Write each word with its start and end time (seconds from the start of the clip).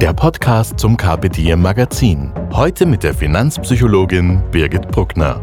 der 0.00 0.12
Podcast 0.12 0.78
zum 0.78 0.96
Diem 0.96 1.60
Magazin. 1.60 2.32
Heute 2.52 2.86
mit 2.86 3.02
der 3.02 3.12
Finanzpsychologin 3.12 4.40
Birgit 4.52 4.86
Bruckner. 4.92 5.40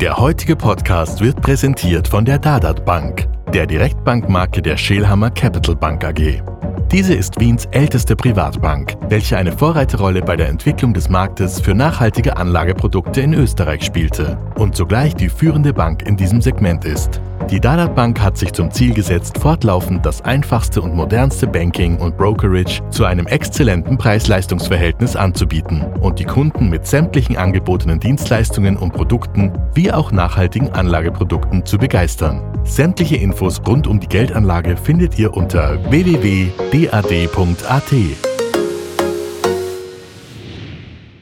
Der 0.00 0.16
heutige 0.16 0.56
Podcast 0.56 1.20
wird 1.20 1.40
präsentiert 1.40 2.08
von 2.08 2.24
der 2.24 2.40
Dadat 2.40 2.84
Bank, 2.84 3.28
der 3.54 3.66
Direktbankmarke 3.66 4.60
der 4.60 4.76
Schelhammer 4.76 5.30
Capital 5.30 5.76
Bank 5.76 6.04
AG. 6.04 6.42
Diese 6.90 7.14
ist 7.14 7.38
Wiens 7.38 7.66
älteste 7.70 8.16
Privatbank, 8.16 8.96
welche 9.10 9.36
eine 9.36 9.52
Vorreiterrolle 9.52 10.22
bei 10.22 10.34
der 10.34 10.48
Entwicklung 10.48 10.92
des 10.92 11.08
Marktes 11.08 11.60
für 11.60 11.74
nachhaltige 11.74 12.36
Anlageprodukte 12.36 13.20
in 13.20 13.32
Österreich 13.32 13.84
spielte 13.84 14.38
und 14.56 14.74
zugleich 14.74 15.14
die 15.14 15.28
führende 15.28 15.72
Bank 15.72 16.02
in 16.02 16.16
diesem 16.16 16.40
Segment 16.40 16.84
ist. 16.84 17.20
Die 17.50 17.60
Dadat 17.60 17.94
Bank 17.94 18.20
hat 18.20 18.36
sich 18.36 18.52
zum 18.52 18.72
Ziel 18.72 18.92
gesetzt, 18.92 19.38
fortlaufend 19.38 20.04
das 20.04 20.20
einfachste 20.20 20.82
und 20.82 20.96
modernste 20.96 21.46
Banking 21.46 21.96
und 21.98 22.16
Brokerage 22.16 22.82
zu 22.90 23.04
einem 23.04 23.28
exzellenten 23.28 23.96
Preis-Leistungs-Verhältnis 23.96 25.14
anzubieten 25.14 25.84
und 26.00 26.18
die 26.18 26.24
Kunden 26.24 26.68
mit 26.68 26.88
sämtlichen 26.88 27.36
angebotenen 27.36 28.00
Dienstleistungen 28.00 28.76
und 28.76 28.92
Produkten 28.92 29.52
wie 29.74 29.92
auch 29.92 30.10
nachhaltigen 30.10 30.72
Anlageprodukten 30.72 31.64
zu 31.64 31.78
begeistern. 31.78 32.42
Sämtliche 32.64 33.14
Infos 33.14 33.62
rund 33.64 33.86
um 33.86 34.00
die 34.00 34.08
Geldanlage 34.08 34.76
findet 34.76 35.16
ihr 35.16 35.32
unter 35.32 35.78
www.dad.at. 35.88 36.52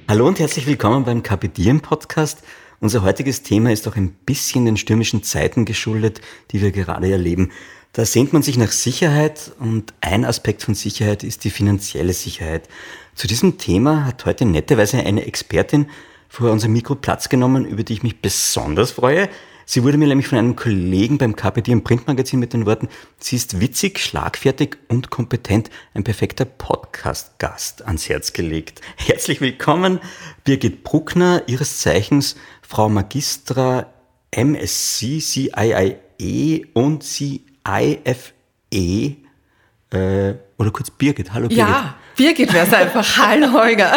Hallo 0.09 0.27
und 0.27 0.39
herzlich 0.39 0.67
willkommen 0.67 1.05
beim 1.05 1.23
Kapitieren 1.23 1.81
Podcast. 1.81 2.43
Unser 2.81 3.03
heutiges 3.03 3.43
Thema 3.43 3.73
ist 3.73 3.87
auch 3.87 3.97
ein 3.97 4.11
bisschen 4.11 4.65
den 4.65 4.77
stürmischen 4.77 5.23
Zeiten 5.23 5.65
geschuldet, 5.65 6.21
die 6.51 6.61
wir 6.61 6.73
gerade 6.73 7.11
erleben. 7.11 7.51
Da 7.93 8.05
sehnt 8.05 8.33
man 8.33 8.43
sich 8.43 8.59
nach 8.59 8.73
Sicherheit 8.73 9.53
und 9.61 9.95
ein 10.01 10.25
Aspekt 10.25 10.63
von 10.63 10.75
Sicherheit 10.75 11.23
ist 11.23 11.45
die 11.45 11.51
finanzielle 11.51 12.13
Sicherheit. 12.13 12.69
Zu 13.15 13.29
diesem 13.29 13.59
Thema 13.59 14.05
hat 14.05 14.27
heute 14.27 14.45
netterweise 14.45 14.99
eine 14.99 15.25
Expertin 15.27 15.87
vor 16.29 16.51
unserem 16.51 16.73
Mikro 16.73 16.97
Platz 16.97 17.29
genommen, 17.29 17.65
über 17.65 17.85
die 17.85 17.93
ich 17.93 18.03
mich 18.03 18.21
besonders 18.21 18.91
freue. 18.91 19.29
Sie 19.67 19.83
wurde 19.83 19.97
mir 19.97 20.09
nämlich 20.09 20.29
von 20.29 20.37
einem 20.37 20.57
Kollegen 20.57 21.17
beim 21.17 21.37
KPD 21.37 21.73
im 21.73 21.85
Printmagazin 21.85 22.39
mit 22.39 22.53
den 22.53 22.67
Worten, 22.67 22.89
sie 23.19 23.37
ist 23.37 23.61
witzig, 23.61 23.99
schlagfertig 23.99 24.77
und 24.89 25.09
kompetent, 25.09 25.71
ein 25.95 26.05
perfekter 26.05 26.45
Podcast-Gast 26.45 27.87
ans 27.87 28.09
Herz 28.11 28.35
gelegt. 28.35 28.83
Herzlich 28.97 29.41
willkommen, 29.41 30.01
Birgit 30.45 30.85
Bruckner, 30.85 31.45
ihres 31.47 31.79
Zeichens 31.79 32.37
Frau 32.67 32.89
Magistra 32.89 33.87
MSc, 34.31 35.21
CIIE 35.21 36.67
und 36.73 37.05
CIFE, 37.05 38.33
äh, 38.73 40.35
oder 40.59 40.71
kurz 40.73 40.91
Birgit. 40.91 41.33
Hallo 41.33 41.49
Birgit. 41.49 41.59
Ja, 41.59 41.95
Birgit 42.17 42.53
wäre 42.53 42.67
es 42.67 42.73
einfach. 42.73 43.17
Hallo 43.19 43.53
Holger. 43.53 43.93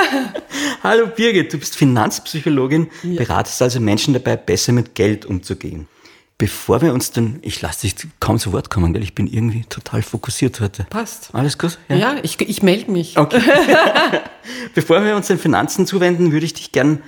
Hallo 0.84 1.08
Birgit, 1.08 1.54
du 1.54 1.58
bist 1.58 1.76
Finanzpsychologin, 1.76 2.88
ja. 3.04 3.18
beratest 3.18 3.62
also 3.62 3.80
Menschen 3.80 4.14
dabei, 4.14 4.36
besser 4.36 4.74
mit 4.74 4.96
Geld 4.96 5.26
umzugehen. 5.26 5.88
Bevor 6.38 6.84
wir 6.84 6.94
uns 6.94 7.10
dann, 7.12 7.40
ich 7.42 7.62
lasse 7.64 7.82
dich 7.82 7.96
kaum 8.20 8.38
zu 8.38 8.52
Wort 8.52 8.70
kommen, 8.70 8.94
gell? 8.94 9.02
ich 9.02 9.16
bin 9.16 9.26
irgendwie 9.26 9.64
total 9.64 10.04
fokussiert 10.04 10.60
heute. 10.60 10.86
Passt. 10.88 11.30
Alles 11.34 11.58
gut? 11.58 11.80
Ja, 11.90 11.96
ja 11.96 12.16
ich, 12.22 12.40
ich 12.40 12.62
melde 12.62 12.92
mich. 12.92 13.18
Okay. 13.18 13.42
Bevor 14.76 15.04
wir 15.04 15.16
uns 15.16 15.28
den 15.28 15.40
Finanzen 15.40 15.88
zuwenden, 15.88 16.32
würde 16.32 16.46
ich 16.46 16.54
dich 16.54 16.72
gern 16.72 17.02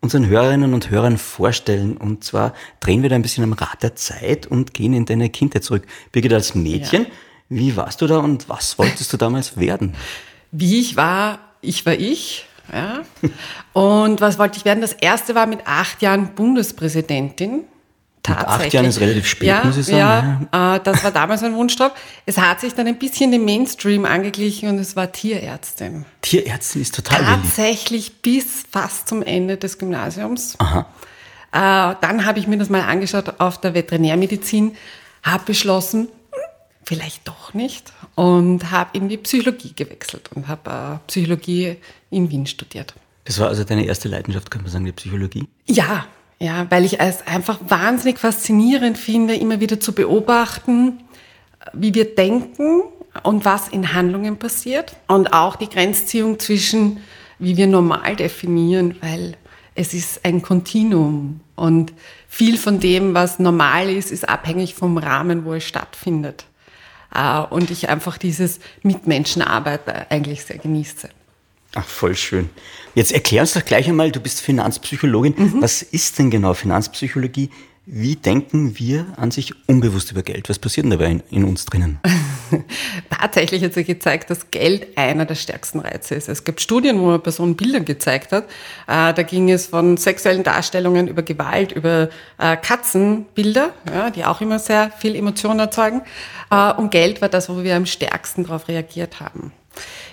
unseren 0.00 0.26
Hörerinnen 0.26 0.74
und 0.74 0.90
Hörern 0.90 1.18
vorstellen. 1.18 1.96
Und 1.96 2.24
zwar 2.24 2.54
drehen 2.80 3.02
wir 3.02 3.10
da 3.10 3.16
ein 3.16 3.22
bisschen 3.22 3.44
am 3.44 3.52
Rad 3.52 3.82
der 3.82 3.96
Zeit 3.96 4.46
und 4.46 4.74
gehen 4.74 4.94
in 4.94 5.04
deine 5.04 5.28
Kindheit 5.28 5.64
zurück. 5.64 5.86
Birgit, 6.12 6.32
als 6.32 6.54
Mädchen, 6.54 7.04
ja. 7.04 7.10
wie 7.48 7.76
warst 7.76 8.00
du 8.00 8.06
da 8.06 8.18
und 8.18 8.48
was 8.48 8.78
wolltest 8.78 9.12
du 9.12 9.16
damals 9.16 9.56
werden? 9.58 9.94
Wie 10.52 10.80
ich 10.80 10.96
war, 10.96 11.38
ich 11.60 11.84
war 11.86 11.94
ich. 11.94 12.46
Ja. 12.72 13.02
Und 13.72 14.20
was 14.20 14.38
wollte 14.38 14.56
ich 14.56 14.64
werden? 14.64 14.80
Das 14.80 14.92
erste 14.92 15.34
war 15.34 15.46
mit 15.46 15.66
acht 15.66 16.02
Jahren 16.02 16.34
Bundespräsidentin. 16.36 17.64
Tatsächlich. 18.22 18.56
Mit 18.58 18.66
acht 18.66 18.72
Jahren 18.74 18.86
ist 18.86 19.00
relativ 19.00 19.26
spät, 19.26 19.48
ja, 19.48 19.64
muss 19.64 19.76
ich 19.78 19.86
sagen. 19.86 20.48
Ja. 20.52 20.76
Äh, 20.76 20.80
das 20.84 21.02
war 21.02 21.10
damals 21.10 21.42
ein 21.42 21.54
Wunschtraum. 21.54 21.90
Es 22.26 22.36
hat 22.36 22.60
sich 22.60 22.74
dann 22.74 22.86
ein 22.86 22.98
bisschen 22.98 23.32
dem 23.32 23.44
Mainstream 23.44 24.04
angeglichen 24.04 24.68
und 24.68 24.78
es 24.78 24.94
war 24.94 25.10
Tierärztin. 25.10 26.04
Tierärztin 26.20 26.82
ist 26.82 26.94
total 26.94 27.24
Tatsächlich 27.24 28.20
beliebt. 28.20 28.44
bis 28.44 28.64
fast 28.70 29.08
zum 29.08 29.22
Ende 29.22 29.56
des 29.56 29.78
Gymnasiums. 29.78 30.56
Aha. 30.58 30.86
Äh, 31.52 31.96
dann 32.00 32.26
habe 32.26 32.38
ich 32.38 32.46
mir 32.46 32.58
das 32.58 32.68
mal 32.68 32.82
angeschaut 32.82 33.40
auf 33.40 33.60
der 33.60 33.74
Veterinärmedizin, 33.74 34.76
habe 35.22 35.44
beschlossen, 35.46 36.08
vielleicht 36.84 37.26
doch 37.26 37.54
nicht 37.54 37.92
und 38.14 38.70
habe 38.70 38.90
in 38.98 39.08
die 39.08 39.16
Psychologie 39.16 39.72
gewechselt 39.74 40.30
und 40.34 40.46
habe 40.48 40.70
äh, 40.70 40.98
Psychologie 41.06 41.76
in 42.10 42.30
Wien 42.30 42.46
studiert. 42.46 42.94
Das 43.24 43.38
war 43.38 43.48
also 43.48 43.64
deine 43.64 43.84
erste 43.84 44.08
Leidenschaft, 44.08 44.50
kann 44.50 44.62
man 44.62 44.70
sagen, 44.70 44.84
die 44.84 44.92
Psychologie? 44.92 45.48
Ja, 45.66 46.06
ja, 46.40 46.66
weil 46.70 46.84
ich 46.84 46.98
es 47.00 47.26
einfach 47.26 47.58
wahnsinnig 47.68 48.18
faszinierend 48.18 48.96
finde, 48.96 49.34
immer 49.34 49.60
wieder 49.60 49.78
zu 49.78 49.92
beobachten, 49.92 51.00
wie 51.74 51.94
wir 51.94 52.14
denken 52.14 52.82
und 53.22 53.44
was 53.44 53.68
in 53.68 53.92
Handlungen 53.92 54.38
passiert 54.38 54.96
und 55.06 55.34
auch 55.34 55.56
die 55.56 55.68
Grenzziehung 55.68 56.38
zwischen, 56.38 57.00
wie 57.38 57.56
wir 57.56 57.66
normal 57.66 58.16
definieren, 58.16 58.96
weil 59.02 59.36
es 59.74 59.92
ist 59.92 60.24
ein 60.24 60.40
Kontinuum 60.40 61.40
und 61.56 61.92
viel 62.26 62.56
von 62.56 62.80
dem, 62.80 63.12
was 63.12 63.38
normal 63.38 63.90
ist, 63.90 64.10
ist 64.10 64.28
abhängig 64.28 64.74
vom 64.74 64.96
Rahmen, 64.96 65.44
wo 65.44 65.54
es 65.54 65.64
stattfindet. 65.64 66.46
Äh, 67.14 67.40
und 67.40 67.70
ich 67.70 67.88
einfach 67.88 68.16
dieses 68.16 68.60
Mitmenschenarbeit 68.82 70.10
eigentlich 70.10 70.44
sehr 70.44 70.58
genieße. 70.58 71.10
Ach, 71.74 71.86
voll 71.86 72.16
schön. 72.16 72.50
Jetzt 72.94 73.12
erklär 73.12 73.42
uns 73.42 73.54
doch 73.54 73.64
gleich 73.64 73.88
einmal, 73.88 74.10
du 74.10 74.20
bist 74.20 74.40
Finanzpsychologin. 74.40 75.34
Mhm. 75.36 75.62
Was 75.62 75.82
ist 75.82 76.18
denn 76.18 76.30
genau 76.30 76.54
Finanzpsychologie? 76.54 77.50
Wie 77.86 78.14
denken 78.14 78.78
wir 78.78 79.06
an 79.16 79.30
sich 79.30 79.52
unbewusst 79.66 80.12
über 80.12 80.22
Geld? 80.22 80.48
Was 80.48 80.58
passiert 80.58 80.84
denn 80.84 80.90
dabei 80.90 81.06
in, 81.06 81.22
in 81.30 81.44
uns 81.44 81.64
drinnen? 81.64 81.98
Tatsächlich 83.10 83.64
hat 83.64 83.72
sich 83.72 83.86
gezeigt, 83.86 84.30
dass 84.30 84.50
Geld 84.50 84.96
einer 84.96 85.24
der 85.24 85.34
stärksten 85.34 85.80
Reize 85.80 86.14
ist. 86.14 86.28
Es 86.28 86.44
gibt 86.44 86.60
Studien, 86.60 87.00
wo 87.00 87.06
man 87.06 87.22
Personen 87.22 87.56
Bilder 87.56 87.80
gezeigt 87.80 88.32
hat. 88.32 88.44
Äh, 88.86 89.14
da 89.14 89.22
ging 89.22 89.50
es 89.50 89.68
von 89.68 89.96
sexuellen 89.96 90.42
Darstellungen 90.42 91.08
über 91.08 91.22
Gewalt, 91.22 91.72
über 91.72 92.10
äh, 92.38 92.56
Katzenbilder, 92.56 93.72
ja, 93.92 94.10
die 94.10 94.24
auch 94.24 94.40
immer 94.40 94.58
sehr 94.58 94.92
viel 94.92 95.16
Emotionen 95.16 95.60
erzeugen. 95.60 96.02
Äh, 96.50 96.72
und 96.74 96.90
Geld 96.90 97.22
war 97.22 97.28
das, 97.28 97.48
wo 97.48 97.62
wir 97.64 97.76
am 97.76 97.86
stärksten 97.86 98.44
darauf 98.44 98.68
reagiert 98.68 99.20
haben. 99.20 99.52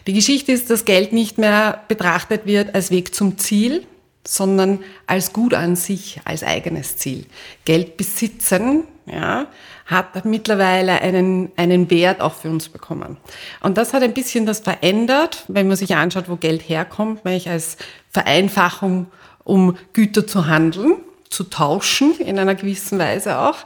Die 0.05 0.13
Geschichte 0.13 0.51
ist, 0.51 0.69
dass 0.69 0.85
Geld 0.85 1.13
nicht 1.13 1.37
mehr 1.37 1.83
betrachtet 1.87 2.45
wird 2.45 2.73
als 2.75 2.91
Weg 2.91 3.13
zum 3.13 3.37
Ziel, 3.37 3.85
sondern 4.25 4.79
als 5.05 5.33
Gut 5.33 5.53
an 5.53 5.75
sich, 5.75 6.19
als 6.25 6.43
eigenes 6.43 6.97
Ziel. 6.97 7.25
Geld 7.65 7.97
besitzen, 7.97 8.83
ja, 9.05 9.47
hat 9.85 10.25
mittlerweile 10.25 11.01
einen, 11.01 11.51
einen 11.55 11.89
Wert 11.89 12.19
auch 12.19 12.33
für 12.33 12.49
uns 12.49 12.67
bekommen. 12.67 13.17
Und 13.61 13.77
das 13.77 13.93
hat 13.93 14.03
ein 14.03 14.13
bisschen 14.13 14.45
das 14.45 14.59
verändert, 14.59 15.45
wenn 15.47 15.67
man 15.67 15.77
sich 15.77 15.95
anschaut, 15.95 16.27
wo 16.27 16.35
Geld 16.35 16.67
herkommt, 16.67 17.23
nämlich 17.23 17.49
als 17.49 17.77
Vereinfachung, 18.11 19.07
um 19.43 19.77
Güter 19.93 20.27
zu 20.27 20.47
handeln, 20.47 20.97
zu 21.29 21.45
tauschen 21.45 22.19
in 22.19 22.37
einer 22.37 22.55
gewissen 22.55 22.99
Weise 22.99 23.39
auch, 23.39 23.59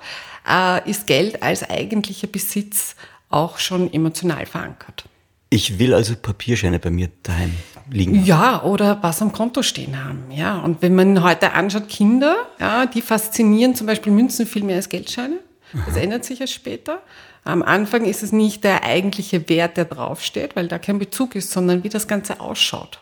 äh, 0.47 0.87
ist 0.89 1.07
Geld 1.07 1.41
als 1.41 1.67
eigentlicher 1.67 2.27
Besitz 2.27 2.95
auch 3.29 3.57
schon 3.57 3.91
emotional 3.91 4.45
verankert. 4.45 5.05
Ich 5.53 5.79
will 5.79 5.93
also 5.93 6.15
Papierscheine 6.15 6.79
bei 6.79 6.89
mir 6.89 7.09
daheim 7.23 7.53
liegen. 7.91 8.23
Ja, 8.23 8.63
oder 8.63 9.03
was 9.03 9.21
am 9.21 9.33
Konto 9.33 9.63
stehen 9.63 10.01
haben. 10.01 10.31
Ja, 10.31 10.59
und 10.59 10.81
wenn 10.81 10.95
man 10.95 11.23
heute 11.23 11.51
anschaut, 11.51 11.89
Kinder, 11.89 12.37
ja, 12.57 12.85
die 12.85 13.01
faszinieren 13.01 13.75
zum 13.75 13.85
Beispiel 13.85 14.13
Münzen 14.13 14.47
viel 14.47 14.63
mehr 14.63 14.77
als 14.77 14.87
Geldscheine. 14.87 15.39
Das 15.73 15.95
Aha. 15.95 16.03
ändert 16.03 16.23
sich 16.23 16.39
ja 16.39 16.47
später. 16.47 17.01
Am 17.43 17.63
Anfang 17.63 18.05
ist 18.05 18.23
es 18.23 18.31
nicht 18.31 18.63
der 18.63 18.85
eigentliche 18.85 19.49
Wert, 19.49 19.75
der 19.75 19.85
draufsteht, 19.85 20.55
weil 20.55 20.69
da 20.69 20.79
kein 20.79 20.99
Bezug 20.99 21.35
ist, 21.35 21.51
sondern 21.51 21.83
wie 21.83 21.89
das 21.89 22.07
Ganze 22.07 22.39
ausschaut 22.39 23.01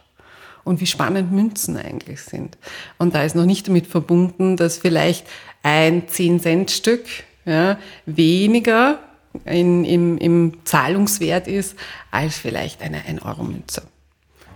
und 0.63 0.81
wie 0.81 0.87
spannend 0.87 1.31
Münzen 1.31 1.77
eigentlich 1.77 2.21
sind. 2.21 2.57
Und 2.97 3.13
da 3.13 3.21
ist 3.21 3.35
noch 3.35 3.45
nicht 3.45 3.67
damit 3.67 3.85
verbunden, 3.85 4.57
dass 4.57 4.79
vielleicht 4.79 5.27
ein 5.61 6.07
10-Cent-Stück 6.07 7.05
ja, 7.45 7.77
weniger 8.07 8.97
in, 9.45 9.85
im, 9.85 10.17
im 10.17 10.57
Zahlungswert 10.65 11.47
ist 11.47 11.75
als 12.11 12.37
vielleicht 12.37 12.81
eine 12.81 12.99
1-Euro-Münze. 12.99 13.83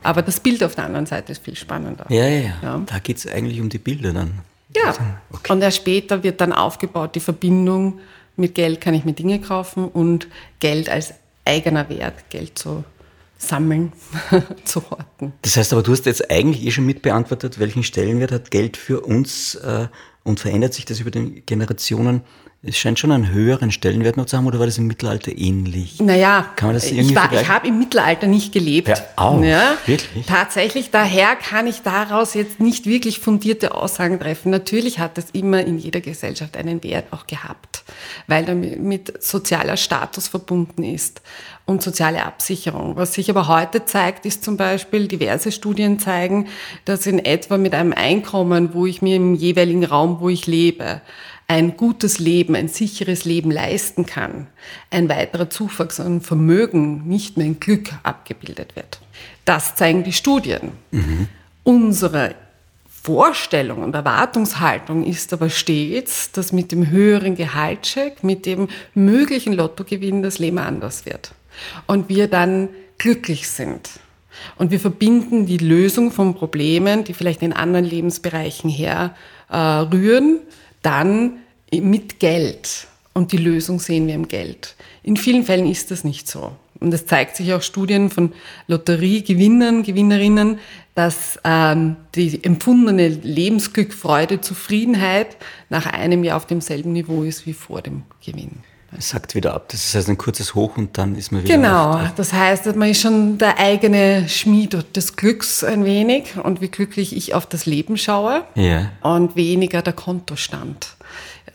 Aber 0.04 0.22
das 0.22 0.40
Bild 0.40 0.64
auf 0.64 0.76
der 0.76 0.86
anderen 0.86 1.06
Seite 1.06 1.32
ist 1.32 1.44
viel 1.44 1.56
spannender. 1.56 2.06
Ja, 2.10 2.26
ja, 2.26 2.40
ja. 2.40 2.54
ja. 2.62 2.84
Da 2.86 3.00
geht 3.00 3.18
es 3.18 3.28
eigentlich 3.28 3.62
um 3.62 3.70
die 3.70 3.78
Bilder 3.78 4.12
dann. 4.14 4.40
Ja. 4.76 4.94
Okay. 5.32 5.54
Und 5.54 5.62
erst 5.62 5.78
später 5.78 6.24
wird 6.24 6.42
dann 6.42 6.52
aufgebaut 6.52 7.16
die 7.16 7.20
Verbindung 7.20 8.00
mit 8.36 8.56
Geld 8.56 8.82
kann 8.82 8.94
ich 8.94 9.06
mir 9.06 9.14
Dinge 9.14 9.40
kaufen 9.40 9.88
und 9.88 10.28
Geld 10.60 10.90
als 10.90 11.14
eigener 11.46 11.88
Wert, 11.90 12.30
Geld 12.30 12.58
zu 12.58 12.84
sammeln, 13.38 13.92
zu 14.64 14.90
horten. 14.90 15.34
Das 15.42 15.58
heißt 15.58 15.74
aber, 15.74 15.84
du 15.84 15.92
hast 15.92 16.06
jetzt 16.06 16.32
eigentlich 16.32 16.66
eh 16.66 16.72
schon 16.72 16.86
mitbeantwortet, 16.86 17.60
welchen 17.60 17.84
Stellenwert 17.84 18.32
hat 18.32 18.52
Geld 18.52 18.78
für 18.78 19.02
uns 19.02 19.56
äh, 19.56 19.88
und 20.24 20.40
verändert 20.40 20.74
sich 20.74 20.86
das 20.86 21.00
über 21.00 21.12
die 21.12 21.44
Generationen? 21.46 22.22
Es 22.66 22.78
scheint 22.78 22.98
schon 22.98 23.12
einen 23.12 23.30
höheren 23.30 23.72
Stellenwert 23.74 24.16
noch 24.16 24.26
zu 24.26 24.38
haben, 24.38 24.48
oder 24.48 24.58
war 24.58 24.66
das 24.66 24.78
im 24.78 24.88
Mittelalter 24.88 25.38
ähnlich? 25.38 26.00
Naja, 26.00 26.46
Kann 26.56 26.70
man 26.70 26.76
das 26.76 26.86
irgendwie 26.86 27.10
ich, 27.10 27.16
war, 27.16 27.34
ich 27.34 27.50
habe 27.50 27.68
im 27.68 27.78
Mittelalter 27.78 28.28
nicht 28.28 28.54
gelebt. 28.54 28.88
Ja, 28.88 28.96
auch, 29.18 29.44
ja, 29.44 29.76
wirklich? 29.86 30.26
Tatsächlich, 30.26 30.90
daher 30.90 31.36
kann 31.36 31.68
ich 31.68 31.82
daraus 31.82 32.34
jetzt 32.36 32.62
nicht 32.62 32.86
wirklich 32.86 33.20
fundierte 33.20 33.76
Aussagen 33.76 34.18
treffen. 34.18 34.50
Natürlich 34.50 35.00
hat 35.00 35.18
das 35.18 35.26
immer 35.32 35.60
in 35.60 35.78
jeder 35.78 36.00
Gesellschaft 36.00 36.56
einen 36.56 36.82
Wert 36.84 37.12
auch 37.12 37.28
gehabt, 37.28 37.84
weil 38.28 38.46
damit 38.46 38.80
mit 38.80 39.22
sozialer 39.22 39.76
Status 39.76 40.30
verbunden 40.30 40.84
ist 40.84 41.22
und 41.66 41.82
soziale 41.82 42.26
Absicherung. 42.26 42.96
Was 42.98 43.14
sich 43.14 43.30
aber 43.30 43.48
heute 43.48 43.86
zeigt, 43.86 44.26
ist 44.26 44.44
zum 44.44 44.58
Beispiel, 44.58 45.08
diverse 45.08 45.52
Studien 45.52 45.98
zeigen, 46.00 46.48
dass 46.86 47.08
in 47.08 47.20
etwa 47.20 47.58
mit 47.58 47.74
einem 47.74 47.94
Einkommen, 47.94 48.74
wo 48.74 48.86
ich 48.86 49.02
mir 49.02 49.16
im 49.16 49.34
jeweiligen 49.34 49.86
Raum, 49.86 50.20
wo 50.20 50.30
ich 50.30 50.46
lebe, 50.46 51.02
ein 51.48 51.78
gutes 51.78 52.20
Leben, 52.20 52.56
ein 52.56 52.68
sicheres 52.68 53.26
Leben 53.26 53.52
leisten 53.52 54.06
kann, 54.06 54.48
ein 54.90 55.10
weiterer 55.10 55.50
Zuwachs 55.50 56.00
an 56.00 56.22
Vermögen, 56.22 57.08
nicht 57.08 57.38
mehr 57.38 57.46
in 57.46 57.60
Glück 57.60 57.90
abgebildet 58.04 58.76
wird. 58.76 59.00
Das 59.46 59.76
zeigen 59.76 60.04
die 60.04 60.14
Studien. 60.14 60.72
Mhm. 60.92 61.28
Unsere 61.64 62.36
Vorstellung 62.88 63.84
und 63.84 63.94
Erwartungshaltung 63.96 65.06
ist 65.06 65.34
aber 65.34 65.50
stets, 65.50 66.32
dass 66.32 66.54
mit 66.54 66.72
dem 66.72 66.90
höheren 66.90 67.36
Gehaltscheck, 67.36 68.24
mit 68.24 68.46
dem 68.46 68.70
möglichen 68.94 69.52
Lottogewinn 69.52 70.24
das 70.24 70.40
Leben 70.40 70.58
anders 70.58 71.06
wird. 71.06 71.34
Und 71.88 72.10
wir 72.10 72.28
dann 72.28 72.70
glücklich 72.98 73.50
sind. 73.50 73.90
Und 74.58 74.72
wir 74.72 74.80
verbinden 74.80 75.46
die 75.46 75.58
Lösung 75.58 76.12
von 76.12 76.36
Problemen, 76.36 77.04
die 77.04 77.14
vielleicht 77.14 77.42
in 77.42 77.54
anderen 77.54 77.86
Lebensbereichen 77.86 78.70
herrühren, 78.70 80.38
äh, 80.38 80.52
dann 80.82 81.38
mit 81.72 82.20
Geld. 82.20 82.88
Und 83.14 83.32
die 83.32 83.38
Lösung 83.38 83.80
sehen 83.80 84.08
wir 84.08 84.16
im 84.16 84.28
Geld. 84.28 84.76
In 85.04 85.18
vielen 85.18 85.44
Fällen 85.44 85.70
ist 85.70 85.92
das 85.92 86.04
nicht 86.04 86.28
so. 86.28 86.54
Und 86.80 86.92
das 86.92 87.06
zeigt 87.06 87.38
sich 87.38 87.54
auch 87.54 87.62
Studien 87.62 88.10
von 88.10 88.34
Lotteriegewinnern, 88.68 89.84
Gewinnerinnen, 89.84 90.60
dass 90.96 91.40
ähm, 91.44 91.96
die 92.16 92.44
empfundene 92.44 93.08
Lebensglück, 93.08 93.94
Freude, 93.94 94.42
Zufriedenheit 94.42 95.38
nach 95.70 95.86
einem 95.86 96.24
Jahr 96.24 96.38
auf 96.38 96.46
demselben 96.46 96.92
Niveau 96.92 97.24
ist 97.24 97.46
wie 97.46 97.54
vor 97.54 97.82
dem 97.82 98.04
Gewinn. 98.26 98.64
Es 98.98 99.10
sagt 99.10 99.36
wieder 99.36 99.54
ab. 99.54 99.70
Das 99.70 99.94
heißt 99.94 100.10
ein 100.10 100.18
kurzes 100.18 100.56
Hoch 100.56 100.78
und 100.78 100.98
dann 100.98 101.16
ist 101.16 101.32
man 101.32 101.44
wieder. 101.44 101.56
Genau. 101.56 102.00
Das 102.16 102.34
heißt, 102.34 102.76
man 102.76 102.90
ist 102.90 103.02
schon 103.02 103.38
der 103.38 103.60
eigene 103.60 104.28
Schmied 104.30 104.96
des 104.96 105.16
Glücks 105.16 105.64
ein 105.64 105.86
wenig 105.86 106.36
und 106.42 106.62
wie 106.62 106.70
glücklich 106.70 107.16
ich 107.16 107.34
auf 107.34 107.46
das 107.46 107.66
Leben 107.66 107.98
schaue 107.98 108.44
ja. 108.56 108.92
und 109.02 109.36
weniger 109.36 109.82
der 109.82 109.94
Kontostand. 109.94 110.96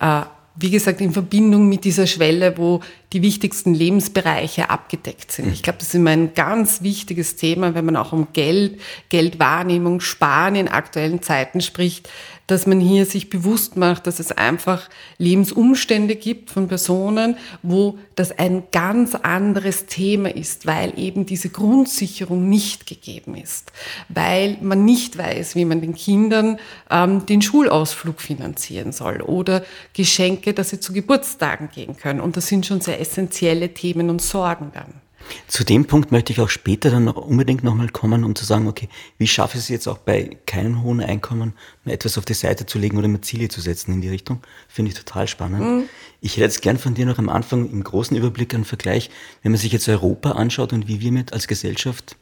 Äh, 0.01 0.23
wie 0.61 0.71
gesagt, 0.71 1.01
in 1.01 1.13
Verbindung 1.13 1.69
mit 1.69 1.85
dieser 1.85 2.09
Schwelle, 2.09 2.59
wo 2.59 2.81
die 3.13 3.23
wichtigsten 3.23 3.75
Lebensbereiche 3.75 4.71
abgedeckt 4.71 5.31
sind. 5.31 5.53
Ich 5.53 5.63
glaube, 5.63 5.79
das 5.79 5.89
ist 5.89 5.95
immer 5.95 6.11
ein 6.11 6.35
ganz 6.35 6.83
wichtiges 6.83 7.37
Thema, 7.37 7.75
wenn 7.75 7.85
man 7.85 7.95
auch 7.95 8.13
um 8.13 8.29
Geld, 8.33 8.81
Geldwahrnehmung, 9.09 10.01
Sparen 10.01 10.57
in 10.57 10.67
aktuellen 10.67 11.23
Zeiten 11.23 11.61
spricht, 11.61 12.09
dass 12.49 12.67
man 12.67 12.81
hier 12.81 13.07
sich 13.07 13.31
bewusst 13.31 13.77
macht, 13.77 14.09
dass 14.09 14.19
es 14.19 14.33
einfach 14.33 14.89
Lebensumstände 15.19 16.17
gibt 16.17 16.51
von 16.51 16.67
Personen, 16.67 17.37
wo 17.63 17.99
das 18.17 18.37
ein 18.37 18.65
ganz 18.73 19.15
anderes 19.15 19.87
Thema 19.87 20.35
ist, 20.35 20.67
weil 20.67 20.99
eben 20.99 21.27
diese 21.27 21.51
Grundsicherung 21.51 22.49
nicht 22.49 22.87
gegeben 22.87 23.37
ist, 23.37 23.71
weil 24.09 24.59
man 24.61 24.85
nicht 24.85 25.17
weiß, 25.17 25.55
wie 25.55 25.67
man 25.67 25.81
den 25.81 25.95
Kindern 25.95 26.59
ähm, 26.91 27.27
den 27.27 27.43
Schulausflug 27.43 28.21
finanzieren 28.21 28.93
soll 28.93 29.21
oder 29.21 29.63
Geschenke, 29.93 30.55
dass 30.55 30.71
sie 30.71 30.81
zu 30.81 30.93
Geburtstagen 30.93 31.69
gehen 31.73 31.97
können. 31.97 32.21
Und 32.21 32.37
das 32.37 32.47
sind 32.47 32.67
schon 32.67 32.81
sehr 32.81 32.99
essentielle 32.99 33.75
Themen 33.75 34.09
und 34.09 34.23
Sorgen 34.23 34.73
dann. 34.73 35.08
Zu 35.47 35.65
dem 35.65 35.87
Punkt 35.87 36.13
möchte 36.13 36.33
ich 36.33 36.41
auch 36.41 36.49
später 36.49 36.91
dann 36.91 37.05
noch 37.05 37.17
unbedingt 37.17 37.65
nochmal 37.65 37.89
kommen, 37.89 38.25
um 38.25 38.35
zu 38.35 38.45
sagen, 38.45 38.67
okay, 38.69 38.89
wie 39.19 39.27
schaffe 39.27 39.57
ich 39.57 39.65
es 39.65 39.69
jetzt 39.69 39.87
auch 39.87 39.99
bei 39.99 40.37
keinem 40.47 40.83
hohen 40.83 41.01
Einkommen, 41.01 41.55
mal 41.85 41.93
etwas 41.93 42.19
auf 42.19 42.25
die 42.25 42.35
Seite 42.35 42.67
zu 42.67 42.79
legen 42.79 42.99
oder 42.99 43.09
mir 43.09 43.21
Ziele 43.21 43.49
zu 43.49 43.61
setzen 43.61 43.93
in 43.93 44.01
die 44.01 44.09
Richtung? 44.09 44.41
Finde 44.69 44.91
ich 44.91 44.99
total 44.99 45.29
spannend. 45.29 45.61
Mhm. 45.61 45.83
Ich 46.21 46.33
hätte 46.33 46.43
jetzt 46.43 46.63
gern 46.63 46.79
von 46.79 46.95
dir 46.95 47.07
noch 47.07 47.19
am 47.19 47.29
Anfang 47.29 47.71
im 47.71 47.83
großen 47.83 48.17
Überblick 48.17 48.55
einen 48.55 48.65
Vergleich, 48.65 49.11
wenn 49.43 49.53
man 49.53 49.61
sich 49.61 49.73
jetzt 49.73 49.89
Europa 49.89 50.33
anschaut 50.33 50.73
und 50.73 50.89
wie 50.89 51.01
wir 51.01 51.13
mit 51.13 51.33
als 51.33 51.47
Gesellschaft 51.47 52.17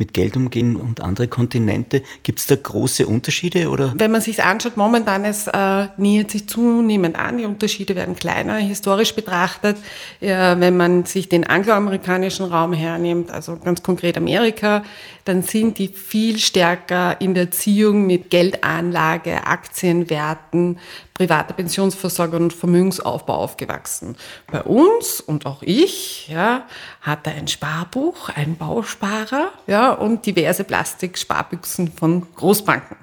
mit 0.00 0.14
Geld 0.14 0.34
umgehen 0.34 0.76
und 0.76 1.02
andere 1.02 1.28
Kontinente. 1.28 2.02
Gibt 2.22 2.40
es 2.40 2.46
da 2.46 2.56
große 2.56 3.06
Unterschiede? 3.06 3.68
Oder? 3.68 3.92
Wenn 3.96 4.10
man 4.10 4.22
sich 4.22 4.42
anschaut, 4.42 4.78
momentan 4.78 5.26
es 5.26 5.46
äh, 5.46 5.88
nähert 5.98 6.30
sich 6.30 6.48
zunehmend 6.48 7.16
an, 7.16 7.36
die 7.36 7.44
Unterschiede 7.44 7.94
werden 7.94 8.16
kleiner, 8.16 8.56
historisch 8.56 9.14
betrachtet. 9.14 9.76
Äh, 10.20 10.56
wenn 10.58 10.76
man 10.78 11.04
sich 11.04 11.28
den 11.28 11.46
angloamerikanischen 11.46 12.46
Raum 12.46 12.72
hernimmt, 12.72 13.30
also 13.30 13.58
ganz 13.58 13.82
konkret 13.82 14.16
Amerika, 14.16 14.82
dann 15.26 15.42
sind 15.42 15.78
die 15.78 15.88
viel 15.88 16.38
stärker 16.38 17.20
in 17.20 17.34
der 17.34 17.44
Erziehung 17.44 18.06
mit 18.06 18.30
Geldanlage, 18.30 19.46
Aktienwerten, 19.46 20.78
privater 21.20 21.52
Pensionsversorger 21.52 22.38
und 22.38 22.54
Vermögensaufbau 22.54 23.34
aufgewachsen. 23.34 24.16
Bei 24.50 24.62
uns 24.62 25.20
und 25.20 25.44
auch 25.44 25.62
ich, 25.62 26.28
ja, 26.28 26.66
hatte 27.02 27.28
ein 27.28 27.46
Sparbuch, 27.46 28.30
ein 28.30 28.56
Bausparer, 28.56 29.52
ja, 29.66 29.92
und 29.92 30.24
diverse 30.24 30.64
Plastiksparbüchsen 30.64 31.92
von 31.92 32.26
Großbanken. 32.36 32.96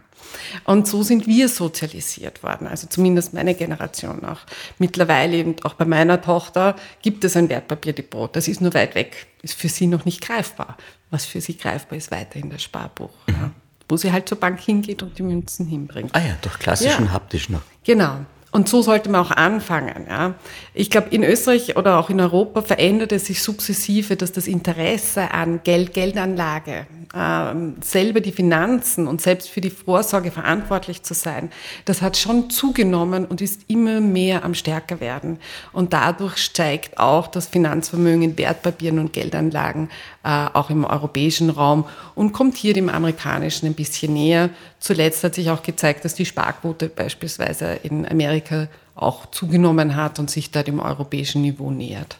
Und 0.63 0.87
so 0.87 1.03
sind 1.03 1.27
wir 1.27 1.47
sozialisiert 1.47 2.41
worden, 2.41 2.65
also 2.65 2.87
zumindest 2.87 3.35
meine 3.35 3.53
Generation 3.53 4.19
noch. 4.19 4.47
Mittlerweile 4.79 5.45
und 5.45 5.63
auch 5.63 5.75
bei 5.75 5.85
meiner 5.85 6.19
Tochter 6.19 6.75
gibt 7.03 7.23
es 7.23 7.37
ein 7.37 7.49
Wertpapierdepot. 7.49 8.35
Das 8.35 8.47
ist 8.47 8.61
nur 8.61 8.73
weit 8.73 8.95
weg, 8.95 9.27
ist 9.43 9.53
für 9.53 9.69
sie 9.69 9.85
noch 9.85 10.05
nicht 10.05 10.21
greifbar. 10.21 10.75
Was 11.11 11.27
für 11.27 11.39
sie 11.39 11.55
greifbar 11.55 11.99
ist, 11.99 12.09
weiterhin 12.09 12.49
das 12.49 12.63
Sparbuch. 12.63 13.13
Mhm. 13.27 13.33
Ja 13.35 13.51
wo 13.89 13.97
sie 13.97 14.11
halt 14.11 14.27
zur 14.27 14.39
Bank 14.39 14.59
hingeht 14.59 15.03
und 15.03 15.17
die 15.17 15.23
Münzen 15.23 15.65
hinbringt. 15.65 16.13
Ah 16.13 16.19
ja, 16.19 16.35
doch 16.41 16.59
klassisch 16.59 16.91
ja. 16.91 16.97
und 16.97 17.13
haptisch 17.13 17.49
noch. 17.49 17.61
Genau. 17.83 18.17
Und 18.51 18.69
so 18.69 18.81
sollte 18.81 19.09
man 19.09 19.21
auch 19.21 19.31
anfangen. 19.31 20.07
Ja. 20.09 20.35
Ich 20.73 20.89
glaube, 20.89 21.09
in 21.11 21.23
Österreich 21.23 21.75
oder 21.75 21.99
auch 21.99 22.09
in 22.09 22.19
Europa 22.19 22.61
verändert 22.61 23.11
es 23.11 23.25
sich 23.25 23.43
sukzessive, 23.43 24.15
dass 24.15 24.31
das 24.31 24.47
Interesse 24.47 25.31
an 25.31 25.59
Geld, 25.63 25.93
Geldanlage, 25.93 26.87
äh, 27.13 27.53
selber 27.81 28.21
die 28.21 28.31
Finanzen 28.31 29.07
und 29.07 29.21
selbst 29.21 29.49
für 29.49 29.59
die 29.59 29.69
Vorsorge 29.69 30.31
verantwortlich 30.31 31.03
zu 31.03 31.13
sein, 31.13 31.51
das 31.85 32.01
hat 32.01 32.17
schon 32.17 32.49
zugenommen 32.49 33.25
und 33.25 33.41
ist 33.41 33.61
immer 33.67 33.99
mehr 33.99 34.45
am 34.45 34.53
stärker 34.53 35.01
werden. 35.01 35.39
Und 35.73 35.91
dadurch 35.93 36.37
steigt 36.37 36.97
auch 36.97 37.27
das 37.27 37.47
Finanzvermögen 37.47 38.23
in 38.23 38.37
Wertpapieren 38.37 38.99
und 38.99 39.11
Geldanlagen 39.13 39.89
auch 40.27 40.69
im 40.69 40.83
europäischen 40.83 41.49
Raum 41.49 41.85
und 42.15 42.33
kommt 42.33 42.57
hier 42.57 42.73
dem 42.73 42.89
amerikanischen 42.89 43.65
ein 43.65 43.73
bisschen 43.73 44.13
näher. 44.13 44.49
Zuletzt 44.79 45.23
hat 45.23 45.35
sich 45.35 45.49
auch 45.49 45.63
gezeigt, 45.63 46.03
dass 46.05 46.15
die 46.15 46.25
Sparquote 46.25 46.89
beispielsweise 46.89 47.79
in 47.83 48.05
Amerika 48.05 48.67
auch 48.95 49.27
zugenommen 49.31 49.95
hat 49.95 50.19
und 50.19 50.29
sich 50.29 50.51
da 50.51 50.63
dem 50.63 50.79
europäischen 50.79 51.41
Niveau 51.41 51.71
nähert. 51.71 52.17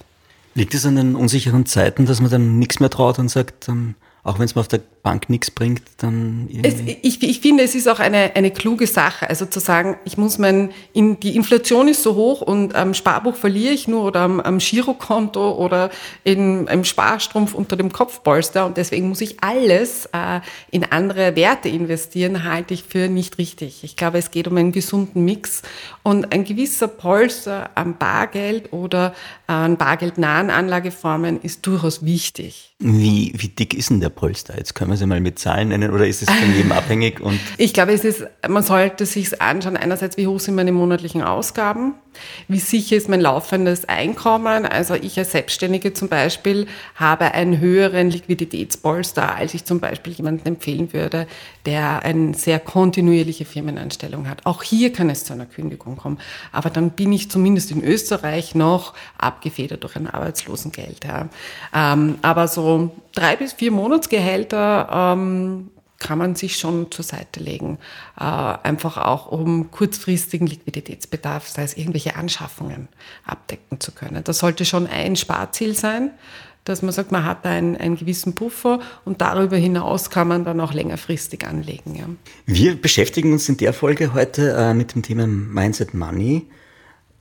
Liegt 0.53 0.73
es 0.73 0.85
an 0.85 0.95
den 0.95 1.15
unsicheren 1.15 1.65
Zeiten, 1.65 2.05
dass 2.05 2.21
man 2.21 2.31
dann 2.31 2.59
nichts 2.59 2.79
mehr 2.79 2.89
traut 2.89 3.19
und 3.19 3.29
sagt, 3.29 3.67
ähm, 3.67 3.95
auch 4.23 4.39
wenn 4.39 4.45
es 4.45 4.55
mir 4.55 4.61
auf 4.61 4.67
der 4.67 4.81
Bank 5.07 5.29
nichts 5.29 5.51
bringt, 5.51 5.83
dann 5.99 6.49
es, 6.63 6.81
ich, 6.81 7.23
ich, 7.23 7.39
finde, 7.39 7.63
es 7.63 7.75
ist 7.75 7.87
auch 7.87 7.99
eine, 7.99 8.35
eine 8.35 8.51
kluge 8.51 8.87
Sache. 8.87 9.29
Also 9.29 9.45
zu 9.45 9.61
sagen, 9.61 9.95
ich 10.03 10.17
muss 10.17 10.37
mein, 10.37 10.71
in, 10.91 11.17
die 11.21 11.37
Inflation 11.37 11.87
ist 11.87 12.03
so 12.03 12.15
hoch 12.15 12.41
und 12.41 12.75
am 12.75 12.93
Sparbuch 12.93 13.35
verliere 13.37 13.73
ich 13.73 13.87
nur 13.87 14.03
oder 14.03 14.19
am, 14.19 14.41
am 14.41 14.57
Girokonto 14.57 15.53
oder 15.53 15.91
in 16.25 16.67
einem 16.67 16.83
Sparstrumpf 16.83 17.53
unter 17.53 17.77
dem 17.77 17.93
Kopfpolster 17.93 18.65
und 18.65 18.75
deswegen 18.75 19.07
muss 19.07 19.21
ich 19.21 19.41
alles 19.41 20.07
äh, 20.07 20.41
in 20.71 20.83
andere 20.83 21.37
Werte 21.37 21.69
investieren, 21.69 22.43
halte 22.43 22.73
ich 22.73 22.83
für 22.83 23.07
nicht 23.07 23.37
richtig. 23.37 23.85
Ich 23.85 23.95
glaube, 23.95 24.17
es 24.17 24.29
geht 24.29 24.49
um 24.49 24.57
einen 24.57 24.73
gesunden 24.73 25.23
Mix 25.23 25.61
und 26.03 26.33
ein 26.33 26.43
gewisser 26.43 26.89
Polster 26.89 27.69
am 27.75 27.97
Bargeld 27.97 28.73
oder 28.73 29.15
an 29.47 29.77
bargeldnahen 29.77 30.49
Anlageformen 30.49 31.39
ist 31.39 31.65
durchaus 31.65 32.03
wichtig. 32.03 32.75
Wie, 32.79 33.33
wie 33.35 33.47
dick 33.47 33.73
ist 33.73 33.89
denn 33.89 34.01
der 34.01 34.09
Polster? 34.09 34.55
Jetzt 34.57 34.75
können 34.75 34.91
wir 34.91 34.96
sie 34.97 35.05
mal 35.05 35.21
mit 35.21 35.39
Zahlen 35.39 35.69
nennen 35.69 35.91
oder 35.91 36.07
ist 36.07 36.21
es 36.21 36.29
von 36.29 36.53
jedem 36.53 36.71
abhängig? 36.73 37.21
Und 37.21 37.39
ich 37.57 37.73
glaube, 37.73 37.93
es 37.93 38.03
ist, 38.03 38.25
man 38.47 38.63
sollte 38.63 39.05
sich 39.05 39.41
anschauen, 39.41 39.77
einerseits, 39.77 40.17
wie 40.17 40.27
hoch 40.27 40.39
sind 40.39 40.55
meine 40.55 40.71
monatlichen 40.71 41.21
Ausgaben, 41.21 41.93
wie 42.47 42.59
sicher 42.59 42.95
ist 42.95 43.09
mein 43.09 43.21
laufendes 43.21 43.85
Einkommen. 43.85 44.65
Also 44.65 44.95
ich 44.95 45.17
als 45.17 45.31
Selbstständige 45.31 45.93
zum 45.93 46.09
Beispiel 46.09 46.67
habe 46.95 47.33
einen 47.33 47.59
höheren 47.59 48.09
Liquiditätspolster, 48.09 49.35
als 49.35 49.53
ich 49.53 49.65
zum 49.65 49.79
Beispiel 49.79 50.13
jemanden 50.13 50.47
empfehlen 50.47 50.93
würde, 50.93 51.27
der 51.65 52.03
eine 52.03 52.33
sehr 52.33 52.59
kontinuierliche 52.59 53.45
Firmenanstellung 53.45 54.29
hat. 54.29 54.45
Auch 54.45 54.63
hier 54.63 54.93
kann 54.93 55.09
es 55.09 55.25
zu 55.25 55.33
einer 55.33 55.45
Kündigung 55.45 55.97
kommen. 55.97 56.19
Aber 56.51 56.69
dann 56.69 56.91
bin 56.91 57.11
ich 57.13 57.29
zumindest 57.29 57.71
in 57.71 57.83
Österreich 57.83 58.55
noch 58.55 58.93
abgefedert 59.17 59.83
durch 59.83 59.95
ein 59.95 60.07
Arbeitslosengeld. 60.07 61.05
Ja. 61.05 61.29
Ähm, 61.73 62.15
aber 62.21 62.47
so 62.47 62.91
drei 63.17 63.35
bis 63.35 63.53
vier 63.53 63.71
Monatsgehälter 63.71 65.15
ähm, 65.17 65.71
kann 65.99 66.19
man 66.19 66.35
sich 66.35 66.57
schon 66.57 66.91
zur 66.91 67.03
Seite 67.03 67.39
legen. 67.39 67.79
Äh, 68.19 68.23
einfach 68.23 68.97
auch, 68.97 69.31
um 69.31 69.71
kurzfristigen 69.71 70.45
Liquiditätsbedarf, 70.45 71.47
sei 71.49 71.63
es 71.63 71.75
irgendwelche 71.75 72.15
Anschaffungen, 72.15 72.87
abdecken 73.25 73.79
zu 73.79 73.91
können. 73.91 74.23
Das 74.23 74.39
sollte 74.39 74.65
schon 74.65 74.87
ein 74.87 75.15
Sparziel 75.15 75.73
sein, 75.75 76.11
dass 76.65 76.81
man 76.81 76.91
sagt, 76.91 77.11
man 77.11 77.25
hat 77.25 77.45
einen, 77.45 77.77
einen 77.77 77.95
gewissen 77.95 78.35
Puffer 78.35 78.79
und 79.05 79.21
darüber 79.21 79.57
hinaus 79.57 80.09
kann 80.09 80.27
man 80.27 80.43
dann 80.43 80.59
auch 80.59 80.73
längerfristig 80.73 81.47
anlegen. 81.47 81.95
Ja. 81.95 82.05
Wir 82.45 82.79
beschäftigen 82.79 83.31
uns 83.31 83.47
in 83.49 83.57
der 83.57 83.73
Folge 83.73 84.13
heute 84.13 84.51
äh, 84.51 84.73
mit 84.73 84.93
dem 84.93 85.01
Thema 85.01 85.25
Mindset 85.25 85.93
Money 85.93 86.45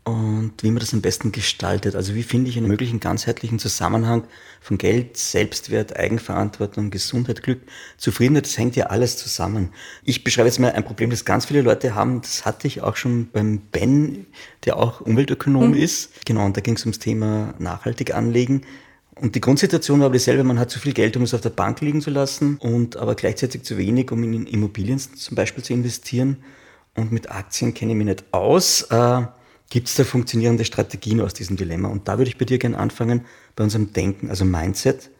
und 0.06 0.52
wie 0.60 0.70
man 0.70 0.78
das 0.78 0.94
am 0.94 1.00
besten 1.00 1.32
gestaltet. 1.32 1.96
Also 1.96 2.14
wie 2.14 2.22
finde 2.22 2.48
ich 2.48 2.56
einen 2.56 2.68
möglichen 2.68 3.00
ganzheitlichen 3.00 3.58
Zusammenhang 3.58 4.22
von 4.60 4.78
Geld, 4.78 5.16
Selbstwert, 5.16 5.96
Eigenverantwortung, 5.96 6.90
Gesundheit, 6.90 7.42
Glück, 7.42 7.62
Zufriedenheit, 7.96 8.46
das 8.46 8.56
hängt 8.56 8.76
ja 8.76 8.86
alles 8.86 9.16
zusammen. 9.16 9.70
Ich 10.04 10.22
beschreibe 10.22 10.46
jetzt 10.46 10.60
mal 10.60 10.70
ein 10.70 10.84
Problem, 10.84 11.10
das 11.10 11.24
ganz 11.24 11.46
viele 11.46 11.62
Leute 11.62 11.96
haben, 11.96 12.20
das 12.20 12.44
hatte 12.44 12.68
ich 12.68 12.82
auch 12.82 12.94
schon 12.94 13.30
beim 13.32 13.58
Ben, 13.58 14.26
der 14.64 14.76
auch 14.76 15.00
Umweltökonom 15.00 15.70
mhm. 15.70 15.76
ist. 15.76 16.24
Genau, 16.24 16.46
und 16.46 16.56
da 16.56 16.60
ging 16.60 16.76
es 16.76 16.82
ums 16.82 17.00
Thema 17.00 17.54
nachhaltig 17.58 18.14
anlegen. 18.14 18.62
Und 19.16 19.34
die 19.34 19.40
Grundsituation 19.40 19.98
war 19.98 20.06
aber 20.06 20.12
dieselbe, 20.12 20.44
man 20.44 20.60
hat 20.60 20.70
zu 20.70 20.78
viel 20.78 20.92
Geld, 20.92 21.16
um 21.16 21.24
es 21.24 21.34
auf 21.34 21.40
der 21.40 21.50
Bank 21.50 21.80
liegen 21.80 22.00
zu 22.00 22.10
lassen 22.10 22.58
und 22.58 22.96
aber 22.96 23.16
gleichzeitig 23.16 23.64
zu 23.64 23.76
wenig, 23.76 24.12
um 24.12 24.22
in 24.22 24.46
Immobilien 24.46 25.00
zum 25.00 25.34
Beispiel 25.34 25.64
zu 25.64 25.72
investieren. 25.72 26.36
Und 26.94 27.10
mit 27.10 27.28
Aktien 27.30 27.74
kenne 27.74 27.92
ich 27.92 27.98
mich 27.98 28.06
nicht 28.06 28.24
aus. 28.32 28.82
Äh, 28.82 29.22
Gibt 29.70 29.88
es 29.88 29.94
da 29.96 30.04
funktionierende 30.04 30.64
Strategien 30.64 31.20
aus 31.20 31.34
diesem 31.34 31.56
Dilemma? 31.56 31.88
Und 31.88 32.08
da 32.08 32.18
würde 32.18 32.28
ich 32.28 32.38
bei 32.38 32.44
dir 32.44 32.58
gerne 32.58 32.78
anfangen, 32.78 33.24
bei 33.56 33.64
unserem 33.64 33.92
Denken, 33.92 34.30
also 34.30 34.44
Mindset. 34.44 35.10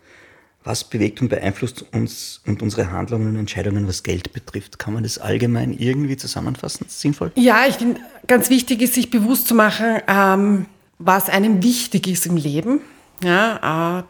Was 0.63 0.83
bewegt 0.83 1.21
und 1.21 1.29
beeinflusst 1.29 1.85
uns 1.93 2.41
und 2.45 2.61
unsere 2.61 2.91
Handlungen 2.91 3.29
und 3.29 3.37
Entscheidungen, 3.37 3.87
was 3.87 4.03
Geld 4.03 4.33
betrifft? 4.33 4.81
Kann 4.81 4.95
man 4.95 5.05
das 5.05 5.19
allgemein 5.19 5.73
irgendwie 5.73 6.17
zusammenfassen? 6.17 6.87
Sinnvoll? 6.89 7.31
Ja, 7.37 7.67
ich 7.69 7.77
finde, 7.77 8.01
ganz 8.27 8.51
wichtig 8.51 8.83
ist, 8.83 8.95
sich 8.95 9.11
bewusst 9.11 9.47
zu 9.47 9.55
machen, 9.55 10.01
ähm, 10.09 10.67
was 10.99 11.29
einem 11.29 11.63
wichtig 11.63 12.09
ist 12.09 12.27
im 12.27 12.37
Leben. 12.37 12.81
Ja, 13.23 14.01
äh, 14.01 14.03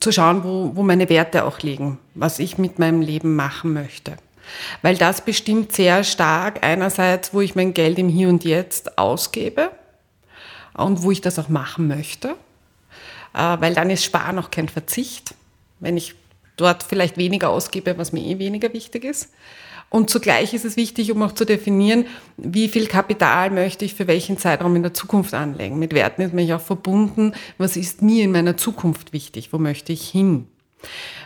zu 0.00 0.12
schauen, 0.12 0.44
wo, 0.44 0.72
wo 0.74 0.82
meine 0.82 1.08
Werte 1.08 1.44
auch 1.44 1.60
liegen, 1.60 1.98
was 2.14 2.38
ich 2.38 2.58
mit 2.58 2.78
meinem 2.78 3.00
Leben 3.00 3.36
machen 3.36 3.72
möchte. 3.72 4.16
Weil 4.82 4.96
das 4.96 5.20
bestimmt 5.20 5.72
sehr 5.72 6.04
stark 6.04 6.64
einerseits, 6.64 7.34
wo 7.34 7.40
ich 7.40 7.54
mein 7.54 7.74
Geld 7.74 7.98
im 7.98 8.08
Hier 8.08 8.28
und 8.28 8.44
Jetzt 8.44 8.98
ausgebe 8.98 9.70
und 10.74 11.02
wo 11.02 11.10
ich 11.10 11.20
das 11.20 11.38
auch 11.38 11.48
machen 11.48 11.88
möchte. 11.88 12.36
Äh, 13.34 13.56
weil 13.60 13.74
dann 13.74 13.90
ist 13.90 14.04
Sparen 14.04 14.38
auch 14.38 14.50
kein 14.50 14.68
Verzicht. 14.68 15.34
Wenn 15.80 15.96
ich 15.96 16.14
dort 16.56 16.82
vielleicht 16.82 17.16
weniger 17.16 17.50
ausgebe, 17.50 17.98
was 17.98 18.12
mir 18.12 18.24
eh 18.24 18.38
weniger 18.38 18.72
wichtig 18.72 19.04
ist. 19.04 19.30
Und 19.88 20.10
zugleich 20.10 20.52
ist 20.52 20.64
es 20.64 20.76
wichtig, 20.76 21.12
um 21.12 21.22
auch 21.22 21.32
zu 21.32 21.44
definieren, 21.44 22.06
wie 22.36 22.68
viel 22.68 22.86
Kapital 22.86 23.50
möchte 23.50 23.84
ich 23.84 23.94
für 23.94 24.08
welchen 24.08 24.36
Zeitraum 24.36 24.74
in 24.74 24.82
der 24.82 24.94
Zukunft 24.94 25.32
anlegen. 25.32 25.78
Mit 25.78 25.94
Werten 25.94 26.22
ist 26.22 26.34
mich 26.34 26.52
auch 26.52 26.60
verbunden, 26.60 27.32
was 27.56 27.76
ist 27.76 28.02
mir 28.02 28.24
in 28.24 28.32
meiner 28.32 28.56
Zukunft 28.56 29.12
wichtig, 29.12 29.52
wo 29.52 29.58
möchte 29.58 29.92
ich 29.92 30.08
hin. 30.08 30.48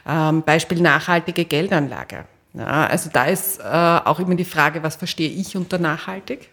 Ähm, 0.06 0.42
Beispiel 0.42 0.82
nachhaltige 0.82 1.46
Geldanlage. 1.46 2.26
Ja, 2.54 2.86
also 2.86 3.10
da 3.12 3.24
ist 3.24 3.60
äh, 3.60 3.62
auch 3.62 4.18
immer 4.18 4.34
die 4.34 4.44
Frage, 4.44 4.82
was 4.82 4.96
verstehe 4.96 5.30
ich 5.30 5.56
unter 5.56 5.78
nachhaltig? 5.78 6.50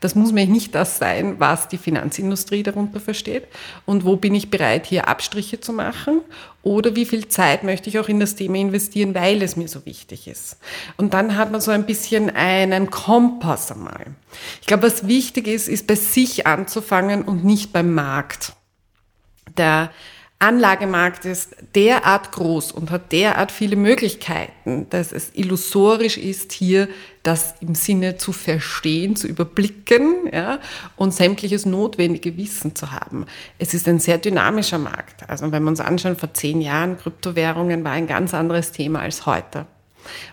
Das 0.00 0.14
muss 0.14 0.32
mir 0.32 0.46
nicht 0.46 0.74
das 0.74 0.98
sein, 0.98 1.40
was 1.40 1.68
die 1.68 1.78
Finanzindustrie 1.78 2.62
darunter 2.62 3.00
versteht. 3.00 3.44
Und 3.84 4.04
wo 4.04 4.16
bin 4.16 4.34
ich 4.34 4.50
bereit, 4.50 4.86
hier 4.86 5.08
Abstriche 5.08 5.60
zu 5.60 5.72
machen? 5.72 6.20
Oder 6.62 6.94
wie 6.96 7.06
viel 7.06 7.28
Zeit 7.28 7.64
möchte 7.64 7.88
ich 7.88 7.98
auch 7.98 8.08
in 8.08 8.20
das 8.20 8.34
Thema 8.34 8.58
investieren, 8.58 9.14
weil 9.14 9.42
es 9.42 9.56
mir 9.56 9.68
so 9.68 9.86
wichtig 9.86 10.28
ist? 10.28 10.58
Und 10.96 11.14
dann 11.14 11.36
hat 11.36 11.50
man 11.50 11.60
so 11.60 11.70
ein 11.70 11.86
bisschen 11.86 12.30
einen 12.30 12.90
Kompass 12.90 13.72
einmal. 13.72 14.06
Ich 14.60 14.66
glaube, 14.66 14.84
was 14.84 15.06
wichtig 15.06 15.48
ist, 15.48 15.68
ist 15.68 15.86
bei 15.86 15.94
sich 15.94 16.46
anzufangen 16.46 17.22
und 17.22 17.44
nicht 17.44 17.72
beim 17.72 17.94
Markt. 17.94 18.52
Der 19.56 19.90
Anlagemarkt 20.38 21.24
ist 21.24 21.56
derart 21.74 22.30
groß 22.32 22.72
und 22.72 22.90
hat 22.90 23.10
derart 23.10 23.50
viele 23.50 23.74
Möglichkeiten, 23.76 24.86
dass 24.90 25.12
es 25.12 25.30
illusorisch 25.34 26.18
ist, 26.18 26.52
hier 26.52 26.88
das 27.22 27.54
im 27.60 27.74
Sinne 27.74 28.18
zu 28.18 28.32
verstehen, 28.32 29.16
zu 29.16 29.26
überblicken 29.26 30.28
ja, 30.30 30.58
und 30.96 31.14
sämtliches 31.14 31.64
notwendige 31.64 32.36
Wissen 32.36 32.74
zu 32.74 32.92
haben. 32.92 33.24
Es 33.58 33.72
ist 33.72 33.88
ein 33.88 33.98
sehr 33.98 34.18
dynamischer 34.18 34.78
Markt. 34.78 35.28
Also 35.28 35.50
wenn 35.52 35.62
wir 35.62 35.70
uns 35.70 35.80
anschauen, 35.80 36.16
vor 36.16 36.34
zehn 36.34 36.60
Jahren, 36.60 36.98
Kryptowährungen 36.98 37.82
war 37.82 37.92
ein 37.92 38.06
ganz 38.06 38.34
anderes 38.34 38.72
Thema 38.72 39.00
als 39.00 39.24
heute. 39.24 39.64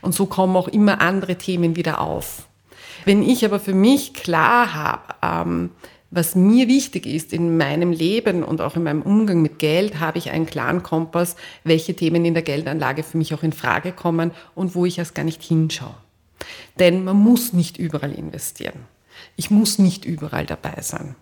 Und 0.01 0.13
so 0.13 0.25
kommen 0.25 0.57
auch 0.57 0.67
immer 0.67 0.99
andere 0.99 1.37
Themen 1.37 1.77
wieder 1.77 2.01
auf. 2.01 2.45
Wenn 3.05 3.23
ich 3.23 3.45
aber 3.45 3.59
für 3.59 3.73
mich 3.73 4.13
klar 4.13 4.73
habe, 4.73 5.49
ähm, 5.49 5.69
was 6.13 6.35
mir 6.35 6.67
wichtig 6.67 7.07
ist 7.07 7.33
in 7.33 7.57
meinem 7.57 7.91
Leben 7.91 8.43
und 8.43 8.61
auch 8.61 8.75
in 8.75 8.83
meinem 8.83 9.01
Umgang 9.01 9.41
mit 9.41 9.57
Geld, 9.57 9.99
habe 9.99 10.19
ich 10.19 10.29
einen 10.29 10.45
klaren 10.45 10.83
Kompass, 10.83 11.35
welche 11.63 11.95
Themen 11.95 12.23
in 12.23 12.35
der 12.35 12.43
Geldanlage 12.43 13.01
für 13.01 13.17
mich 13.17 13.33
auch 13.33 13.41
in 13.41 13.51
Frage 13.51 13.91
kommen 13.91 14.31
und 14.53 14.75
wo 14.75 14.85
ich 14.85 14.99
erst 14.99 15.15
gar 15.15 15.23
nicht 15.23 15.41
hinschaue. 15.41 15.95
Denn 16.77 17.03
man 17.03 17.15
muss 17.15 17.53
nicht 17.53 17.77
überall 17.77 18.13
investieren. 18.13 18.85
Ich 19.35 19.49
muss 19.49 19.79
nicht 19.79 20.05
überall 20.05 20.45
dabei 20.45 20.81
sein. 20.81 21.15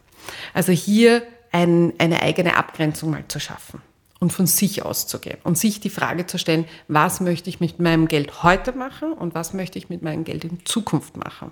Also 0.53 0.73
hier 0.73 1.23
ein, 1.53 1.93
eine 1.97 2.21
eigene 2.21 2.57
Abgrenzung 2.57 3.11
mal 3.11 3.23
zu 3.29 3.39
schaffen 3.39 3.81
und 4.19 4.33
von 4.33 4.45
sich 4.45 4.83
auszugehen 4.83 5.37
und 5.43 5.57
sich 5.57 5.79
die 5.79 5.89
Frage 5.89 6.25
zu 6.25 6.37
stellen, 6.37 6.65
was 6.89 7.21
möchte 7.21 7.49
ich 7.49 7.61
mit 7.61 7.79
meinem 7.79 8.09
Geld 8.09 8.43
heute 8.43 8.73
machen 8.73 9.13
und 9.13 9.35
was 9.35 9.53
möchte 9.53 9.79
ich 9.79 9.89
mit 9.89 10.01
meinem 10.01 10.25
Geld 10.25 10.43
in 10.43 10.65
Zukunft 10.65 11.15
machen. 11.15 11.51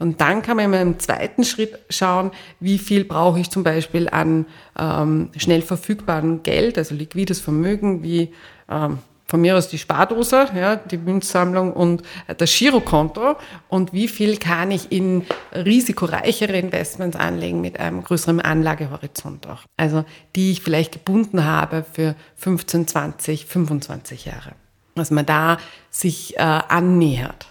Und 0.00 0.20
dann 0.20 0.42
kann 0.42 0.56
man 0.56 0.72
im 0.72 0.98
zweiten 0.98 1.44
Schritt 1.44 1.78
schauen, 1.90 2.32
wie 2.58 2.78
viel 2.78 3.04
brauche 3.04 3.38
ich 3.38 3.50
zum 3.50 3.62
Beispiel 3.62 4.08
an 4.08 4.46
ähm, 4.78 5.28
schnell 5.36 5.62
verfügbarem 5.62 6.42
Geld, 6.42 6.78
also 6.78 6.94
liquides 6.94 7.38
Vermögen, 7.38 8.02
wie 8.02 8.32
ähm, 8.70 8.98
von 9.30 9.42
mir 9.42 9.56
aus 9.56 9.68
die 9.68 9.78
Spardose, 9.78 10.48
ja, 10.56 10.74
die 10.74 10.96
Münzsammlung 10.96 11.72
und 11.72 12.02
das 12.36 12.52
Girokonto 12.52 13.36
und 13.68 13.92
wie 13.92 14.08
viel 14.08 14.38
kann 14.38 14.72
ich 14.72 14.90
in 14.90 15.24
risikoreichere 15.52 16.58
Investments 16.58 17.16
anlegen 17.16 17.60
mit 17.60 17.78
einem 17.78 18.02
größeren 18.02 18.40
Anlagehorizont 18.40 19.46
auch. 19.46 19.62
Also 19.76 20.04
die 20.34 20.50
ich 20.50 20.62
vielleicht 20.62 20.92
gebunden 20.92 21.44
habe 21.44 21.84
für 21.92 22.16
15, 22.36 22.88
20, 22.88 23.46
25 23.46 24.24
Jahre. 24.24 24.52
Dass 24.96 25.12
man 25.12 25.26
da 25.26 25.58
sich 25.90 26.36
äh, 26.36 26.40
annähert. 26.40 27.46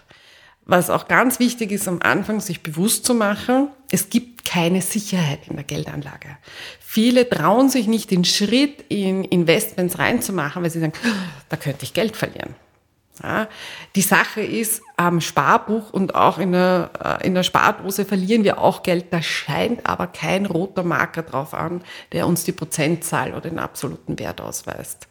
Was 0.70 0.92
auch 0.92 1.08
ganz 1.08 1.40
wichtig 1.40 1.72
ist, 1.72 1.88
am 1.88 2.00
Anfang 2.04 2.42
sich 2.42 2.62
bewusst 2.62 3.04
zu 3.04 3.16
machen, 3.16 3.70
es 3.90 4.12
gibt 4.12 4.46
keine 4.46 4.84
Sicherheit 4.84 5.40
in 5.50 5.56
der 5.56 5.66
Geldanlage. 5.66 6.38
Viele 6.80 7.28
trauen 7.28 7.70
sich 7.70 7.88
nicht 7.88 8.12
den 8.12 8.24
Schritt 8.24 8.86
in 8.88 9.24
Investments 9.24 9.98
reinzumachen, 9.98 10.62
weil 10.62 10.70
sie 10.70 10.80
sagen, 10.80 10.94
da 11.50 11.58
könnte 11.58 11.86
ich 11.86 11.96
Geld 11.96 12.16
verlieren. 12.16 12.54
Ja, 13.24 13.48
die 13.96 14.04
Sache 14.04 14.42
ist, 14.42 14.84
am 14.96 15.22
Sparbuch 15.22 15.92
und 15.92 16.14
auch 16.14 16.38
in 16.38 16.52
der, 16.52 16.92
äh, 17.04 17.26
in 17.26 17.34
der 17.34 17.42
Spardose 17.42 18.06
verlieren 18.06 18.44
wir 18.44 18.60
auch 18.60 18.84
Geld. 18.84 19.12
Da 19.12 19.24
scheint 19.24 19.88
aber 19.88 20.06
kein 20.06 20.46
roter 20.46 20.84
Marker 20.84 21.24
drauf 21.24 21.56
an, 21.56 21.82
der 22.12 22.28
uns 22.28 22.44
die 22.44 22.52
Prozentzahl 22.52 23.32
oder 23.32 23.50
den 23.50 23.58
absoluten 23.58 24.20
Wert 24.20 24.40
ausweist. 24.40 25.08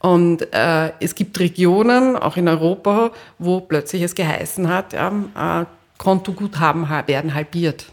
Und 0.00 0.52
äh, 0.52 0.92
es 1.00 1.14
gibt 1.14 1.38
Regionen, 1.40 2.16
auch 2.16 2.36
in 2.36 2.48
Europa, 2.48 3.10
wo 3.38 3.60
plötzlich 3.60 4.02
es 4.02 4.14
geheißen 4.14 4.68
hat, 4.68 4.92
ja, 4.92 5.12
äh, 5.62 5.66
Kontoguthaben 5.98 6.88
werden 7.06 7.34
halbiert. 7.34 7.86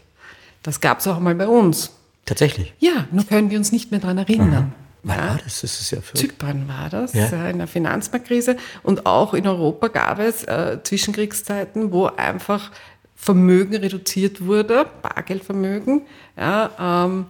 Das 0.62 0.80
gab 0.80 1.00
es 1.00 1.08
auch 1.08 1.20
mal 1.20 1.34
bei 1.36 1.48
uns. 1.48 1.92
Tatsächlich? 2.26 2.74
Ja, 2.80 3.08
nur 3.12 3.26
können 3.26 3.50
wir 3.50 3.58
uns 3.58 3.72
nicht 3.72 3.92
mehr 3.92 4.00
daran 4.00 4.20
erinnern. 4.20 4.74
Wann 5.04 5.18
ja. 5.20 5.28
war 5.30 5.40
das? 5.44 5.62
Das 5.62 5.80
ist 5.80 5.92
ja 5.92 6.02
verrückt. 6.02 6.18
Zypern 6.18 6.68
war 6.68 6.90
das, 6.90 7.14
ja. 7.14 7.28
Äh, 7.28 7.52
in 7.52 7.60
der 7.60 7.68
Finanzmarktkrise. 7.68 8.58
Und 8.82 9.06
auch 9.06 9.34
in 9.34 9.48
Europa 9.48 9.88
gab 9.88 10.20
es 10.20 10.44
äh, 10.44 10.80
Zwischenkriegszeiten, 10.84 11.92
wo 11.92 12.08
einfach 12.08 12.72
Vermögen 13.16 13.76
reduziert 13.76 14.46
wurde, 14.46 14.88
Bargeldvermögen. 15.02 16.02
Ja, 16.38 17.06
ähm, 17.06 17.28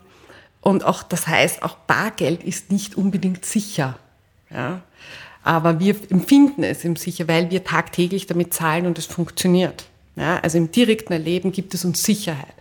Und 0.62 0.84
auch 0.86 1.04
das 1.04 1.28
heißt, 1.28 1.64
auch 1.64 1.76
Bargeld 1.76 2.44
ist 2.44 2.72
nicht 2.72 2.96
unbedingt 2.96 3.46
sicher. 3.46 3.98
Ja? 4.56 4.82
Aber 5.44 5.80
wir 5.80 5.96
empfinden 6.10 6.64
es 6.64 6.84
im 6.84 6.96
sicher, 6.96 7.28
weil 7.28 7.52
wir 7.52 7.64
tagtäglich 7.64 8.26
damit 8.26 8.54
zahlen 8.54 8.88
und 8.88 8.98
es 8.98 9.06
funktioniert. 9.06 9.86
Ja? 10.16 10.40
Also 10.40 10.58
im 10.58 10.72
direkten 10.72 11.14
Erleben 11.14 11.52
gibt 11.52 11.74
es 11.74 11.86
uns 11.86 12.02
Sicherheit. 12.02 12.54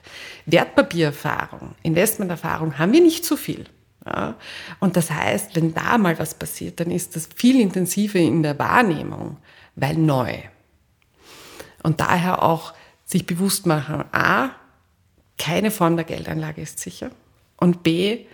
Wertpapiererfahrung, 0.46 1.74
Investmenterfahrung 1.82 2.78
haben 2.78 2.92
wir 2.92 3.00
nicht 3.00 3.24
so 3.24 3.36
viel. 3.36 3.64
Ja? 4.04 4.34
Und 4.80 4.96
das 4.96 5.10
heißt, 5.10 5.56
wenn 5.56 5.72
da 5.72 5.96
mal 5.96 6.18
was 6.18 6.34
passiert, 6.34 6.80
dann 6.80 6.90
ist 6.90 7.16
das 7.16 7.28
viel 7.34 7.60
intensiver 7.60 8.18
in 8.18 8.42
der 8.42 8.58
Wahrnehmung, 8.58 9.38
weil 9.76 9.94
neu. 9.94 10.34
Und 11.82 12.00
daher 12.00 12.42
auch 12.42 12.74
sich 13.06 13.26
bewusst 13.26 13.66
machen, 13.66 14.04
a, 14.12 14.50
keine 15.38 15.70
Form 15.70 15.96
der 15.96 16.04
Geldanlage 16.04 16.62
ist 16.62 16.80
sicher 16.80 17.10
und 17.56 17.82
b, 17.82 18.26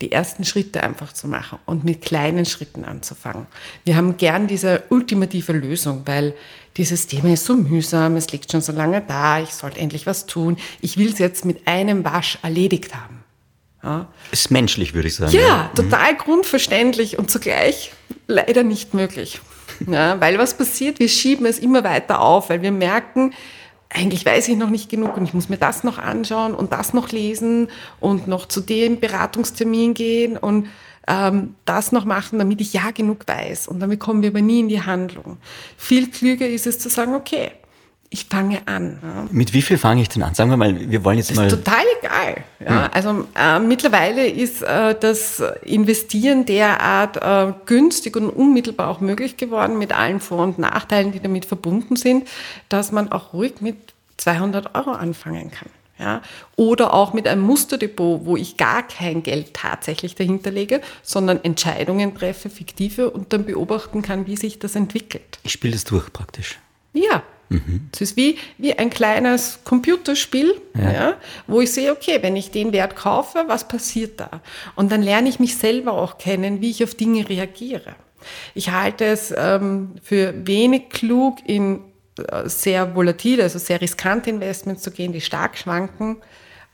die 0.00 0.12
ersten 0.12 0.44
Schritte 0.44 0.82
einfach 0.82 1.12
zu 1.12 1.26
machen 1.26 1.58
und 1.66 1.84
mit 1.84 2.02
kleinen 2.02 2.44
Schritten 2.44 2.84
anzufangen. 2.84 3.46
Wir 3.84 3.96
haben 3.96 4.16
gern 4.16 4.46
diese 4.46 4.84
ultimative 4.90 5.52
Lösung, 5.52 6.02
weil 6.06 6.34
dieses 6.76 7.08
Thema 7.08 7.32
ist 7.32 7.44
so 7.44 7.56
mühsam, 7.56 8.16
es 8.16 8.30
liegt 8.30 8.52
schon 8.52 8.60
so 8.60 8.72
lange 8.72 9.02
da, 9.06 9.40
ich 9.40 9.50
sollte 9.50 9.80
endlich 9.80 10.06
was 10.06 10.26
tun, 10.26 10.56
ich 10.80 10.96
will 10.98 11.12
es 11.12 11.18
jetzt 11.18 11.44
mit 11.44 11.66
einem 11.66 12.04
Wasch 12.04 12.38
erledigt 12.42 12.94
haben. 12.94 13.24
Ja. 13.82 14.06
Ist 14.30 14.50
menschlich, 14.50 14.94
würde 14.94 15.08
ich 15.08 15.16
sagen. 15.16 15.32
Ja, 15.32 15.40
ja. 15.40 15.70
total 15.74 16.12
mhm. 16.12 16.18
grundverständlich 16.18 17.18
und 17.18 17.30
zugleich 17.30 17.92
leider 18.26 18.62
nicht 18.62 18.94
möglich. 18.94 19.40
Ja, 19.86 20.20
weil 20.20 20.38
was 20.38 20.54
passiert? 20.54 20.98
Wir 20.98 21.08
schieben 21.08 21.46
es 21.46 21.60
immer 21.60 21.84
weiter 21.84 22.20
auf, 22.20 22.50
weil 22.50 22.62
wir 22.62 22.72
merken, 22.72 23.32
eigentlich 23.90 24.26
weiß 24.26 24.48
ich 24.48 24.56
noch 24.56 24.70
nicht 24.70 24.90
genug 24.90 25.16
und 25.16 25.24
ich 25.24 25.34
muss 25.34 25.48
mir 25.48 25.56
das 25.56 25.82
noch 25.82 25.98
anschauen 25.98 26.54
und 26.54 26.72
das 26.72 26.92
noch 26.92 27.10
lesen 27.10 27.68
und 28.00 28.28
noch 28.28 28.46
zu 28.46 28.60
dem 28.60 29.00
Beratungstermin 29.00 29.94
gehen 29.94 30.36
und 30.36 30.68
ähm, 31.06 31.54
das 31.64 31.90
noch 31.90 32.04
machen, 32.04 32.38
damit 32.38 32.60
ich 32.60 32.74
ja 32.74 32.90
genug 32.90 33.26
weiß. 33.26 33.66
Und 33.68 33.80
damit 33.80 33.98
kommen 33.98 34.22
wir 34.22 34.28
aber 34.28 34.42
nie 34.42 34.60
in 34.60 34.68
die 34.68 34.82
Handlung. 34.82 35.38
Viel 35.76 36.10
klüger 36.10 36.46
ist 36.46 36.66
es 36.66 36.78
zu 36.78 36.90
sagen, 36.90 37.14
okay, 37.14 37.52
ich 38.10 38.24
fange 38.24 38.66
an. 38.66 38.98
Ja. 39.02 39.26
Mit 39.30 39.52
wie 39.52 39.60
viel 39.60 39.76
fange 39.76 40.00
ich 40.00 40.08
denn 40.08 40.22
an? 40.22 40.34
Sagen 40.34 40.50
wir 40.50 40.56
mal, 40.56 40.90
wir 40.90 41.04
wollen 41.04 41.18
jetzt 41.18 41.30
das 41.30 41.36
mal. 41.36 41.46
Ist 41.46 41.56
total 41.56 41.84
egal. 42.00 42.44
Ja. 42.60 42.84
Hm. 42.84 42.90
Also 42.92 43.26
äh, 43.34 43.58
mittlerweile 43.58 44.26
ist 44.26 44.62
äh, 44.62 44.94
das 44.98 45.42
Investieren 45.62 46.46
derart 46.46 47.16
äh, 47.18 47.52
günstig 47.66 48.16
und 48.16 48.30
unmittelbar 48.30 48.88
auch 48.88 49.00
möglich 49.00 49.36
geworden 49.36 49.78
mit 49.78 49.92
allen 49.92 50.20
Vor- 50.20 50.42
und 50.42 50.58
Nachteilen, 50.58 51.12
die 51.12 51.20
damit 51.20 51.44
verbunden 51.44 51.96
sind, 51.96 52.28
dass 52.68 52.92
man 52.92 53.12
auch 53.12 53.34
ruhig 53.34 53.60
mit 53.60 53.76
200 54.16 54.74
Euro 54.74 54.92
anfangen 54.92 55.50
kann. 55.50 55.68
Ja, 56.00 56.22
oder 56.54 56.94
auch 56.94 57.12
mit 57.12 57.26
einem 57.26 57.42
Musterdepot, 57.42 58.24
wo 58.24 58.36
ich 58.36 58.56
gar 58.56 58.86
kein 58.86 59.24
Geld 59.24 59.52
tatsächlich 59.52 60.14
dahinter 60.14 60.52
lege, 60.52 60.80
sondern 61.02 61.42
Entscheidungen 61.42 62.14
treffe, 62.14 62.50
fiktive, 62.50 63.10
und 63.10 63.32
dann 63.32 63.44
beobachten 63.44 64.00
kann, 64.00 64.28
wie 64.28 64.36
sich 64.36 64.60
das 64.60 64.76
entwickelt. 64.76 65.40
Ich 65.42 65.50
spiele 65.50 65.72
das 65.72 65.82
durch 65.82 66.12
praktisch. 66.12 66.60
Ja, 66.92 67.24
Mhm. 67.48 67.88
Es 67.92 68.00
ist 68.00 68.16
wie, 68.16 68.36
wie 68.58 68.74
ein 68.74 68.90
kleines 68.90 69.60
Computerspiel, 69.64 70.54
ja. 70.74 70.92
ja. 70.92 71.14
wo 71.46 71.60
ich 71.60 71.72
sehe, 71.72 71.92
okay, 71.92 72.18
wenn 72.20 72.36
ich 72.36 72.50
den 72.50 72.72
Wert 72.72 72.96
kaufe, 72.96 73.44
was 73.46 73.68
passiert 73.68 74.20
da? 74.20 74.42
Und 74.76 74.92
dann 74.92 75.02
lerne 75.02 75.28
ich 75.28 75.40
mich 75.40 75.56
selber 75.56 75.92
auch 75.92 76.18
kennen, 76.18 76.60
wie 76.60 76.70
ich 76.70 76.84
auf 76.84 76.94
Dinge 76.94 77.28
reagiere. 77.28 77.94
Ich 78.54 78.70
halte 78.70 79.04
es 79.04 79.32
ähm, 79.36 79.92
für 80.02 80.34
wenig 80.46 80.90
klug, 80.90 81.38
in 81.46 81.80
äh, 82.18 82.48
sehr 82.48 82.94
volatile, 82.94 83.44
also 83.44 83.58
sehr 83.58 83.80
riskante 83.80 84.30
Investments 84.30 84.82
zu 84.82 84.90
gehen, 84.90 85.12
die 85.12 85.20
stark 85.20 85.56
schwanken, 85.56 86.16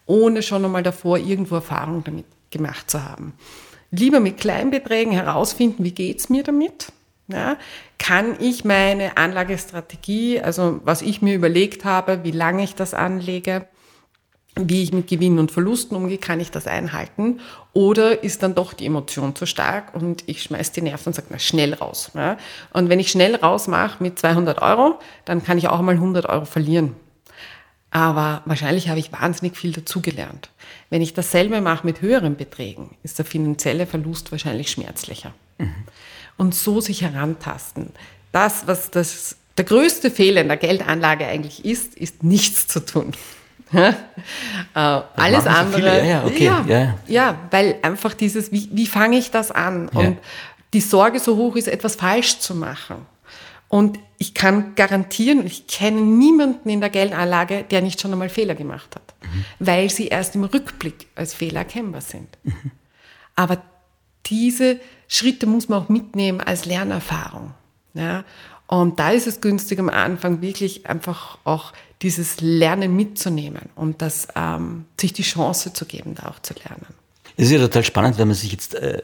ohne 0.06 0.42
schon 0.42 0.64
einmal 0.64 0.82
davor 0.82 1.18
irgendwo 1.18 1.56
Erfahrung 1.56 2.02
damit 2.04 2.26
gemacht 2.50 2.90
zu 2.90 3.04
haben. 3.04 3.34
Lieber 3.90 4.20
mit 4.20 4.38
Kleinbeträgen 4.38 5.12
herausfinden, 5.12 5.84
wie 5.84 5.92
geht's 5.92 6.28
mir 6.28 6.42
damit 6.42 6.92
ja, 7.28 7.56
kann 7.98 8.36
ich 8.38 8.64
meine 8.64 9.16
Anlagestrategie, 9.16 10.40
also 10.40 10.80
was 10.84 11.02
ich 11.02 11.22
mir 11.22 11.34
überlegt 11.34 11.84
habe, 11.84 12.22
wie 12.22 12.32
lange 12.32 12.64
ich 12.64 12.74
das 12.74 12.92
anlege, 12.92 13.66
wie 14.56 14.82
ich 14.82 14.92
mit 14.92 15.08
Gewinnen 15.08 15.38
und 15.38 15.50
Verlusten 15.50 15.96
umgehe, 15.96 16.18
kann 16.18 16.38
ich 16.38 16.50
das 16.50 16.66
einhalten? 16.66 17.40
Oder 17.72 18.22
ist 18.22 18.42
dann 18.42 18.54
doch 18.54 18.72
die 18.72 18.86
Emotion 18.86 19.34
zu 19.34 19.46
stark 19.46 19.94
und 19.94 20.22
ich 20.26 20.42
schmeiß 20.42 20.70
die 20.72 20.82
Nerven 20.82 21.08
und 21.08 21.14
sage, 21.14 21.28
na, 21.30 21.38
schnell 21.38 21.74
raus. 21.74 22.12
Ja? 22.14 22.36
Und 22.72 22.88
wenn 22.88 23.00
ich 23.00 23.10
schnell 23.10 23.34
raus 23.34 23.66
mache 23.66 24.02
mit 24.02 24.18
200 24.18 24.62
Euro, 24.62 25.00
dann 25.24 25.42
kann 25.42 25.58
ich 25.58 25.68
auch 25.68 25.80
mal 25.80 25.94
100 25.94 26.26
Euro 26.26 26.44
verlieren. 26.44 26.94
Aber 27.90 28.42
wahrscheinlich 28.44 28.88
habe 28.88 28.98
ich 29.00 29.12
wahnsinnig 29.12 29.56
viel 29.56 29.72
dazugelernt. 29.72 30.50
Wenn 30.90 31.02
ich 31.02 31.14
dasselbe 31.14 31.60
mache 31.60 31.86
mit 31.86 32.00
höheren 32.00 32.36
Beträgen, 32.36 32.96
ist 33.02 33.18
der 33.18 33.24
finanzielle 33.24 33.86
Verlust 33.86 34.30
wahrscheinlich 34.30 34.70
schmerzlicher. 34.70 35.32
Mhm 35.58 35.84
und 36.36 36.54
so 36.54 36.80
sich 36.80 37.02
herantasten. 37.02 37.90
Das, 38.32 38.66
was 38.66 38.90
das, 38.90 39.36
der 39.56 39.64
größte 39.64 40.10
Fehler 40.10 40.40
in 40.40 40.48
der 40.48 40.56
Geldanlage 40.56 41.26
eigentlich 41.26 41.64
ist, 41.64 41.94
ist 41.94 42.22
nichts 42.22 42.66
zu 42.66 42.80
tun. 42.84 43.12
äh, 43.72 43.92
alles 44.74 45.46
andere. 45.46 45.98
Ja, 45.98 46.04
ja, 46.04 46.24
okay. 46.24 46.44
ja, 46.44 46.64
ja, 46.66 46.98
ja, 47.06 47.38
weil 47.50 47.76
einfach 47.82 48.14
dieses, 48.14 48.52
wie, 48.52 48.68
wie 48.72 48.86
fange 48.86 49.16
ich 49.18 49.30
das 49.30 49.50
an? 49.50 49.88
Und 49.88 50.18
die 50.72 50.80
Sorge 50.80 51.20
so 51.20 51.36
hoch 51.36 51.56
ist, 51.56 51.68
etwas 51.68 51.96
falsch 51.96 52.38
zu 52.40 52.54
machen. 52.54 53.06
Und 53.68 53.98
ich 54.18 54.34
kann 54.34 54.74
garantieren, 54.74 55.44
ich 55.46 55.66
kenne 55.66 56.00
niemanden 56.00 56.68
in 56.68 56.80
der 56.80 56.90
Geldanlage, 56.90 57.64
der 57.64 57.82
nicht 57.82 58.00
schon 58.00 58.12
einmal 58.12 58.28
Fehler 58.28 58.54
gemacht 58.54 58.94
hat, 58.94 59.14
mhm. 59.22 59.44
weil 59.58 59.90
sie 59.90 60.08
erst 60.08 60.34
im 60.34 60.44
Rückblick 60.44 61.08
als 61.16 61.34
Fehler 61.34 61.60
erkennbar 61.60 62.00
sind. 62.00 62.28
Mhm. 62.44 62.70
Aber 63.34 63.62
diese 64.26 64.78
Schritte 65.08 65.46
muss 65.46 65.68
man 65.68 65.82
auch 65.82 65.88
mitnehmen 65.88 66.40
als 66.40 66.64
Lernerfahrung. 66.64 67.52
Ja? 67.94 68.24
Und 68.66 68.98
da 68.98 69.10
ist 69.10 69.26
es 69.26 69.40
günstig 69.40 69.78
am 69.78 69.90
Anfang 69.90 70.40
wirklich 70.40 70.86
einfach 70.86 71.38
auch 71.44 71.72
dieses 72.02 72.40
Lernen 72.40 72.96
mitzunehmen 72.96 73.68
und 73.76 74.02
das, 74.02 74.28
ähm, 74.34 74.86
sich 75.00 75.12
die 75.12 75.22
Chance 75.22 75.72
zu 75.72 75.84
geben, 75.84 76.14
da 76.14 76.28
auch 76.28 76.40
zu 76.40 76.54
lernen. 76.54 76.86
Es 77.36 77.46
ist 77.46 77.52
ja 77.52 77.58
total 77.58 77.84
spannend, 77.84 78.18
wenn 78.18 78.28
man 78.28 78.36
sich 78.36 78.52
jetzt 78.52 78.74
äh, 78.74 79.02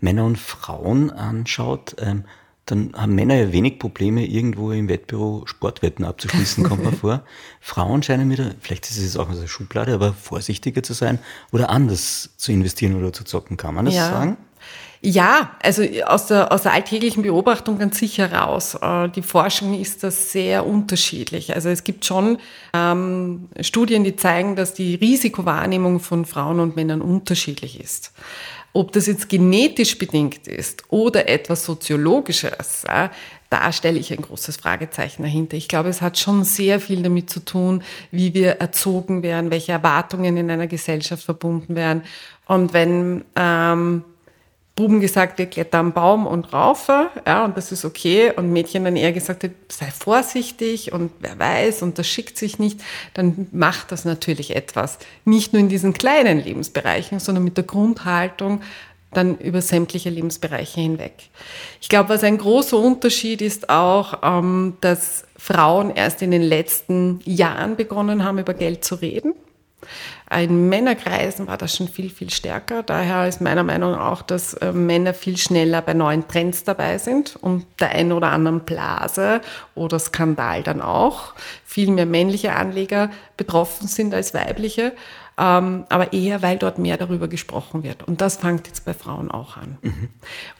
Männer 0.00 0.24
und 0.24 0.38
Frauen 0.38 1.10
anschaut. 1.10 1.96
Ähm, 1.98 2.24
dann 2.66 2.92
haben 2.94 3.14
Männer 3.14 3.34
ja 3.34 3.52
wenig 3.52 3.78
Probleme, 3.78 4.24
irgendwo 4.24 4.70
im 4.70 4.88
Wettbüro 4.88 5.42
Sportwetten 5.46 6.04
abzuschließen, 6.04 6.64
kommt 6.64 6.84
mir 6.84 6.92
vor. 6.96 7.24
Frauen 7.60 8.02
scheinen 8.02 8.28
mir 8.28 8.36
da, 8.36 8.50
vielleicht 8.60 8.88
ist 8.90 8.98
es 8.98 9.16
auch 9.16 9.28
eine 9.28 9.48
Schublade, 9.48 9.94
aber 9.94 10.12
vorsichtiger 10.12 10.82
zu 10.82 10.92
sein 10.92 11.18
oder 11.52 11.70
anders 11.70 12.30
zu 12.36 12.52
investieren 12.52 12.94
oder 12.96 13.12
zu 13.12 13.24
zocken. 13.24 13.56
Kann 13.56 13.74
man 13.74 13.86
das 13.86 13.94
ja. 13.94 14.10
sagen? 14.10 14.36
Ja, 15.02 15.56
also 15.62 15.82
aus 16.04 16.26
der, 16.26 16.52
aus 16.52 16.62
der 16.62 16.74
alltäglichen 16.74 17.22
Beobachtung 17.22 17.78
ganz 17.78 17.98
sicher 17.98 18.30
raus. 18.32 18.74
Äh, 18.74 19.08
die 19.08 19.22
Forschung 19.22 19.80
ist 19.80 20.04
da 20.04 20.10
sehr 20.10 20.66
unterschiedlich. 20.66 21.54
Also 21.54 21.70
es 21.70 21.84
gibt 21.84 22.04
schon 22.04 22.36
ähm, 22.74 23.48
Studien, 23.60 24.04
die 24.04 24.16
zeigen, 24.16 24.56
dass 24.56 24.74
die 24.74 24.96
Risikowahrnehmung 24.96 26.00
von 26.00 26.26
Frauen 26.26 26.60
und 26.60 26.76
Männern 26.76 27.00
unterschiedlich 27.00 27.80
ist. 27.80 28.12
Ob 28.74 28.92
das 28.92 29.06
jetzt 29.06 29.30
genetisch 29.30 29.96
bedingt 29.96 30.46
ist 30.46 30.84
oder 30.90 31.28
etwas 31.30 31.64
Soziologisches, 31.64 32.84
äh, 32.84 33.08
da 33.48 33.72
stelle 33.72 33.98
ich 33.98 34.12
ein 34.12 34.22
großes 34.22 34.58
Fragezeichen 34.58 35.22
dahinter. 35.22 35.56
Ich 35.56 35.68
glaube, 35.68 35.88
es 35.88 36.02
hat 36.02 36.18
schon 36.18 36.44
sehr 36.44 36.78
viel 36.78 37.02
damit 37.02 37.30
zu 37.30 37.40
tun, 37.40 37.82
wie 38.12 38.34
wir 38.34 38.60
erzogen 38.60 39.22
werden, 39.22 39.50
welche 39.50 39.72
Erwartungen 39.72 40.36
in 40.36 40.50
einer 40.50 40.66
Gesellschaft 40.66 41.24
verbunden 41.24 41.74
werden. 41.74 42.02
Und 42.46 42.74
wenn 42.74 43.24
ähm, 43.34 44.04
Buben 44.76 45.00
gesagt 45.00 45.38
wird, 45.38 45.50
kletter 45.50 45.78
am 45.78 45.92
Baum 45.92 46.26
und 46.26 46.52
raufe, 46.52 47.10
ja, 47.26 47.44
und 47.44 47.56
das 47.56 47.70
ist 47.70 47.84
okay, 47.84 48.32
und 48.34 48.50
Mädchen 48.50 48.84
dann 48.84 48.96
eher 48.96 49.12
gesagt 49.12 49.48
sei 49.68 49.90
vorsichtig 49.90 50.92
und 50.92 51.12
wer 51.20 51.38
weiß 51.38 51.82
und 51.82 51.98
das 51.98 52.06
schickt 52.06 52.38
sich 52.38 52.58
nicht, 52.58 52.80
dann 53.12 53.48
macht 53.52 53.92
das 53.92 54.04
natürlich 54.04 54.56
etwas. 54.56 54.98
Nicht 55.24 55.52
nur 55.52 55.60
in 55.60 55.68
diesen 55.68 55.92
kleinen 55.92 56.42
Lebensbereichen, 56.42 57.20
sondern 57.20 57.44
mit 57.44 57.56
der 57.56 57.64
Grundhaltung 57.64 58.62
dann 59.12 59.36
über 59.38 59.60
sämtliche 59.60 60.08
Lebensbereiche 60.08 60.80
hinweg. 60.80 61.14
Ich 61.80 61.88
glaube, 61.88 62.10
was 62.10 62.22
ein 62.22 62.38
großer 62.38 62.78
Unterschied 62.78 63.42
ist 63.42 63.68
auch, 63.68 64.20
ähm, 64.22 64.74
dass 64.80 65.24
Frauen 65.36 65.90
erst 65.90 66.22
in 66.22 66.30
den 66.30 66.42
letzten 66.42 67.20
Jahren 67.24 67.76
begonnen 67.76 68.24
haben, 68.24 68.38
über 68.38 68.54
Geld 68.54 68.84
zu 68.84 68.94
reden. 68.94 69.34
In 70.32 70.68
Männerkreisen 70.68 71.48
war 71.48 71.58
das 71.58 71.74
schon 71.74 71.88
viel, 71.88 72.08
viel 72.08 72.30
stärker. 72.30 72.84
Daher 72.84 73.26
ist 73.26 73.40
meiner 73.40 73.64
Meinung 73.64 73.92
nach 73.92 74.12
auch, 74.12 74.22
dass 74.22 74.54
äh, 74.54 74.72
Männer 74.72 75.12
viel 75.12 75.36
schneller 75.36 75.82
bei 75.82 75.92
neuen 75.92 76.28
Trends 76.28 76.62
dabei 76.62 76.98
sind 76.98 77.34
und 77.34 77.66
der 77.80 77.90
einen 77.90 78.12
oder 78.12 78.30
anderen 78.30 78.60
Blase 78.60 79.40
oder 79.74 79.98
Skandal 79.98 80.62
dann 80.62 80.82
auch. 80.82 81.34
Viel 81.64 81.90
mehr 81.90 82.06
männliche 82.06 82.54
Anleger 82.54 83.10
betroffen 83.36 83.88
sind 83.88 84.14
als 84.14 84.32
weibliche, 84.32 84.92
ähm, 85.36 85.84
aber 85.88 86.12
eher, 86.12 86.42
weil 86.42 86.58
dort 86.58 86.78
mehr 86.78 86.96
darüber 86.96 87.26
gesprochen 87.26 87.82
wird. 87.82 88.06
Und 88.06 88.20
das 88.20 88.36
fängt 88.36 88.68
jetzt 88.68 88.84
bei 88.84 88.94
Frauen 88.94 89.32
auch 89.32 89.56
an. 89.56 89.78
Mhm. 89.82 90.08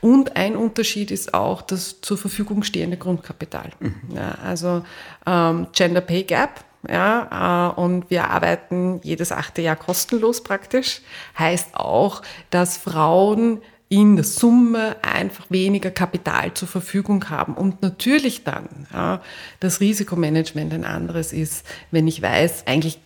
Und 0.01 0.37
ein 0.37 0.57
Unterschied 0.57 1.13
ist 1.13 1.33
auch 1.33 1.63
das 1.63 2.01
zur 2.01 2.19
Verfügung 2.19 2.65
stehende 2.65 2.97
Grundkapital. 2.97 3.71
Mhm. 3.79 4.17
Ja, 4.17 4.37
also 4.45 4.83
ähm, 5.27 5.69
Gender 5.73 6.01
Pay 6.01 6.25
Gap 6.25 6.65
Ja, 6.89 7.75
äh, 7.77 7.81
und 7.81 8.11
wir 8.11 8.31
arbeiten 8.31 9.01
jedes 9.03 9.33
achte 9.33 9.61
Jahr 9.61 9.77
kostenlos 9.77 10.43
praktisch. 10.43 11.03
Heißt 11.39 11.75
auch, 11.75 12.23
dass 12.51 12.79
Frauen 12.79 13.61
in 13.91 14.15
der 14.15 14.25
Summe 14.25 14.97
einfach 15.03 15.47
weniger 15.51 15.91
Kapital 15.91 16.55
zur 16.55 16.69
Verfügung 16.69 17.29
haben. 17.29 17.55
Und 17.55 17.83
natürlich 17.83 18.45
dann 18.45 18.69
ja, 18.93 19.21
das 19.59 19.81
Risikomanagement 19.81 20.73
ein 20.73 20.85
anderes 20.85 21.33
ist, 21.33 21.67
wenn 21.91 22.07
ich 22.07 22.23
weiß, 22.23 22.67
eigentlich 22.67 22.99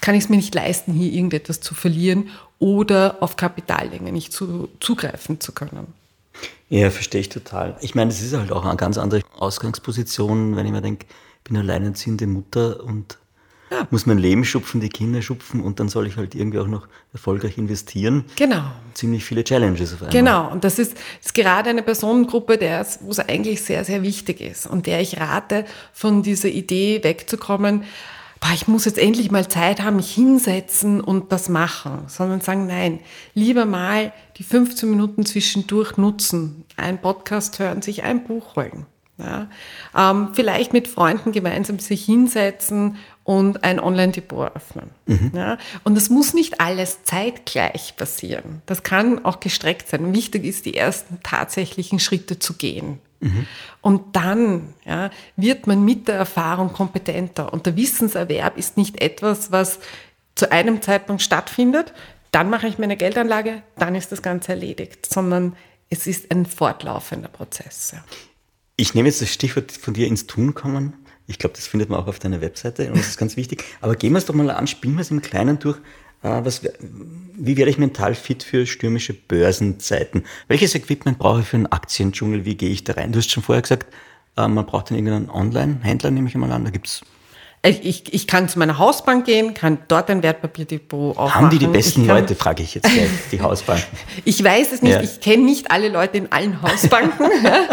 kann 0.00 0.14
ich 0.14 0.24
es 0.24 0.28
mir 0.30 0.36
nicht 0.36 0.54
leisten, 0.54 0.92
hier 0.94 1.12
irgendetwas 1.12 1.60
zu 1.60 1.74
verlieren 1.74 2.30
oder 2.58 3.18
auf 3.20 3.36
Kapitallänge 3.36 4.12
nicht 4.12 4.32
zu, 4.32 4.68
zugreifen 4.80 5.40
zu 5.40 5.52
können. 5.52 5.92
Ja, 6.70 6.90
verstehe 6.90 7.20
ich 7.20 7.28
total. 7.28 7.76
Ich 7.82 7.94
meine, 7.94 8.10
es 8.10 8.22
ist 8.22 8.34
halt 8.34 8.50
auch 8.50 8.64
eine 8.64 8.76
ganz 8.76 8.96
andere 8.96 9.20
Ausgangsposition, 9.38 10.56
wenn 10.56 10.64
ich 10.64 10.72
mir 10.72 10.80
denke, 10.80 11.04
bin 11.44 11.56
alleinerziehende 11.56 12.26
Mutter 12.26 12.82
und 12.84 13.18
ja. 13.70 13.86
muss 13.90 14.06
mein 14.06 14.18
Leben 14.18 14.44
schupfen, 14.44 14.80
die 14.80 14.88
Kinder 14.88 15.22
schupfen 15.22 15.60
und 15.60 15.80
dann 15.80 15.88
soll 15.88 16.06
ich 16.06 16.16
halt 16.16 16.34
irgendwie 16.34 16.58
auch 16.58 16.66
noch 16.66 16.88
erfolgreich 17.12 17.56
investieren. 17.56 18.24
Genau. 18.36 18.62
Ziemlich 18.94 19.24
viele 19.24 19.44
Challenges 19.44 19.94
auf 19.94 20.02
einmal. 20.02 20.12
Genau, 20.12 20.50
und 20.50 20.64
das 20.64 20.78
ist, 20.78 20.96
ist 21.22 21.34
gerade 21.34 21.70
eine 21.70 21.82
Personengruppe, 21.82 22.58
wo 23.00 23.10
es 23.10 23.18
eigentlich 23.20 23.62
sehr, 23.62 23.84
sehr 23.84 24.02
wichtig 24.02 24.40
ist 24.40 24.66
und 24.66 24.86
der 24.86 25.00
ich 25.00 25.18
rate, 25.20 25.64
von 25.92 26.22
dieser 26.22 26.48
Idee 26.48 27.02
wegzukommen, 27.02 27.84
boah, 28.40 28.50
ich 28.54 28.66
muss 28.66 28.86
jetzt 28.86 28.98
endlich 28.98 29.30
mal 29.30 29.48
Zeit 29.48 29.82
haben, 29.82 29.96
mich 29.96 30.12
hinsetzen 30.12 31.00
und 31.00 31.30
das 31.30 31.48
machen, 31.48 32.04
sondern 32.08 32.40
sagen, 32.40 32.66
nein, 32.66 33.00
lieber 33.34 33.66
mal 33.66 34.12
die 34.38 34.42
15 34.42 34.90
Minuten 34.90 35.26
zwischendurch 35.26 35.96
nutzen, 35.96 36.64
einen 36.76 36.98
Podcast 36.98 37.58
hören, 37.58 37.82
sich 37.82 38.02
ein 38.02 38.24
Buch 38.24 38.56
holen. 38.56 38.86
Ja, 39.22 39.48
ähm, 39.96 40.30
vielleicht 40.34 40.72
mit 40.72 40.88
Freunden 40.88 41.32
gemeinsam 41.32 41.78
sich 41.78 42.04
hinsetzen 42.04 42.96
und 43.24 43.64
ein 43.64 43.78
Online-Depot 43.78 44.54
öffnen. 44.54 44.90
Mhm. 45.06 45.32
Ja, 45.34 45.58
und 45.84 45.94
das 45.94 46.10
muss 46.10 46.34
nicht 46.34 46.60
alles 46.60 47.04
zeitgleich 47.04 47.94
passieren. 47.96 48.62
Das 48.66 48.82
kann 48.82 49.24
auch 49.24 49.40
gestreckt 49.40 49.88
sein. 49.88 50.14
Wichtig 50.14 50.44
ist, 50.44 50.66
die 50.66 50.76
ersten 50.76 51.18
tatsächlichen 51.22 52.00
Schritte 52.00 52.38
zu 52.38 52.54
gehen. 52.54 52.98
Mhm. 53.20 53.46
Und 53.82 54.16
dann 54.16 54.74
ja, 54.84 55.10
wird 55.36 55.66
man 55.66 55.84
mit 55.84 56.08
der 56.08 56.16
Erfahrung 56.16 56.72
kompetenter. 56.72 57.52
Und 57.52 57.66
der 57.66 57.76
Wissenserwerb 57.76 58.56
ist 58.56 58.76
nicht 58.76 59.00
etwas, 59.00 59.52
was 59.52 59.78
zu 60.34 60.50
einem 60.50 60.80
Zeitpunkt 60.80 61.22
stattfindet, 61.22 61.92
dann 62.32 62.48
mache 62.48 62.66
ich 62.66 62.78
meine 62.78 62.96
Geldanlage, 62.96 63.62
dann 63.76 63.94
ist 63.94 64.12
das 64.12 64.22
Ganze 64.22 64.52
erledigt, 64.52 65.06
sondern 65.12 65.56
es 65.90 66.06
ist 66.06 66.30
ein 66.30 66.46
fortlaufender 66.46 67.28
Prozess. 67.28 67.92
Ja. 67.92 68.04
Ich 68.80 68.94
nehme 68.94 69.10
jetzt 69.10 69.20
das 69.20 69.30
Stichwort 69.30 69.72
von 69.72 69.92
dir 69.92 70.06
ins 70.06 70.26
Tun 70.26 70.54
kommen. 70.54 70.94
Ich 71.26 71.38
glaube, 71.38 71.54
das 71.54 71.66
findet 71.66 71.90
man 71.90 72.00
auch 72.00 72.06
auf 72.06 72.18
deiner 72.18 72.40
Webseite 72.40 72.88
und 72.88 72.96
das 72.96 73.08
ist 73.08 73.18
ganz 73.18 73.36
wichtig. 73.36 73.62
Aber 73.82 73.94
gehen 73.94 74.14
wir 74.14 74.16
es 74.16 74.24
doch 74.24 74.34
mal 74.34 74.50
an, 74.50 74.66
spielen 74.66 74.94
wir 74.94 75.02
es 75.02 75.10
im 75.10 75.20
Kleinen 75.20 75.58
durch. 75.58 75.76
Äh, 76.22 76.42
was, 76.46 76.62
wie 77.36 77.58
werde 77.58 77.70
ich 77.70 77.76
mental 77.76 78.14
fit 78.14 78.42
für 78.42 78.64
stürmische 78.64 79.12
Börsenzeiten? 79.12 80.24
Welches 80.48 80.74
Equipment 80.74 81.18
brauche 81.18 81.40
ich 81.40 81.46
für 81.46 81.58
einen 81.58 81.66
Aktiendschungel? 81.66 82.46
Wie 82.46 82.54
gehe 82.54 82.70
ich 82.70 82.82
da 82.82 82.94
rein? 82.94 83.12
Du 83.12 83.18
hast 83.18 83.30
schon 83.30 83.42
vorher 83.42 83.60
gesagt, 83.60 83.92
äh, 84.38 84.48
man 84.48 84.64
braucht 84.64 84.88
dann 84.88 84.96
irgendeinen 84.96 85.28
Online-Händler, 85.28 86.10
nehme 86.10 86.28
ich 86.28 86.34
einmal 86.34 86.50
an. 86.50 86.64
Da 86.64 86.70
gibt 86.70 86.86
es 86.86 87.02
ich, 87.62 88.14
ich 88.14 88.26
kann 88.26 88.48
zu 88.48 88.58
meiner 88.58 88.78
Hausbank 88.78 89.26
gehen, 89.26 89.52
kann 89.52 89.78
dort 89.88 90.08
ein 90.08 90.22
Wertpapierdepot 90.22 91.18
aufmachen. 91.18 91.34
Haben 91.34 91.50
die 91.50 91.58
die 91.58 91.66
besten 91.66 92.06
kann, 92.06 92.20
Leute, 92.20 92.34
frage 92.34 92.62
ich 92.62 92.74
jetzt 92.74 92.90
gleich, 92.90 93.10
die 93.30 93.40
Hausbanken. 93.42 93.98
ich 94.24 94.42
weiß 94.42 94.72
es 94.72 94.80
nicht, 94.80 94.94
ja. 94.94 95.02
ich 95.02 95.20
kenne 95.20 95.44
nicht 95.44 95.70
alle 95.70 95.88
Leute 95.88 96.16
in 96.16 96.32
allen 96.32 96.62
Hausbanken. 96.62 97.26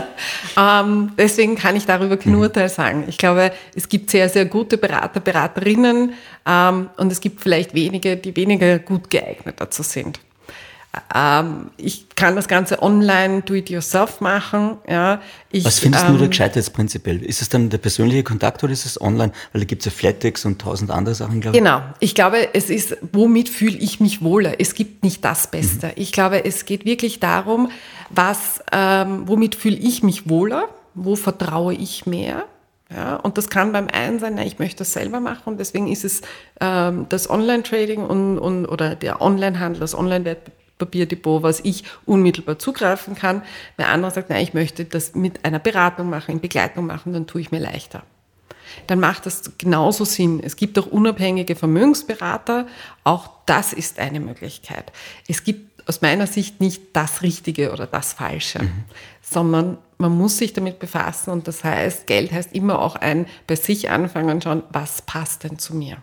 ähm, 0.57 1.13
deswegen 1.17 1.55
kann 1.55 1.77
ich 1.77 1.85
darüber 1.85 2.17
kein 2.17 2.33
mhm. 2.33 2.41
Urteil 2.41 2.67
sagen. 2.67 3.05
Ich 3.07 3.17
glaube, 3.17 3.53
es 3.75 3.87
gibt 3.87 4.09
sehr, 4.09 4.27
sehr 4.27 4.43
gute 4.43 4.77
Berater, 4.77 5.21
Beraterinnen 5.21 6.13
ähm, 6.45 6.89
und 6.97 7.09
es 7.09 7.21
gibt 7.21 7.39
vielleicht 7.39 7.73
wenige, 7.73 8.17
die 8.17 8.35
weniger 8.35 8.79
gut 8.79 9.09
geeignet 9.09 9.55
dazu 9.59 9.83
sind. 9.83 10.19
Ähm, 11.13 11.71
ich 11.77 12.09
kann 12.15 12.35
das 12.35 12.47
Ganze 12.47 12.81
online, 12.81 13.41
do 13.41 13.53
it 13.53 13.69
yourself 13.69 14.21
machen. 14.21 14.77
Ja. 14.87 15.21
Ich, 15.51 15.65
Was 15.65 15.79
findest 15.79 16.05
ähm, 16.05 16.13
du 16.13 16.19
da 16.19 16.27
gescheit 16.27 16.55
jetzt 16.55 16.73
prinzipiell? 16.73 17.23
Ist 17.23 17.41
es 17.41 17.49
dann 17.49 17.69
der 17.69 17.77
persönliche 17.77 18.23
Kontakt 18.23 18.63
oder 18.63 18.73
ist 18.73 18.85
es 18.85 18.99
online? 18.99 19.31
Weil 19.51 19.61
da 19.61 19.65
gibt 19.65 19.81
es 19.81 19.85
ja 19.85 19.91
Flattex 19.91 20.45
und 20.45 20.59
tausend 20.61 20.91
andere 20.91 21.15
Sachen, 21.15 21.41
glaube 21.41 21.57
ich. 21.57 21.63
Genau. 21.63 21.81
Ich 21.99 22.15
glaube, 22.15 22.53
es 22.53 22.69
ist, 22.69 22.97
womit 23.11 23.49
fühle 23.49 23.77
ich 23.77 23.99
mich 23.99 24.21
wohler? 24.21 24.59
Es 24.59 24.73
gibt 24.73 25.03
nicht 25.03 25.23
das 25.23 25.51
Beste. 25.51 25.87
Mhm. 25.87 25.93
Ich 25.95 26.11
glaube, 26.11 26.45
es 26.45 26.65
geht 26.65 26.85
wirklich 26.85 27.19
darum, 27.19 27.69
was, 28.09 28.61
ähm, 28.71 29.23
womit 29.27 29.55
fühle 29.55 29.77
ich 29.77 30.03
mich 30.03 30.29
wohler? 30.29 30.69
Wo 30.93 31.15
vertraue 31.15 31.73
ich 31.73 32.05
mehr? 32.05 32.45
Ja, 32.89 33.17
und 33.17 33.37
das 33.37 33.49
kann 33.49 33.73
beim 33.73 33.87
einen 33.91 34.19
sein, 34.19 34.33
na, 34.37 34.45
ich 34.45 34.59
möchte 34.59 34.77
das 34.79 34.93
selber 34.93 35.19
machen 35.19 35.43
und 35.45 35.59
deswegen 35.59 35.87
ist 35.87 36.05
es 36.05 36.21
ähm, 36.61 37.05
das 37.09 37.29
Online-Trading 37.29 38.01
und, 38.05 38.39
und, 38.39 38.65
oder 38.65 38.95
der 38.95 39.21
Online-Handel, 39.21 39.81
das 39.81 39.93
Online-Wettbewerb 39.93 40.66
Papierdepot, 40.77 41.43
was 41.43 41.59
ich 41.61 41.83
unmittelbar 42.05 42.59
zugreifen 42.59 43.15
kann. 43.15 43.43
Der 43.77 43.89
andere 43.89 44.11
sagt, 44.11 44.29
nein, 44.29 44.43
ich 44.43 44.53
möchte 44.53 44.85
das 44.85 45.15
mit 45.15 45.43
einer 45.45 45.59
Beratung 45.59 46.09
machen, 46.09 46.31
in 46.31 46.41
Begleitung 46.41 46.85
machen, 46.85 47.13
dann 47.13 47.27
tue 47.27 47.41
ich 47.41 47.51
mir 47.51 47.59
leichter. 47.59 48.03
Dann 48.85 48.99
macht 48.99 49.25
das 49.25 49.57
genauso 49.57 50.05
Sinn. 50.05 50.41
Es 50.43 50.55
gibt 50.55 50.77
auch 50.77 50.87
unabhängige 50.87 51.55
Vermögensberater. 51.55 52.67
Auch 53.03 53.29
das 53.45 53.73
ist 53.73 53.97
eine 53.97 54.19
Möglichkeit. 54.19 54.91
Es 55.27 55.43
gibt 55.43 55.67
aus 55.87 56.01
meiner 56.01 56.27
Sicht 56.27 56.59
nicht 56.59 56.81
das 56.93 57.21
Richtige 57.21 57.71
oder 57.71 57.87
das 57.87 58.13
Falsche, 58.13 58.63
mhm. 58.63 58.83
sondern 59.21 59.77
man 59.97 60.15
muss 60.15 60.37
sich 60.37 60.53
damit 60.53 60.79
befassen 60.79 61.31
und 61.31 61.47
das 61.47 61.63
heißt, 61.63 62.07
Geld 62.07 62.31
heißt 62.31 62.53
immer 62.53 62.79
auch 62.79 62.97
ein 62.97 63.25
bei 63.47 63.55
sich 63.55 63.89
anfangen 63.89 64.29
und 64.29 64.43
schauen, 64.43 64.63
was 64.69 65.01
passt 65.01 65.43
denn 65.45 65.57
zu 65.57 65.75
mir? 65.75 65.97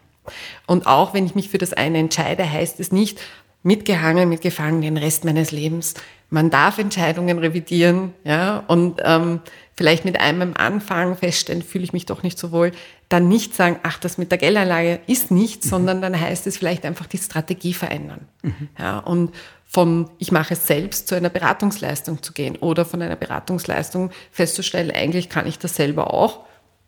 Und 0.66 0.86
auch 0.86 1.12
wenn 1.12 1.26
ich 1.26 1.34
mich 1.34 1.50
für 1.50 1.58
das 1.58 1.74
eine 1.74 1.98
entscheide, 1.98 2.50
heißt 2.50 2.80
es 2.80 2.92
nicht, 2.92 3.20
mitgehangen, 3.64 4.28
mitgefangen 4.28 4.82
den 4.82 4.96
Rest 4.96 5.24
meines 5.24 5.50
Lebens. 5.50 5.94
Man 6.30 6.50
darf 6.50 6.78
Entscheidungen 6.78 7.38
revidieren, 7.38 8.12
ja, 8.22 8.62
und 8.68 9.00
ähm, 9.04 9.40
vielleicht 9.74 10.04
mit 10.04 10.20
einem 10.20 10.54
Anfang 10.54 11.16
feststellen, 11.16 11.62
fühle 11.62 11.84
ich 11.84 11.92
mich 11.92 12.06
doch 12.06 12.22
nicht 12.22 12.38
so 12.38 12.52
wohl, 12.52 12.70
dann 13.08 13.28
nicht 13.28 13.54
sagen, 13.54 13.78
ach, 13.82 13.98
das 13.98 14.18
mit 14.18 14.30
der 14.30 14.38
Geldanlage 14.38 15.00
ist 15.06 15.30
nichts, 15.30 15.66
mhm. 15.66 15.70
sondern 15.70 16.02
dann 16.02 16.18
heißt 16.18 16.46
es 16.46 16.56
vielleicht 16.56 16.84
einfach 16.84 17.06
die 17.06 17.18
Strategie 17.18 17.74
verändern. 17.74 18.28
Mhm. 18.42 18.68
Ja, 18.78 18.98
und 18.98 19.34
von 19.66 20.08
ich 20.18 20.30
mache 20.30 20.54
es 20.54 20.66
selbst 20.66 21.08
zu 21.08 21.16
einer 21.16 21.30
Beratungsleistung 21.30 22.22
zu 22.22 22.32
gehen 22.32 22.56
oder 22.56 22.84
von 22.84 23.02
einer 23.02 23.16
Beratungsleistung 23.16 24.10
festzustellen, 24.30 24.92
eigentlich 24.92 25.28
kann 25.28 25.46
ich 25.46 25.58
das 25.58 25.74
selber 25.74 26.14
auch 26.14 26.40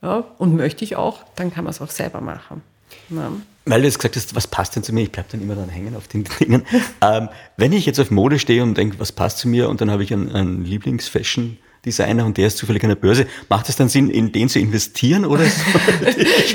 ja, 0.02 0.24
und 0.38 0.54
möchte 0.54 0.84
ich 0.84 0.94
auch, 0.96 1.24
dann 1.34 1.52
kann 1.52 1.64
man 1.64 1.72
es 1.72 1.80
auch 1.80 1.90
selber 1.90 2.20
machen. 2.20 2.62
Ja. 3.08 3.32
Weil 3.66 3.81
du 3.81 3.87
jetzt 3.87 3.98
gesagt 3.98 4.16
hast, 4.16 4.35
was 4.35 4.46
passt 4.46 4.76
denn 4.76 4.83
zu 4.83 4.92
mir? 4.92 5.02
Ich 5.02 5.12
bleibe 5.12 5.29
dann 5.33 5.42
immer 5.42 5.57
dann 5.57 5.68
hängen 5.68 5.96
auf 5.96 6.09
den 6.09 6.24
Dingen. 6.40 6.64
ähm, 7.02 7.29
wenn 7.57 7.72
ich 7.72 7.85
jetzt 7.85 8.00
auf 8.00 8.11
Mode 8.11 8.38
stehe 8.38 8.62
und 8.62 8.76
denke, 8.79 8.98
was 8.98 9.12
passt 9.12 9.38
zu 9.38 9.48
mir, 9.48 9.68
und 9.68 9.81
dann 9.81 9.90
habe 9.90 10.02
ich 10.02 10.12
einen, 10.12 10.31
einen 10.35 10.64
Lieblings-Fashion- 10.64 11.59
Designer 11.87 12.26
und 12.26 12.37
der 12.37 12.48
ist 12.48 12.59
zufällig 12.59 12.83
an 12.83 12.88
der 12.88 12.96
Börse. 12.96 13.26
Macht 13.48 13.68
es 13.68 13.76
dann 13.76 13.88
Sinn, 13.88 14.11
in 14.11 14.33
den 14.33 14.48
zu 14.48 14.59
investieren 14.59 15.24
oder 15.24 15.44
so? 15.44 15.62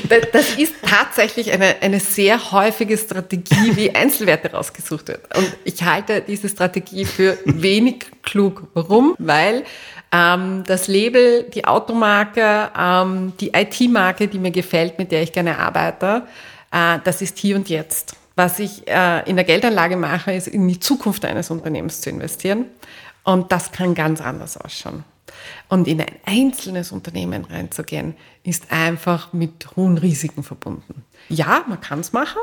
das 0.33 0.55
ist 0.57 0.73
tatsächlich 0.85 1.53
eine, 1.53 1.81
eine 1.81 2.01
sehr 2.01 2.51
häufige 2.51 2.97
Strategie, 2.97 3.75
wie 3.75 3.95
Einzelwerte 3.95 4.51
rausgesucht 4.51 5.07
wird. 5.07 5.37
Und 5.37 5.55
ich 5.63 5.81
halte 5.83 6.21
diese 6.21 6.49
Strategie 6.49 7.05
für 7.05 7.37
wenig 7.45 8.07
klug. 8.23 8.67
Warum? 8.73 9.15
Weil 9.19 9.63
ähm, 10.11 10.65
das 10.67 10.89
Label, 10.89 11.43
die 11.43 11.63
Automarke, 11.63 12.69
ähm, 12.77 13.31
die 13.39 13.53
IT-Marke, 13.53 14.27
die 14.27 14.37
mir 14.37 14.51
gefällt, 14.51 14.99
mit 14.99 15.13
der 15.13 15.23
ich 15.23 15.31
gerne 15.31 15.57
arbeite, 15.57 16.23
das 16.71 17.21
ist 17.21 17.37
hier 17.37 17.55
und 17.55 17.69
jetzt. 17.69 18.15
Was 18.35 18.59
ich 18.59 18.87
äh, 18.87 19.29
in 19.29 19.35
der 19.35 19.45
Geldanlage 19.45 19.97
mache, 19.97 20.33
ist 20.33 20.47
in 20.47 20.67
die 20.67 20.79
Zukunft 20.79 21.25
eines 21.25 21.51
Unternehmens 21.51 22.01
zu 22.01 22.09
investieren. 22.09 22.65
Und 23.23 23.51
das 23.51 23.71
kann 23.71 23.93
ganz 23.93 24.21
anders 24.21 24.57
ausschauen. 24.57 25.03
Und 25.69 25.87
in 25.87 26.01
ein 26.01 26.15
einzelnes 26.25 26.91
Unternehmen 26.91 27.45
reinzugehen, 27.45 28.15
ist 28.43 28.71
einfach 28.71 29.33
mit 29.33 29.75
hohen 29.75 29.97
Risiken 29.97 30.43
verbunden. 30.43 31.03
Ja, 31.29 31.63
man 31.67 31.79
kann 31.81 31.99
es 31.99 32.13
machen. 32.13 32.41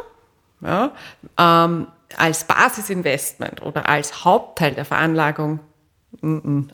Ja, 0.60 0.92
ähm, 1.38 1.88
als 2.16 2.44
Basisinvestment 2.44 3.62
oder 3.62 3.88
als 3.88 4.24
Hauptteil 4.24 4.74
der 4.74 4.84
Veranlagung 4.84 5.60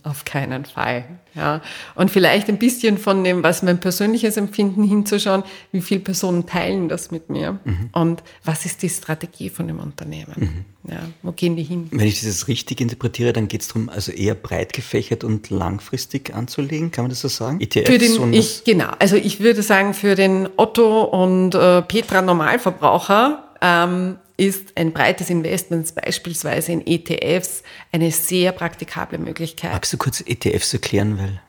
auf 0.04 0.24
keinen 0.24 0.64
Fall. 0.64 1.04
Ja. 1.34 1.60
Und 1.96 2.10
vielleicht 2.10 2.48
ein 2.48 2.58
bisschen 2.58 2.98
von 2.98 3.24
dem, 3.24 3.42
was 3.42 3.62
mein 3.62 3.78
persönliches 3.78 4.36
Empfinden 4.36 4.84
hinzuschauen, 4.84 5.42
wie 5.72 5.82
viele 5.82 6.00
Personen 6.00 6.46
teilen 6.46 6.88
das 6.88 7.10
mit 7.10 7.28
mir 7.28 7.58
mhm. 7.64 7.90
und 7.92 8.22
was 8.44 8.64
ist 8.64 8.82
die 8.82 8.88
Strategie 8.88 9.50
von 9.50 9.66
dem 9.66 9.80
Unternehmen. 9.80 10.34
Mhm. 10.36 10.90
Ja, 10.90 11.00
wo 11.22 11.32
gehen 11.32 11.56
die 11.56 11.64
hin? 11.64 11.88
Wenn 11.90 12.06
ich 12.06 12.22
das 12.22 12.46
richtig 12.46 12.80
interpretiere, 12.80 13.32
dann 13.32 13.48
geht 13.48 13.62
es 13.62 13.68
darum, 13.68 13.88
also 13.88 14.12
eher 14.12 14.34
breit 14.34 14.72
gefächert 14.72 15.24
und 15.24 15.50
langfristig 15.50 16.32
anzulegen, 16.32 16.90
kann 16.90 17.04
man 17.04 17.10
das 17.10 17.20
so 17.20 17.28
sagen? 17.28 17.60
ETFs 17.60 17.90
für 17.90 17.98
den, 17.98 18.32
ich, 18.32 18.64
genau, 18.64 18.90
also 18.98 19.16
ich 19.16 19.40
würde 19.40 19.62
sagen, 19.62 19.94
für 19.94 20.14
den 20.14 20.48
Otto 20.56 21.02
und 21.02 21.54
äh, 21.54 21.82
Petra 21.82 22.22
Normalverbraucher 22.22 23.44
ähm, 23.60 24.16
ist 24.36 24.76
ein 24.76 24.92
breites 24.92 25.30
Investment 25.30 25.94
beispielsweise 25.94 26.72
in 26.72 26.86
ETFs 26.86 27.62
eine 27.92 28.10
sehr 28.10 28.52
praktikable 28.52 29.18
Möglichkeit. 29.18 29.72
Magst 29.72 29.92
du 29.92 29.96
kurz 29.96 30.22
ETFs 30.26 30.72
erklären, 30.72 31.18
weil? 31.18 31.40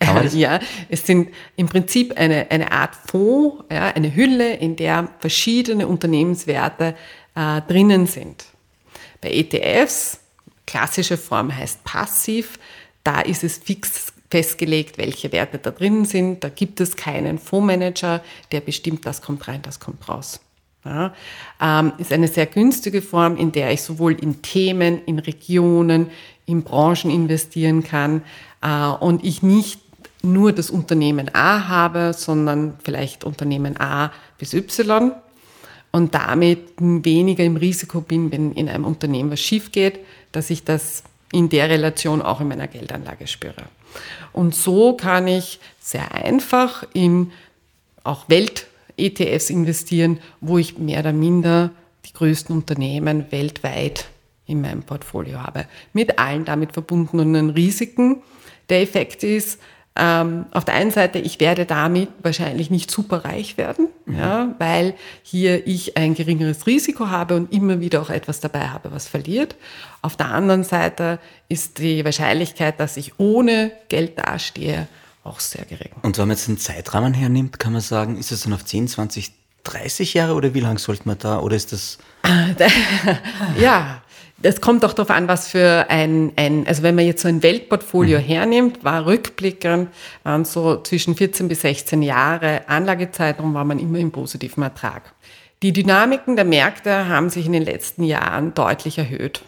Das? 0.00 0.34
Ja, 0.34 0.58
es 0.88 1.06
sind 1.06 1.28
im 1.54 1.68
Prinzip 1.68 2.18
eine, 2.18 2.50
eine 2.50 2.72
Art 2.72 2.96
Fonds, 3.06 3.64
ja, 3.70 3.88
eine 3.88 4.14
Hülle, 4.14 4.56
in 4.56 4.74
der 4.74 5.08
verschiedene 5.20 5.86
Unternehmenswerte 5.86 6.96
äh, 7.36 7.60
drinnen 7.62 8.08
sind. 8.08 8.44
Bei 9.20 9.30
ETFs, 9.30 10.18
klassische 10.66 11.16
Form 11.16 11.56
heißt 11.56 11.84
passiv, 11.84 12.58
da 13.04 13.20
ist 13.20 13.44
es 13.44 13.58
fix 13.58 14.12
festgelegt, 14.28 14.96
welche 14.96 15.30
Werte 15.30 15.58
da 15.58 15.70
drin 15.70 16.06
sind. 16.06 16.42
Da 16.42 16.48
gibt 16.48 16.80
es 16.80 16.96
keinen 16.96 17.38
Fondsmanager, 17.38 18.24
der 18.50 18.60
bestimmt, 18.60 19.04
das 19.04 19.20
kommt 19.20 19.46
rein, 19.46 19.60
das 19.60 19.78
kommt 19.78 20.08
raus. 20.08 20.40
Ja, 20.84 21.14
ähm, 21.60 21.92
ist 21.98 22.12
eine 22.12 22.26
sehr 22.26 22.46
günstige 22.46 23.02
Form, 23.02 23.36
in 23.36 23.52
der 23.52 23.70
ich 23.72 23.82
sowohl 23.82 24.14
in 24.14 24.42
Themen, 24.42 25.04
in 25.06 25.20
Regionen, 25.20 26.10
in 26.44 26.62
Branchen 26.64 27.08
investieren 27.08 27.84
kann 27.84 28.22
äh, 28.62 28.88
und 28.88 29.24
ich 29.24 29.42
nicht 29.42 29.80
nur 30.24 30.52
das 30.52 30.70
Unternehmen 30.70 31.30
A 31.34 31.68
habe, 31.68 32.12
sondern 32.16 32.74
vielleicht 32.82 33.24
Unternehmen 33.24 33.80
A 33.80 34.10
bis 34.38 34.54
Y 34.54 35.12
und 35.92 36.14
damit 36.14 36.72
weniger 36.78 37.44
im 37.44 37.56
Risiko 37.56 38.00
bin, 38.00 38.32
wenn 38.32 38.52
in 38.52 38.68
einem 38.68 38.84
Unternehmen 38.84 39.30
was 39.30 39.40
schief 39.40 39.70
geht, 39.72 40.00
dass 40.32 40.50
ich 40.50 40.64
das 40.64 41.04
in 41.32 41.48
der 41.48 41.68
Relation 41.68 42.22
auch 42.22 42.40
in 42.40 42.48
meiner 42.48 42.68
Geldanlage 42.68 43.26
spüre. 43.26 43.64
Und 44.32 44.54
so 44.54 44.94
kann 44.96 45.28
ich 45.28 45.60
sehr 45.80 46.14
einfach 46.14 46.84
in 46.92 47.32
auch 48.04 48.28
Welt-ETFs 48.96 49.50
investieren, 49.50 50.20
wo 50.40 50.58
ich 50.58 50.78
mehr 50.78 51.00
oder 51.00 51.12
minder 51.12 51.70
die 52.04 52.12
größten 52.12 52.54
Unternehmen 52.54 53.26
weltweit 53.30 54.06
in 54.46 54.60
meinem 54.60 54.82
Portfolio 54.82 55.40
habe. 55.42 55.66
Mit 55.92 56.18
allen 56.18 56.44
damit 56.44 56.72
verbundenen 56.72 57.50
Risiken. 57.50 58.22
Der 58.68 58.82
Effekt 58.82 59.22
ist, 59.22 59.60
ähm, 59.94 60.46
auf 60.52 60.64
der 60.64 60.74
einen 60.74 60.90
Seite, 60.90 61.18
ich 61.18 61.38
werde 61.38 61.66
damit 61.66 62.08
wahrscheinlich 62.22 62.70
nicht 62.70 62.90
super 62.90 63.26
reich 63.26 63.58
werden, 63.58 63.88
mhm. 64.06 64.18
ja, 64.18 64.54
weil 64.58 64.94
hier 65.22 65.66
ich 65.66 65.98
ein 65.98 66.14
geringeres 66.14 66.66
Risiko 66.66 67.08
habe 67.08 67.36
und 67.36 67.52
immer 67.52 67.80
wieder 67.80 68.00
auch 68.00 68.08
etwas 68.08 68.40
dabei 68.40 68.68
habe, 68.68 68.90
was 68.90 69.06
verliert. 69.06 69.54
Auf 70.00 70.16
der 70.16 70.30
anderen 70.30 70.64
Seite 70.64 71.18
ist 71.50 71.78
die 71.78 72.04
Wahrscheinlichkeit, 72.06 72.80
dass 72.80 72.96
ich 72.96 73.18
ohne 73.18 73.70
Geld 73.88 74.18
dastehe, 74.18 74.88
auch 75.24 75.40
sehr 75.40 75.64
gering. 75.64 75.90
Und 76.02 76.18
wenn 76.18 76.28
man 76.28 76.36
jetzt 76.36 76.48
einen 76.48 76.58
Zeitrahmen 76.58 77.14
hernimmt, 77.14 77.58
kann 77.58 77.72
man 77.72 77.82
sagen, 77.82 78.16
ist 78.16 78.32
es 78.32 78.42
dann 78.42 78.52
auf 78.52 78.64
10, 78.64 78.88
20, 78.88 79.32
30 79.64 80.14
Jahre 80.14 80.34
oder 80.34 80.54
wie 80.54 80.60
lange 80.60 80.78
sollte 80.78 81.02
man 81.06 81.18
da, 81.18 81.40
oder 81.40 81.56
ist 81.56 81.72
das? 81.72 81.98
ja, 83.60 84.02
das 84.38 84.60
kommt 84.60 84.84
auch 84.84 84.92
darauf 84.92 85.10
an, 85.10 85.28
was 85.28 85.48
für 85.48 85.86
ein, 85.88 86.32
ein, 86.36 86.66
also 86.66 86.82
wenn 86.82 86.96
man 86.96 87.06
jetzt 87.06 87.22
so 87.22 87.28
ein 87.28 87.42
Weltportfolio 87.42 88.18
mhm. 88.18 88.24
hernimmt, 88.24 88.84
war 88.84 89.06
rückblickend, 89.06 89.90
waren 90.24 90.44
so 90.44 90.82
zwischen 90.82 91.14
14 91.14 91.46
bis 91.46 91.60
16 91.60 92.02
Jahre 92.02 92.68
Anlagezeitraum, 92.68 93.54
war 93.54 93.64
man 93.64 93.78
immer 93.78 93.98
im 93.98 94.10
positiven 94.10 94.62
Ertrag. 94.62 95.14
Die 95.62 95.72
Dynamiken 95.72 96.34
der 96.34 96.44
Märkte 96.44 97.06
haben 97.08 97.30
sich 97.30 97.46
in 97.46 97.52
den 97.52 97.62
letzten 97.62 98.02
Jahren 98.02 98.52
deutlich 98.52 98.98
erhöht. 98.98 99.42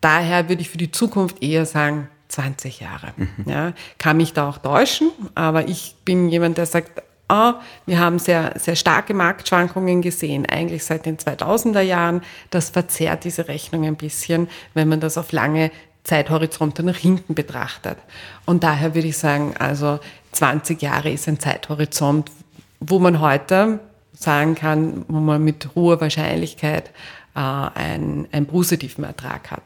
Daher 0.00 0.48
würde 0.48 0.62
ich 0.62 0.70
für 0.70 0.78
die 0.78 0.90
Zukunft 0.90 1.42
eher 1.42 1.66
sagen, 1.66 2.08
20 2.28 2.80
Jahre. 2.80 3.12
Mhm. 3.16 3.28
Ja, 3.46 3.72
kann 3.98 4.16
mich 4.16 4.32
da 4.32 4.48
auch 4.48 4.58
täuschen, 4.58 5.10
aber 5.34 5.68
ich 5.68 5.96
bin 6.04 6.28
jemand, 6.28 6.58
der 6.58 6.66
sagt, 6.66 7.02
Ah, 7.30 7.60
wir 7.84 7.98
haben 7.98 8.18
sehr, 8.18 8.54
sehr 8.56 8.74
starke 8.74 9.12
Marktschwankungen 9.12 10.00
gesehen, 10.00 10.46
eigentlich 10.46 10.82
seit 10.82 11.04
den 11.04 11.18
2000er 11.18 11.82
Jahren. 11.82 12.22
Das 12.48 12.70
verzerrt 12.70 13.24
diese 13.24 13.48
Rechnung 13.48 13.84
ein 13.84 13.96
bisschen, 13.96 14.48
wenn 14.72 14.88
man 14.88 15.00
das 15.00 15.18
auf 15.18 15.30
lange 15.32 15.70
Zeithorizonte 16.04 16.82
nach 16.82 16.96
hinten 16.96 17.34
betrachtet. 17.34 17.98
Und 18.46 18.64
daher 18.64 18.94
würde 18.94 19.08
ich 19.08 19.18
sagen, 19.18 19.54
also 19.58 20.00
20 20.32 20.80
Jahre 20.80 21.10
ist 21.10 21.28
ein 21.28 21.38
Zeithorizont, 21.38 22.30
wo 22.80 22.98
man 22.98 23.20
heute 23.20 23.80
sagen 24.14 24.54
kann, 24.54 25.04
wo 25.08 25.20
man 25.20 25.44
mit 25.44 25.68
hoher 25.74 26.00
Wahrscheinlichkeit 26.00 26.90
äh, 27.34 27.40
einen, 27.40 28.26
einen 28.32 28.46
positiven 28.46 29.04
Ertrag 29.04 29.50
hat. 29.50 29.62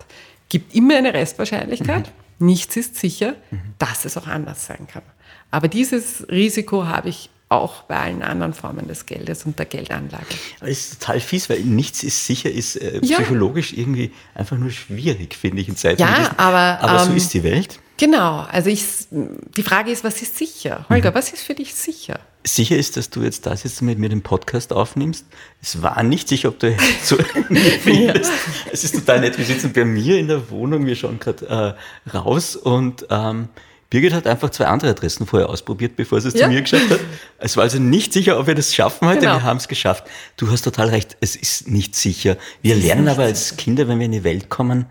Gibt 0.49 0.75
immer 0.75 0.97
eine 0.97 1.15
Restwahrscheinlichkeit. 1.15 2.09
Mhm. 2.09 2.22
Nichts 2.43 2.77
ist 2.77 2.97
sicher, 2.97 3.35
mhm. 3.51 3.75
dass 3.79 4.05
es 4.05 4.17
auch 4.17 4.27
anders 4.27 4.67
sein 4.67 4.87
kann. 4.87 5.03
Aber 5.51 5.69
dieses 5.69 6.27
Risiko 6.29 6.87
habe 6.87 7.09
ich 7.09 7.31
auch 7.53 7.83
bei 7.83 7.99
allen 7.99 8.23
anderen 8.23 8.55
Formen 8.55 8.89
des 8.89 9.05
Geldes 9.05 9.45
und 9.45 9.59
der 9.59 9.67
Geldanlage. 9.67 10.25
Das 10.61 10.71
ist 10.71 11.01
total 11.01 11.21
fies, 11.21 11.51
weil 11.51 11.61
nichts 11.61 12.03
ist 12.03 12.27
sicher, 12.27 12.51
ist 12.51 12.77
äh, 12.77 13.01
ja. 13.03 13.19
psychologisch 13.19 13.75
irgendwie 13.75 14.11
einfach 14.35 14.57
nur 14.57 14.71
schwierig, 14.71 15.35
finde 15.35 15.61
ich 15.61 15.69
in 15.69 15.77
Zeiten. 15.77 16.01
Ja, 16.01 16.33
aber, 16.39 16.81
aber 16.81 17.03
ähm, 17.03 17.11
so 17.11 17.15
ist 17.15 17.35
die 17.35 17.43
Welt. 17.43 17.79
Genau, 17.97 18.41
also 18.51 18.71
ich, 18.71 18.85
die 19.11 19.63
Frage 19.63 19.91
ist, 19.91 20.03
was 20.05 20.21
ist 20.23 20.37
sicher? 20.37 20.87
Holger, 20.89 21.11
mhm. 21.11 21.15
was 21.15 21.33
ist 21.33 21.43
für 21.43 21.55
dich 21.55 21.75
sicher? 21.75 22.19
Sicher 22.45 22.77
ist, 22.77 22.97
dass 22.97 23.11
du 23.11 23.23
jetzt 23.23 23.47
das 23.47 23.63
jetzt 23.63 23.83
mit 23.83 23.99
mir 23.99 24.09
den 24.09 24.23
Podcast 24.23 24.73
aufnimmst. 24.73 25.27
Es 25.61 25.83
war 25.83 26.03
nicht 26.03 26.29
sicher, 26.29 26.49
ob 26.49 26.59
du 26.59 26.77
zu 27.05 27.17
mir 27.49 27.61
findest. 27.81 28.33
Es 28.73 28.83
ist 28.83 28.95
total 28.95 29.21
nett. 29.21 29.39
Wir 29.39 29.45
sitzen 29.45 29.73
bei 29.73 29.85
mir 29.85 30.19
in 30.19 30.29
der 30.29 30.51
Wohnung, 30.51 30.87
wir 30.87 30.97
schauen 30.97 31.21
gerade 31.21 31.77
äh, 32.07 32.11
raus 32.11 32.57
und 32.57 33.07
ähm, 33.11 33.49
Birgit 33.93 34.15
hat 34.15 34.27
einfach 34.27 34.49
zwei 34.49 34.69
andere 34.69 34.91
Adressen 34.93 35.27
vorher 35.27 35.51
ausprobiert, 35.51 35.97
bevor 35.97 36.19
sie 36.19 36.29
es 36.29 36.35
ja. 36.35 36.47
zu 36.47 36.53
mir 36.53 36.63
geschafft 36.63 36.89
hat. 36.89 37.01
Es 37.37 37.59
war 37.59 37.65
also 37.65 37.79
nicht 37.79 38.15
sicher, 38.15 38.41
ob 38.41 38.47
wir 38.47 38.55
das 38.55 38.75
schaffen 38.75 39.07
heute. 39.07 39.21
Genau. 39.21 39.35
Wir 39.35 39.43
haben 39.43 39.59
es 39.59 39.69
geschafft. 39.69 40.05
Du 40.39 40.51
hast 40.51 40.63
total 40.63 40.89
recht. 40.89 41.19
Es 41.21 41.37
ist 41.37 41.69
nicht 41.69 41.95
sicher. 41.95 42.39
Wir 42.63 42.75
lernen 42.75 43.07
aber 43.07 43.25
als 43.25 43.59
Kinder, 43.59 43.89
wenn 43.89 43.99
wir 43.99 44.07
in 44.07 44.13
die 44.13 44.25
Welt 44.25 44.49
kommen, 44.49 44.87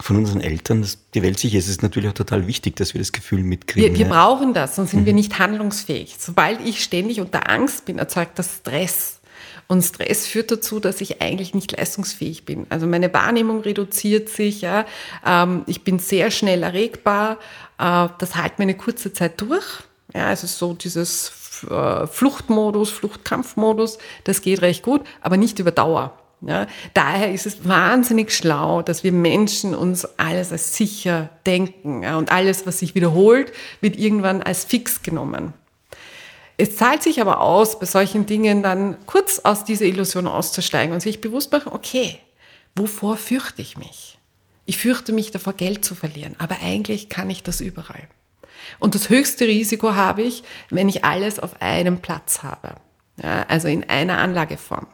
von 0.00 0.16
unseren 0.16 0.40
Eltern, 0.40 0.82
dass 0.82 0.98
die 1.14 1.22
Welt 1.22 1.38
sicher 1.38 1.58
ist. 1.58 1.64
Es 1.64 1.72
ist 1.72 1.82
natürlich 1.82 2.08
auch 2.10 2.14
total 2.14 2.46
wichtig, 2.46 2.76
dass 2.76 2.94
wir 2.94 3.00
das 3.00 3.12
Gefühl 3.12 3.42
mitkriegen. 3.42 3.92
Wir, 3.92 3.98
wir 3.98 4.06
brauchen 4.06 4.54
das, 4.54 4.76
sonst 4.76 4.92
sind 4.92 5.00
mhm. 5.00 5.06
wir 5.06 5.12
nicht 5.12 5.38
handlungsfähig. 5.38 6.16
Sobald 6.18 6.64
ich 6.64 6.82
ständig 6.82 7.20
unter 7.20 7.50
Angst 7.50 7.84
bin, 7.84 7.98
erzeugt 7.98 8.38
das 8.38 8.56
Stress. 8.56 9.20
Und 9.66 9.82
Stress 9.82 10.26
führt 10.26 10.50
dazu, 10.50 10.80
dass 10.80 11.00
ich 11.00 11.20
eigentlich 11.20 11.54
nicht 11.54 11.72
leistungsfähig 11.76 12.44
bin. 12.46 12.66
Also 12.70 12.86
meine 12.86 13.12
Wahrnehmung 13.12 13.60
reduziert 13.60 14.28
sich. 14.30 14.62
Ja. 14.62 14.86
Ähm, 15.26 15.64
ich 15.66 15.84
bin 15.84 15.98
sehr 15.98 16.30
schnell 16.30 16.62
erregbar. 16.62 17.38
Äh, 17.78 18.08
das 18.18 18.34
hält 18.34 18.58
mir 18.58 18.64
eine 18.64 18.76
kurze 18.76 19.12
Zeit 19.12 19.40
durch. 19.40 19.66
Ja, 20.14 20.28
also 20.28 20.46
so 20.46 20.72
dieses 20.72 21.32
äh, 21.68 22.06
Fluchtmodus, 22.06 22.90
Fluchtkampfmodus, 22.90 23.98
das 24.24 24.40
geht 24.40 24.62
recht 24.62 24.82
gut, 24.82 25.02
aber 25.20 25.36
nicht 25.36 25.58
über 25.58 25.70
Dauer. 25.70 26.18
Ja, 26.40 26.68
daher 26.94 27.32
ist 27.32 27.46
es 27.46 27.66
wahnsinnig 27.66 28.32
schlau, 28.32 28.82
dass 28.82 29.02
wir 29.02 29.10
Menschen 29.10 29.74
uns 29.74 30.04
alles 30.18 30.52
als 30.52 30.76
sicher 30.76 31.30
denken 31.46 32.04
ja, 32.04 32.16
und 32.16 32.30
alles, 32.30 32.64
was 32.64 32.78
sich 32.78 32.94
wiederholt, 32.94 33.52
wird 33.80 33.98
irgendwann 33.98 34.42
als 34.42 34.64
fix 34.64 35.02
genommen. 35.02 35.52
Es 36.56 36.76
zahlt 36.76 37.02
sich 37.02 37.20
aber 37.20 37.40
aus, 37.40 37.78
bei 37.80 37.86
solchen 37.86 38.26
Dingen 38.26 38.62
dann 38.62 38.96
kurz 39.06 39.40
aus 39.40 39.64
dieser 39.64 39.84
Illusion 39.84 40.28
auszusteigen 40.28 40.92
und 40.92 41.00
sich 41.00 41.20
bewusst 41.20 41.50
machen, 41.50 41.72
okay, 41.72 42.18
wovor 42.76 43.16
fürchte 43.16 43.62
ich 43.62 43.76
mich? 43.76 44.18
Ich 44.64 44.78
fürchte 44.78 45.12
mich 45.12 45.30
davor, 45.30 45.54
Geld 45.54 45.84
zu 45.84 45.94
verlieren, 45.94 46.36
aber 46.38 46.56
eigentlich 46.62 47.08
kann 47.08 47.30
ich 47.30 47.42
das 47.42 47.60
überall. 47.60 48.08
Und 48.78 48.94
das 48.94 49.08
höchste 49.08 49.46
Risiko 49.46 49.94
habe 49.94 50.22
ich, 50.22 50.42
wenn 50.70 50.88
ich 50.88 51.04
alles 51.04 51.38
auf 51.40 51.62
einem 51.62 51.98
Platz 52.00 52.42
habe, 52.42 52.74
ja, 53.22 53.44
also 53.48 53.66
in 53.66 53.88
einer 53.88 54.18
Anlageform. 54.18 54.86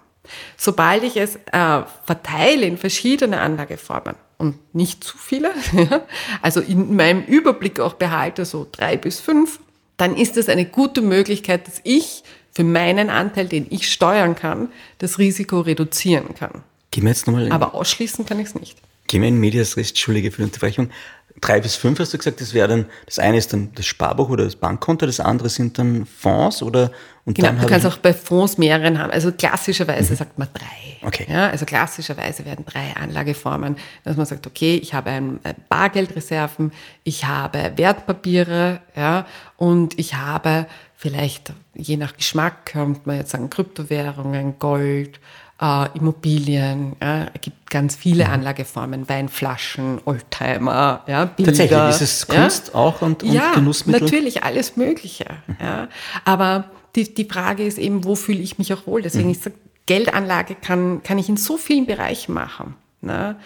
Sobald 0.57 1.03
ich 1.03 1.17
es 1.17 1.37
äh, 1.53 1.83
verteile 2.05 2.67
in 2.67 2.79
verschiedene 2.79 3.41
Anlageformen 3.41 4.17
und 4.39 4.57
nicht 4.75 5.05
zu 5.05 5.19
viele, 5.19 5.53
also 6.43 6.61
in 6.61 6.97
meinem 6.97 7.25
Überblick 7.25 7.81
auch 7.81 7.95
behalte, 7.95 8.45
so 8.45 8.67
drei 8.71 8.97
bis 8.97 9.21
fünf, 9.21 9.61
dann 9.97 10.17
ist 10.17 10.37
es 10.37 10.49
eine 10.49 10.65
gute 10.65 11.03
Möglichkeit, 11.03 11.67
dass 11.69 11.81
ich 11.85 12.25
für 12.53 12.65
meinen 12.65 13.11
Anteil, 13.11 13.49
den 13.49 13.67
ich 13.71 13.91
steuern 13.91 14.37
kann, 14.37 14.69
das 14.99 15.19
Risiko 15.19 15.61
reduzieren 15.61 16.35
kann. 16.35 16.63
Gehen 16.91 17.05
wir 17.05 17.11
jetzt 17.11 17.27
nochmal 17.27 17.51
Aber 17.51 17.75
ausschließen 17.75 18.25
kann 18.25 18.39
ich 18.39 18.49
es 18.49 18.55
nicht. 18.55 18.79
Gehen 19.09 19.23
wir 19.23 19.29
in 19.29 19.39
Medias 19.39 19.77
Res, 19.77 19.89
Entschuldige 19.89 20.31
für 20.31 20.39
die 20.39 20.45
Unterbrechung. 20.45 20.91
Drei 21.41 21.61
bis 21.61 21.75
fünf 21.75 21.99
hast 21.99 22.15
du 22.15 22.19
gesagt, 22.19 22.41
das 22.41 22.55
wäre 22.55 22.69
dann, 22.69 22.87
das 23.07 23.19
eine 23.19 23.37
ist 23.37 23.53
dann 23.53 23.73
das 23.75 23.87
Sparbuch 23.87 24.31
oder 24.31 24.45
das 24.45 24.57
Bankkonto, 24.57 25.05
das 25.05 25.21
andere 25.21 25.49
sind 25.49 25.79
dann 25.79 26.07
Fonds 26.07 26.63
oder 26.63 26.91
und 27.27 27.35
genau, 27.35 27.53
du 27.53 27.67
kannst 27.67 27.87
auch 27.87 27.97
bei 27.97 28.13
Fonds 28.13 28.59
mehreren 28.59 28.99
haben. 28.99 29.11
Also 29.11 29.33
klassischerweise 29.33 30.13
mhm. 30.13 30.17
sagt 30.17 30.39
man 30.39 30.49
drei. 30.53 31.07
Okay. 31.07 31.27
Ja, 31.29 31.49
also 31.49 31.65
klassischerweise 31.65 32.45
werden 32.45 32.67
drei 32.67 32.95
Anlageformen, 32.97 33.77
dass 34.05 34.17
man 34.17 34.27
sagt, 34.27 34.47
okay, 34.47 34.77
ich 34.77 34.93
habe 34.93 35.11
ein 35.11 35.41
Bargeldreserven, 35.71 36.73
ich 37.03 37.25
habe 37.25 37.73
Wertpapiere, 37.77 38.81
ja, 38.95 39.27
und 39.57 39.99
ich 39.99 40.15
habe 40.15 40.67
vielleicht, 40.97 41.53
je 41.75 41.97
nach 41.97 42.15
Geschmack, 42.17 42.67
könnte 42.67 43.01
man 43.05 43.17
jetzt 43.17 43.31
sagen, 43.31 43.49
Kryptowährungen, 43.49 44.59
Gold, 44.59 45.19
äh, 45.61 45.97
Immobilien. 45.97 46.97
Ja, 47.01 47.27
es 47.35 47.41
gibt 47.41 47.71
ganz 47.71 47.97
viele 47.97 48.25
mhm. 48.27 48.31
Anlageformen, 48.31 49.09
Weinflaschen, 49.09 50.01
Oldtimer, 50.05 51.03
ja, 51.07 51.25
Bilder. 51.27 51.53
Tatsächlich, 51.53 51.89
ist 51.89 52.01
es 52.01 52.27
Kunst 52.27 52.69
ja? 52.69 52.75
auch 52.75 53.03
und, 53.03 53.23
und 53.23 53.33
ja, 53.33 53.55
Genussmittel? 53.55 54.03
natürlich, 54.03 54.43
alles 54.43 54.77
Mögliche. 54.77 55.27
Mhm. 55.47 55.57
Ja. 55.61 55.89
Aber 56.25 56.71
die, 56.97 57.13
die 57.13 57.25
Frage 57.25 57.65
ist 57.65 57.79
eben, 57.79 58.05
wo 58.05 58.15
fühle 58.15 58.41
ich 58.41 58.59
mich 58.59 58.73
auch 58.73 58.87
wohl? 58.87 59.03
Deswegen, 59.03 59.27
mhm. 59.27 59.33
ich 59.33 59.41
sage, 59.41 59.57
Geldanlage 59.87 60.55
kann, 60.55 61.03
kann 61.03 61.19
ich 61.19 61.29
in 61.29 61.37
so 61.37 61.57
vielen 61.57 61.87
Bereichen 61.87 62.33
machen. 62.33 62.75
Ne? 63.01 63.37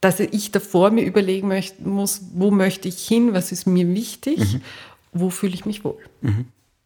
dass 0.00 0.18
ich 0.18 0.50
davor 0.50 0.90
mir 0.90 1.04
überlegen 1.04 1.48
möchte, 1.48 1.86
muss, 1.86 2.22
wo 2.32 2.50
möchte 2.50 2.88
ich 2.88 3.06
hin, 3.06 3.34
was 3.34 3.52
ist 3.52 3.66
mir 3.66 3.86
wichtig. 3.88 4.38
Mhm. 4.38 4.60
wo 5.12 5.28
fühle 5.28 5.54
ich 5.54 5.66
mich 5.66 5.84
wohl. 5.84 5.98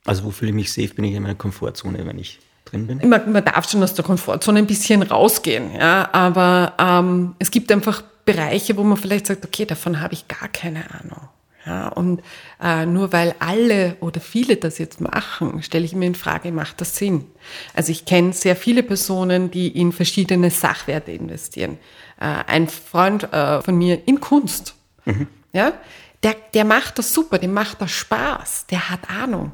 Also 0.04 0.24
wo 0.24 0.30
fühle 0.30 0.50
ich 0.50 0.54
mich 0.54 0.72
safe, 0.72 0.88
bin 0.94 1.04
ich 1.04 1.14
in 1.14 1.22
meiner 1.22 1.34
Komfortzone, 1.34 2.06
wenn 2.06 2.18
ich 2.18 2.40
drin 2.64 2.86
bin? 2.86 3.08
Man, 3.08 3.32
man 3.32 3.44
darf 3.44 3.68
schon 3.68 3.82
aus 3.82 3.94
der 3.94 4.04
Komfortzone 4.04 4.58
ein 4.58 4.66
bisschen 4.66 5.02
rausgehen, 5.02 5.74
ja, 5.74 6.08
aber 6.12 6.74
ähm, 6.78 7.34
es 7.38 7.50
gibt 7.50 7.70
einfach 7.70 8.02
Bereiche, 8.24 8.76
wo 8.76 8.84
man 8.84 8.96
vielleicht 8.96 9.26
sagt, 9.26 9.44
okay, 9.44 9.66
davon 9.66 10.00
habe 10.00 10.14
ich 10.14 10.28
gar 10.28 10.48
keine 10.48 10.84
Ahnung. 10.90 11.28
Ja, 11.66 11.88
und 11.88 12.22
äh, 12.62 12.84
nur 12.84 13.12
weil 13.12 13.34
alle 13.38 13.96
oder 14.00 14.20
viele 14.20 14.56
das 14.56 14.76
jetzt 14.76 15.00
machen, 15.00 15.62
stelle 15.62 15.84
ich 15.86 15.94
mir 15.94 16.06
in 16.06 16.14
Frage, 16.14 16.52
macht 16.52 16.80
das 16.82 16.96
Sinn? 16.96 17.24
Also 17.72 17.90
ich 17.90 18.04
kenne 18.04 18.34
sehr 18.34 18.54
viele 18.54 18.82
Personen, 18.82 19.50
die 19.50 19.68
in 19.68 19.92
verschiedene 19.92 20.50
Sachwerte 20.50 21.12
investieren. 21.12 21.78
Äh, 22.20 22.44
ein 22.46 22.68
Freund 22.68 23.32
äh, 23.32 23.62
von 23.62 23.76
mir 23.76 24.06
in 24.06 24.20
Kunst, 24.20 24.74
mhm. 25.06 25.26
ja, 25.52 25.72
der, 26.22 26.36
der 26.52 26.64
macht 26.64 26.98
das 26.98 27.14
super, 27.14 27.38
dem 27.38 27.54
macht 27.54 27.80
das 27.80 27.92
Spaß, 27.92 28.66
der 28.66 28.90
hat 28.90 29.08
Ahnung. 29.08 29.52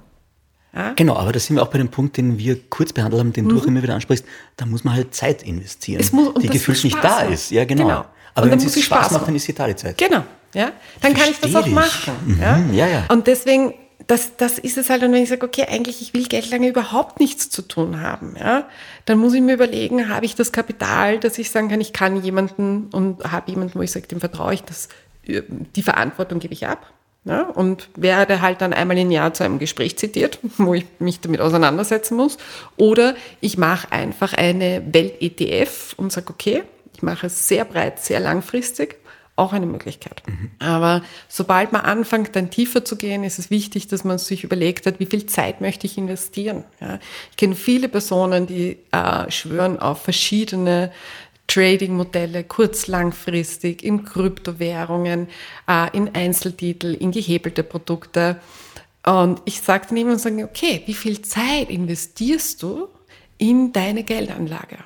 Ja? 0.75 0.93
Genau, 0.95 1.17
aber 1.17 1.33
da 1.33 1.41
sind 1.41 1.57
wir 1.57 1.63
auch 1.63 1.69
bei 1.69 1.79
dem 1.79 1.89
Punkt, 1.89 2.17
den 2.17 2.39
wir 2.39 2.61
kurz 2.69 2.93
behandelt 2.93 3.21
haben, 3.21 3.33
den 3.33 3.47
mhm. 3.47 3.49
du 3.51 3.59
auch 3.59 3.67
immer 3.67 3.83
wieder 3.83 3.95
ansprichst. 3.95 4.25
Da 4.57 4.67
muss 4.67 4.85
man 4.85 4.95
halt 4.95 5.15
Zeit 5.15 5.43
investieren, 5.43 6.05
muss, 6.13 6.35
die 6.35 6.49
gefühlt 6.49 6.83
nicht 6.85 7.03
da 7.03 7.23
ist. 7.23 7.51
Ja, 7.51 7.65
genau. 7.65 7.85
genau. 7.85 8.05
Aber 8.35 8.45
und 8.45 8.53
wenn 8.53 8.59
es 8.59 8.73
Spaß, 8.73 8.85
Spaß 8.85 9.11
macht, 9.13 9.29
dann 9.29 9.35
ist 9.35 9.49
die 9.49 9.53
da 9.53 9.67
die 9.67 9.77
Zeit. 9.77 9.99
Genau. 9.99 10.25
Ja, 10.55 10.73
dann 11.01 11.15
kann 11.15 11.31
ich 11.31 11.39
das 11.39 11.55
auch 11.55 11.67
machen. 11.67 12.13
Mhm. 12.27 12.41
Ja? 12.41 12.59
ja, 12.73 12.87
ja. 12.87 13.05
Und 13.09 13.27
deswegen, 13.27 13.75
das, 14.07 14.37
das 14.37 14.59
ist 14.59 14.79
es 14.79 14.91
halt, 14.91 15.03
und 15.03 15.13
wenn 15.13 15.23
ich 15.23 15.29
sage, 15.29 15.47
okay, 15.47 15.67
eigentlich, 15.69 16.03
ich 16.03 16.15
will 16.15 16.27
Geld 16.27 16.51
lange 16.51 16.69
überhaupt 16.69 17.21
nichts 17.21 17.51
zu 17.51 17.63
tun 17.63 18.01
haben, 18.01 18.35
ja, 18.39 18.69
dann 19.05 19.19
muss 19.19 19.33
ich 19.35 19.41
mir 19.41 19.55
überlegen, 19.55 20.09
habe 20.09 20.27
ich 20.27 20.35
das 20.35 20.51
Kapital, 20.51 21.19
dass 21.19 21.39
ich 21.39 21.51
sagen 21.51 21.69
kann, 21.69 21.81
ich 21.81 21.93
kann 21.93 22.23
jemanden 22.23 22.89
und 22.93 23.23
habe 23.31 23.51
jemanden, 23.51 23.79
wo 23.79 23.83
ich 23.83 23.93
sage, 23.93 24.09
dem 24.09 24.21
vertraue 24.21 24.55
ich, 24.55 24.63
das, 24.65 24.89
die 25.27 25.83
Verantwortung 25.83 26.41
gebe 26.41 26.55
ich 26.55 26.67
ab. 26.67 26.93
Ja, 27.25 27.43
und 27.43 27.91
werde 27.97 28.41
halt 28.41 28.63
dann 28.63 28.73
einmal 28.73 28.97
im 28.97 29.11
Jahr 29.11 29.35
zu 29.35 29.45
einem 29.45 29.59
Gespräch 29.59 29.99
zitiert, 29.99 30.39
wo 30.57 30.73
ich 30.75 30.87
mich 30.99 31.21
damit 31.21 31.41
auseinandersetzen 31.41 32.17
muss. 32.17 32.39
Oder 32.77 33.15
ich 33.41 33.59
mache 33.59 33.93
einfach 33.93 34.33
eine 34.33 34.83
Welt-ETF 34.91 35.95
und 35.99 36.13
sage, 36.13 36.31
okay, 36.31 36.63
ich 36.95 37.03
mache 37.03 37.27
es 37.27 37.47
sehr 37.47 37.65
breit, 37.67 38.01
sehr 38.01 38.21
langfristig 38.21 38.97
auch 39.41 39.55
eine 39.55 39.67
Möglichkeit. 39.67 40.23
Mhm. 40.27 40.51
Aber 40.59 41.03
sobald 41.29 41.73
man 41.73 41.81
anfängt, 41.81 42.37
dann 42.37 42.51
tiefer 42.51 42.85
zu 42.85 42.97
gehen, 42.97 43.25
ist 43.25 43.39
es 43.39 43.51
wichtig, 43.51 43.89
dass 43.89 44.05
man 44.05 44.19
sich 44.19 44.45
überlegt 44.45 44.85
hat, 44.85 45.01
wie 45.01 45.07
viel 45.07 45.25
Zeit 45.27 45.63
möchte 45.63 45.87
ich 45.87 45.97
investieren. 45.97 46.65
Ja, 46.79 46.99
ich 47.31 47.37
kenne 47.39 47.55
viele 47.55 47.89
Personen, 47.89 48.47
die 48.47 48.77
äh, 48.93 49.31
schwören 49.31 49.79
auf 49.79 50.03
verschiedene 50.03 50.93
Trading-Modelle, 51.51 52.45
kurz-, 52.45 52.87
langfristig, 52.87 53.83
in 53.83 54.05
Kryptowährungen, 54.05 55.29
äh, 55.69 55.97
in 55.97 56.15
Einzeltitel, 56.15 56.95
in 56.95 57.11
gehebelte 57.11 57.63
Produkte. 57.65 58.37
Und 59.05 59.43
ich 59.47 59.61
sagte 59.61 59.95
ihnen 59.95 60.11
und 60.11 60.21
sage, 60.21 60.45
okay, 60.45 60.83
wie 60.87 60.95
viel 60.95 61.23
Zeit 61.23 61.71
investierst 61.71 62.63
du 62.63 62.89
in 63.39 63.73
deine 63.73 64.05
Geldanlage? 64.05 64.79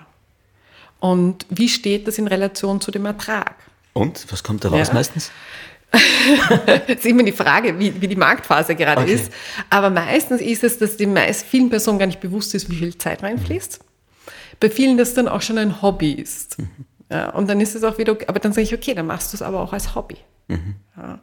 Und 1.00 1.44
wie 1.50 1.68
steht 1.68 2.08
das 2.08 2.16
in 2.16 2.28
Relation 2.28 2.80
zu 2.80 2.90
dem 2.90 3.04
Ertrag? 3.04 3.56
Und 3.92 4.26
was 4.32 4.42
kommt 4.42 4.64
da 4.64 4.70
raus 4.70 4.88
ja. 4.88 4.94
meistens? 4.94 5.30
das 6.66 6.88
ist 6.88 7.06
immer 7.06 7.22
die 7.24 7.32
Frage, 7.32 7.78
wie, 7.78 8.00
wie 8.00 8.08
die 8.08 8.16
Marktphase 8.16 8.74
gerade 8.74 9.02
okay. 9.02 9.14
ist. 9.14 9.32
Aber 9.68 9.90
meistens 9.90 10.40
ist 10.40 10.64
es, 10.64 10.78
dass 10.78 10.96
den 10.96 11.12
meist, 11.12 11.44
vielen 11.44 11.68
Personen 11.68 11.98
gar 11.98 12.06
nicht 12.06 12.20
bewusst 12.20 12.54
ist, 12.54 12.70
wie 12.70 12.76
viel 12.76 12.96
Zeit 12.96 13.22
reinfließt. 13.22 13.80
Mhm. 13.80 13.93
Bei 14.60 14.70
vielen 14.70 14.96
das 14.96 15.14
dann 15.14 15.28
auch 15.28 15.42
schon 15.42 15.58
ein 15.58 15.82
Hobby 15.82 16.12
ist. 16.12 16.58
Mhm. 16.58 16.68
Ja, 17.10 17.30
und 17.30 17.48
dann 17.48 17.60
ist 17.60 17.74
es 17.74 17.84
auch 17.84 17.98
wieder, 17.98 18.16
aber 18.26 18.40
dann 18.40 18.52
sage 18.52 18.62
ich, 18.62 18.74
okay, 18.74 18.94
dann 18.94 19.06
machst 19.06 19.32
du 19.32 19.36
es 19.36 19.42
aber 19.42 19.60
auch 19.60 19.72
als 19.72 19.94
Hobby. 19.94 20.16
Mhm. 20.48 20.76
Ja. 20.96 21.20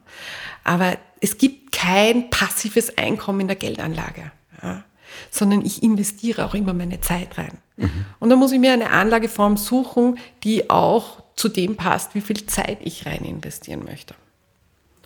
Aber 0.64 0.98
es 1.20 1.38
gibt 1.38 1.72
kein 1.72 2.30
passives 2.30 2.98
Einkommen 2.98 3.42
in 3.42 3.48
der 3.48 3.56
Geldanlage, 3.56 4.32
ja, 4.62 4.84
sondern 5.30 5.66
ich 5.66 5.84
investiere 5.84 6.46
auch 6.46 6.54
immer 6.54 6.74
meine 6.74 7.02
Zeit 7.02 7.38
rein. 7.38 7.58
Mhm. 7.78 8.06
Und 8.20 8.30
dann 8.30 8.40
muss 8.40 8.52
ich 8.52 8.60
mir 8.60 8.74
eine 8.74 8.92
Anlageform 8.92 9.58
suchen, 9.58 10.18
die 10.44 10.70
auch 10.70 11.24
zu 11.36 11.50
dem 11.50 11.76
passt, 11.76 12.16
wie 12.16 12.22
viel 12.22 12.46
Zeit 12.46 12.78
ich 12.82 13.06
rein 13.06 13.24
investieren 13.26 13.84
möchte. 13.84 14.14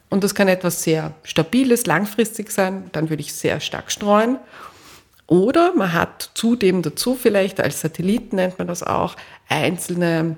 Und 0.10 0.24
das 0.24 0.36
kann 0.36 0.48
etwas 0.48 0.84
sehr 0.84 1.14
Stabiles, 1.24 1.86
langfristig 1.86 2.52
sein, 2.52 2.90
dann 2.92 3.10
würde 3.10 3.22
ich 3.22 3.34
sehr 3.34 3.60
stark 3.60 3.92
streuen. 3.92 4.38
Oder 5.28 5.74
man 5.76 5.94
hat 5.94 6.32
zudem 6.34 6.82
dazu 6.82 7.16
vielleicht, 7.16 7.60
als 7.60 7.82
Satelliten 7.82 8.36
nennt 8.36 8.60
man 8.60 8.68
das 8.68 8.84
auch, 8.84 9.16
einzelne 9.50 10.38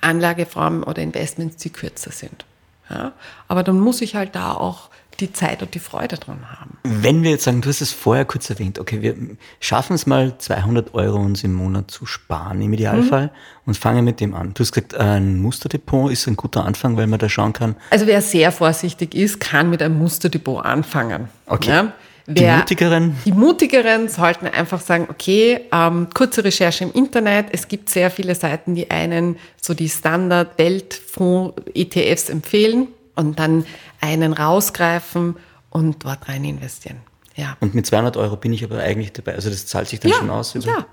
Anlageformen 0.00 0.82
oder 0.82 1.02
Investments, 1.02 1.56
die 1.56 1.70
kürzer 1.70 2.12
sind. 2.12 2.44
Ja? 2.90 3.12
Aber 3.48 3.62
dann 3.62 3.78
muss 3.78 4.00
ich 4.00 4.14
halt 4.14 4.34
da 4.34 4.52
auch 4.52 4.90
die 5.20 5.32
Zeit 5.32 5.62
und 5.62 5.74
die 5.74 5.78
Freude 5.78 6.16
dran 6.16 6.38
haben. 6.50 6.76
Wenn 6.82 7.22
wir 7.22 7.30
jetzt 7.30 7.44
sagen, 7.44 7.62
du 7.62 7.68
hast 7.70 7.80
es 7.80 7.92
vorher 7.92 8.26
kurz 8.26 8.50
erwähnt, 8.50 8.78
okay, 8.78 9.00
wir 9.00 9.14
schaffen 9.60 9.94
es 9.94 10.06
mal 10.06 10.36
200 10.36 10.94
Euro 10.94 11.18
uns 11.18 11.42
im 11.42 11.54
Monat 11.54 11.90
zu 11.90 12.04
sparen, 12.04 12.60
im 12.60 12.72
Idealfall, 12.72 13.26
mhm. 13.26 13.30
und 13.64 13.78
fangen 13.78 14.04
mit 14.04 14.20
dem 14.20 14.34
an. 14.34 14.52
Du 14.52 14.60
hast 14.60 14.72
gesagt, 14.72 14.94
ein 14.94 15.40
Musterdepot 15.40 16.12
ist 16.12 16.26
ein 16.26 16.36
guter 16.36 16.64
Anfang, 16.64 16.98
weil 16.98 17.06
man 17.06 17.18
da 17.18 17.28
schauen 17.30 17.54
kann. 17.54 17.76
Also 17.90 18.06
wer 18.06 18.20
sehr 18.20 18.52
vorsichtig 18.52 19.14
ist, 19.14 19.40
kann 19.40 19.70
mit 19.70 19.82
einem 19.82 19.98
Musterdepot 19.98 20.64
anfangen. 20.64 21.28
Okay. 21.46 21.70
Ja? 21.70 21.92
Wer, 22.26 22.54
die 22.54 22.60
Mutigeren? 22.60 23.16
Die 23.24 23.32
Mutigeren 23.32 24.08
sollten 24.08 24.46
einfach 24.46 24.80
sagen, 24.80 25.06
okay, 25.08 25.60
ähm, 25.72 26.08
kurze 26.12 26.44
Recherche 26.44 26.84
im 26.84 26.92
Internet. 26.92 27.46
Es 27.52 27.68
gibt 27.68 27.88
sehr 27.88 28.10
viele 28.10 28.34
Seiten, 28.34 28.74
die 28.74 28.90
einen 28.90 29.38
so 29.60 29.72
die 29.74 29.88
Standard-Weltfonds-ETFs 29.88 32.28
empfehlen 32.28 32.88
und 33.14 33.38
dann 33.38 33.64
einen 34.00 34.32
rausgreifen 34.32 35.36
und 35.70 36.04
dort 36.04 36.28
rein 36.28 36.44
investieren. 36.44 36.98
Ja. 37.36 37.56
Und 37.60 37.74
mit 37.74 37.86
200 37.86 38.16
Euro 38.16 38.36
bin 38.36 38.52
ich 38.52 38.64
aber 38.64 38.80
eigentlich 38.80 39.12
dabei. 39.12 39.34
Also 39.34 39.50
das 39.50 39.66
zahlt 39.66 39.88
sich 39.88 40.00
dann 40.00 40.10
ja, 40.10 40.18
schon 40.18 40.30
aus. 40.30 40.54
Ja. 40.54 40.86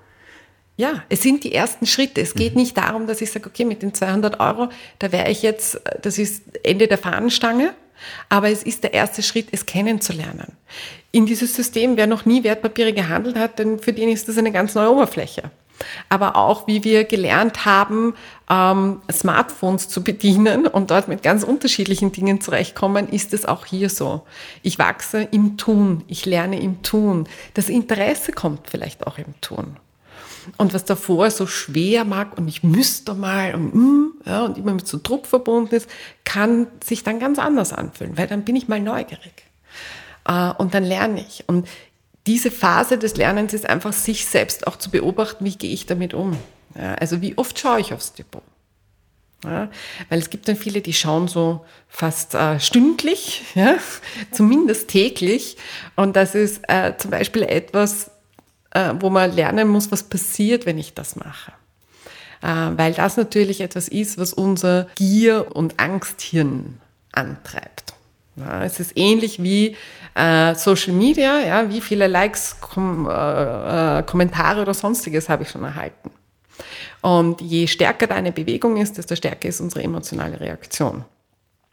Ja, 0.76 1.04
es 1.08 1.22
sind 1.22 1.44
die 1.44 1.54
ersten 1.54 1.86
Schritte. 1.86 2.20
Es 2.20 2.34
geht 2.34 2.56
mhm. 2.56 2.62
nicht 2.62 2.78
darum, 2.78 3.06
dass 3.06 3.22
ich 3.22 3.32
sage, 3.32 3.48
okay, 3.48 3.64
mit 3.64 3.84
den 3.84 3.94
200 3.94 4.40
Euro, 4.40 4.70
da 5.00 5.12
wäre 5.12 5.30
ich 5.30 5.44
jetzt, 5.44 5.80
das 6.02 6.18
ist 6.18 6.44
Ende 6.64 6.88
der 6.88 6.98
Fahnenstange, 6.98 7.76
aber 8.30 8.50
es 8.50 8.64
ist 8.64 8.84
der 8.84 8.94
erste 8.94 9.24
Schritt, 9.24 9.48
es 9.52 9.66
kennenzulernen. 9.66 10.54
In 11.12 11.26
dieses 11.26 11.56
System, 11.56 11.98
wer 11.98 12.08
noch 12.08 12.26
nie 12.26 12.44
Wertpapiere 12.44 12.94
gehandelt 12.94 13.38
hat, 13.38 13.60
denn 13.60 13.80
für 13.80 13.94
den 13.94 14.10
ist 14.10 14.28
das 14.28 14.38
eine 14.38 14.52
ganz 14.52 14.76
neue 14.76 14.92
Oberfläche 14.92 15.52
aber 16.10 16.36
auch 16.36 16.68
wie 16.68 16.84
wir 16.84 17.04
gelernt 17.04 17.66
haben, 17.66 18.14
ähm, 18.50 19.02
Smartphones 19.12 19.90
zu 19.90 20.04
bedienen 20.04 20.68
und 20.68 20.92
dort 20.92 21.08
mit 21.08 21.24
ganz 21.24 21.44
unterschiedlichen 21.44 22.12
Dingen 22.12 22.42
zurechtkommen, 22.42 23.10
ist 23.10 23.34
es 23.34 23.46
auch 23.46 23.66
hier 23.66 23.90
so. 23.90 24.26
Ich 24.62 24.80
wachse 24.80 25.22
im 25.32 25.58
Tun, 25.58 26.04
ich 26.08 26.26
lerne 26.26 26.60
im 26.60 26.82
Tun. 26.84 27.28
Das 27.54 27.70
Interesse 27.70 28.32
kommt 28.32 28.70
vielleicht 28.70 29.08
auch 29.08 29.18
im 29.18 29.40
Tun. 29.42 29.78
Und 30.58 30.74
was 30.74 30.84
davor 30.84 31.32
so 31.32 31.48
schwer 31.48 32.04
mag 32.04 32.38
und 32.38 32.48
ich 32.50 32.64
müsste 32.64 33.14
mal 33.14 33.56
und, 33.56 33.74
mm, 33.74 34.13
ja, 34.26 34.44
und 34.44 34.58
immer 34.58 34.74
mit 34.74 34.88
so 34.88 35.00
Druck 35.02 35.28
verbunden 35.28 35.76
ist, 35.76 35.90
kann 36.24 36.68
sich 36.84 37.04
dann 37.04 37.20
ganz 37.20 37.40
anders 37.40 37.74
anfühlen, 37.74 38.18
weil 38.18 38.28
dann 38.28 38.44
bin 38.44 38.56
ich 38.56 38.68
mal 38.68 38.80
neugierig. 38.80 39.44
Äh, 40.26 40.52
und 40.52 40.74
dann 40.74 40.84
lerne 40.84 41.22
ich. 41.22 41.44
Und 41.48 41.68
diese 42.26 42.52
Phase 42.52 42.98
des 42.98 43.18
Lernens 43.18 43.54
ist 43.54 43.70
einfach, 43.70 43.94
sich 43.94 44.26
selbst 44.26 44.68
auch 44.68 44.78
zu 44.78 44.90
beobachten, 44.90 45.44
wie 45.44 45.56
gehe 45.56 45.74
ich 45.74 45.86
damit 45.86 46.14
um. 46.14 46.38
Ja, 46.76 46.96
also 46.96 47.22
wie 47.22 47.38
oft 47.38 47.60
schaue 47.60 47.82
ich 47.82 47.94
aufs 47.94 48.14
Depot. 48.14 48.42
Ja, 49.44 49.70
weil 50.08 50.20
es 50.20 50.30
gibt 50.30 50.48
dann 50.48 50.56
viele, 50.56 50.80
die 50.80 50.94
schauen 50.94 51.28
so 51.28 51.66
fast 51.90 52.34
äh, 52.34 52.62
stündlich, 52.62 53.44
ja, 53.56 53.76
zumindest 54.32 54.88
täglich. 54.88 55.58
Und 55.98 56.16
das 56.16 56.34
ist 56.34 56.62
äh, 56.70 56.94
zum 56.98 57.12
Beispiel 57.12 57.44
etwas, 57.44 58.12
äh, 58.72 58.94
wo 59.00 59.10
man 59.10 59.34
lernen 59.34 59.68
muss, 59.68 59.92
was 59.92 60.04
passiert, 60.04 60.66
wenn 60.66 60.78
ich 60.78 60.94
das 60.94 61.18
mache. 61.18 61.52
Äh, 62.44 62.78
weil 62.78 62.94
das 62.94 63.16
natürlich 63.16 63.62
etwas 63.62 63.88
ist, 63.88 64.18
was 64.18 64.34
unser 64.34 64.88
Gier- 64.96 65.56
und 65.56 65.80
Angsthirn 65.80 66.78
antreibt. 67.14 67.94
Ja, 68.36 68.64
es 68.64 68.80
ist 68.80 68.94
ähnlich 68.96 69.42
wie 69.42 69.78
äh, 70.16 70.54
Social 70.56 70.94
Media, 70.94 71.40
ja, 71.40 71.70
wie 71.70 71.80
viele 71.80 72.08
Likes, 72.08 72.58
kom 72.60 73.08
äh, 73.08 74.00
äh, 74.00 74.04
Kommentare 74.04 74.62
oder 74.62 74.74
sonstiges 74.74 75.30
habe 75.30 75.44
ich 75.44 75.50
schon 75.50 75.64
erhalten. 75.64 76.12
Und 77.02 77.42
je 77.42 77.68
stärker 77.68 78.08
deine 78.08 78.32
Bewegung 78.32 78.78
ist, 78.78 78.98
desto 78.98 79.16
stärker 79.16 79.48
ist 79.48 79.62
unsere 79.62 79.84
emotionale 79.84 80.40
Reaktion. 80.40 81.06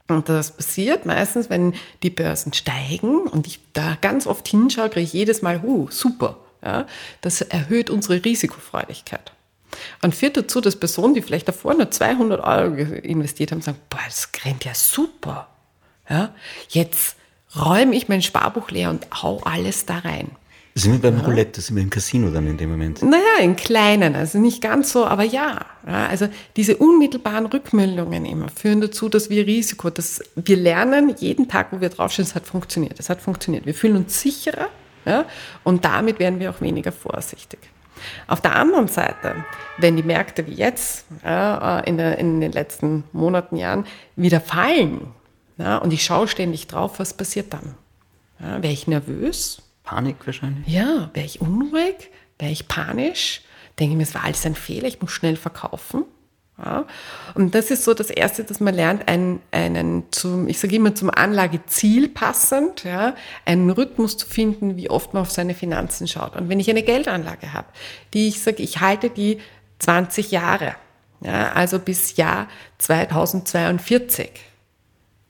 Und 0.09 0.29
das 0.29 0.53
passiert 0.53 1.07
meistens, 1.07 1.51
wenn 1.51 1.75
die 2.03 2.11
Börsen 2.11 2.53
steigen 2.53 3.27
und 3.27 3.47
ich 3.47 3.61
da 3.73 3.97
ganz 4.01 4.27
oft 4.27 4.47
hinschaue, 4.47 4.91
kriege 4.91 5.05
ich 5.05 5.13
jedes 5.13 5.43
Mal, 5.43 5.61
uh, 5.65 5.89
super. 5.91 6.37
Ja, 6.63 6.87
das 7.23 7.41
erhöht 7.41 7.91
unsere 7.91 8.23
Risikofreudigkeit. 8.23 9.33
Und 10.03 10.15
führt 10.15 10.37
dazu, 10.37 10.61
dass 10.61 10.77
Personen, 10.77 11.15
die 11.15 11.23
vielleicht 11.23 11.49
davor 11.49 11.75
nur 11.75 11.91
200 11.91 12.41
Euro 12.41 12.75
investiert 13.03 13.53
haben, 13.53 13.63
sagen, 13.63 13.79
boah, 13.89 14.01
das 14.07 14.29
rennt 14.45 14.65
ja 14.65 14.75
super. 14.75 15.49
Ja, 16.09 16.35
jetzt 16.69 17.17
räume 17.57 17.95
ich 17.95 18.09
mein 18.09 18.23
Sparbuch 18.23 18.71
leer 18.71 18.91
und 18.91 19.07
hau 19.23 19.41
alles 19.45 19.87
da 19.87 19.99
rein. 19.99 20.31
Sind 20.75 20.93
wir 21.03 21.11
beim 21.11 21.21
Roulette, 21.21 21.53
da 21.57 21.61
sind 21.61 21.77
wir 21.77 21.83
im 21.83 21.91
Casino 21.91 22.31
dann 22.31 22.47
in 22.47 22.57
dem 22.57 22.71
Moment. 22.71 23.03
Naja, 23.03 23.39
in 23.41 23.57
kleinen, 23.57 24.15
also 24.15 24.39
nicht 24.39 24.63
ganz 24.63 24.93
so, 24.93 25.05
aber 25.05 25.25
ja. 25.25 25.67
ja. 25.87 26.07
Also 26.07 26.29
diese 26.57 26.77
unmittelbaren 26.77 27.47
Rückmeldungen 27.47 28.25
immer 28.25 28.49
führen 28.49 28.81
dazu, 28.81 29.09
dass 29.09 29.31
wir 29.31 29.47
Risiko, 29.47 29.91
dass 29.91 30.21
wir 30.37 30.57
lernen, 30.57 31.15
jeden 31.19 31.49
Tag, 31.49 31.73
wo 31.73 31.81
wir 31.81 31.89
draufstehen, 31.89 32.27
es 32.27 32.37
hat 32.37 32.47
funktioniert, 32.47 33.01
es 33.01 33.11
hat 33.11 33.21
funktioniert. 33.21 33.67
Wir 33.67 33.75
fühlen 33.75 33.97
uns 33.97 34.21
sicherer 34.21 34.69
ja, 35.05 35.25
und 35.65 35.85
damit 35.85 36.19
werden 36.19 36.39
wir 36.39 36.51
auch 36.51 36.61
weniger 36.61 36.93
vorsichtig. 36.93 37.59
Auf 38.27 38.41
der 38.41 38.57
anderen 38.57 38.89
Seite, 38.89 39.45
wenn 39.79 39.97
die 39.97 40.03
Märkte 40.03 40.47
wie 40.47 40.55
jetzt 40.55 41.07
ja, 41.25 41.81
in, 41.81 41.97
der, 41.97 42.19
in, 42.19 42.41
den 42.41 42.53
letzten 42.53 43.05
Monaten, 43.13 43.57
Jahren 43.57 43.87
wieder 44.17 44.41
fallen 44.41 45.13
ja, 45.59 45.79
und 45.79 45.93
ich 45.93 46.05
schaue 46.05 46.29
ständig 46.29 46.67
drauf, 46.67 46.99
was 46.99 47.15
passiert 47.15 47.53
dann? 47.53 47.75
Ja, 48.41 48.63
Wäre 48.63 48.73
ich 48.73 48.87
nervös? 48.87 49.63
Panik 49.85 50.17
wahrscheinlich? 50.25 50.67
Ja, 50.67 51.11
wäre 51.13 51.27
ich 51.27 51.41
unruhig? 51.41 52.11
Wäre 52.39 52.53
ich 52.53 52.69
panisch? 52.69 53.43
Denke 53.79 53.93
ich 53.93 53.97
mir, 53.97 54.03
es 54.05 54.15
war 54.15 54.25
alles 54.25 54.47
ein 54.47 54.55
Fehler, 54.55 54.89
ich 54.89 55.01
muss 55.01 55.13
schnell 55.13 55.37
verkaufen. 55.37 56.05
Ja. 56.65 56.85
Und 57.35 57.55
das 57.55 57.71
ist 57.71 57.85
so 57.85 57.95
das 57.95 58.11
Erste, 58.11 58.45
dass 58.45 58.61
man 58.61 58.75
lernt, 58.75 59.09
einen, 59.09 59.41
einen 59.51 60.05
zum, 60.11 60.49
ich 60.49 60.59
sage 60.59 60.77
immer 60.77 60.95
zum 60.95 61.11
Anlageziel 61.11 62.09
passend, 62.09 62.85
ja, 62.85 63.15
einen 63.45 63.71
Rhythmus 63.71 64.17
zu 64.17 64.27
finden, 64.27 64.77
wie 64.77 64.91
oft 64.91 65.15
man 65.15 65.23
auf 65.23 65.31
seine 65.31 65.55
Finanzen 65.55 66.07
schaut. 66.09 66.37
Und 66.37 66.49
wenn 66.49 66.61
ich 66.61 66.71
eine 66.71 66.83
Geldanlage 66.83 67.53
habe, 67.53 67.69
die 68.15 68.29
ich 68.29 68.43
sage, 68.43 68.63
ich 68.63 68.81
halte 68.81 69.11
die 69.11 69.39
20 69.79 70.31
Jahre, 70.31 70.75
ja, 71.23 71.53
also 71.53 71.79
bis 71.79 72.17
Jahr 72.17 72.49
2042, 72.79 74.31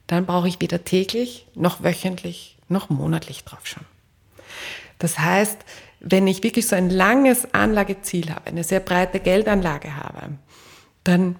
dann 0.07 0.25
brauche 0.25 0.47
ich 0.47 0.59
weder 0.59 0.83
täglich 0.83 1.47
noch 1.55 1.83
wöchentlich 1.83 2.57
noch 2.67 2.89
monatlich 2.89 3.43
drauf 3.43 3.61
schauen. 3.63 3.85
Das 4.99 5.19
heißt, 5.19 5.57
wenn 6.01 6.27
ich 6.27 6.43
wirklich 6.43 6.67
so 6.67 6.75
ein 6.75 6.89
langes 6.89 7.53
Anlageziel 7.53 8.31
habe, 8.31 8.47
eine 8.47 8.63
sehr 8.63 8.79
breite 8.79 9.19
Geldanlage 9.19 9.95
habe, 9.95 10.37
dann 11.03 11.35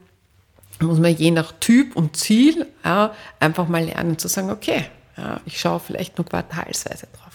muss 0.80 1.00
man 1.00 1.16
je 1.16 1.32
nach 1.32 1.54
Typ 1.60 1.96
und 1.96 2.18
Ziel 2.18 2.66
ja, 2.84 3.14
einfach 3.40 3.68
mal 3.68 3.84
lernen 3.84 4.18
zu 4.18 4.28
sagen, 4.28 4.50
okay, 4.50 4.86
ja, 5.18 5.40
ich 5.46 5.60
schaue 5.60 5.80
vielleicht 5.80 6.18
nur 6.18 6.26
quartalsweise 6.26 7.08
drauf. 7.14 7.32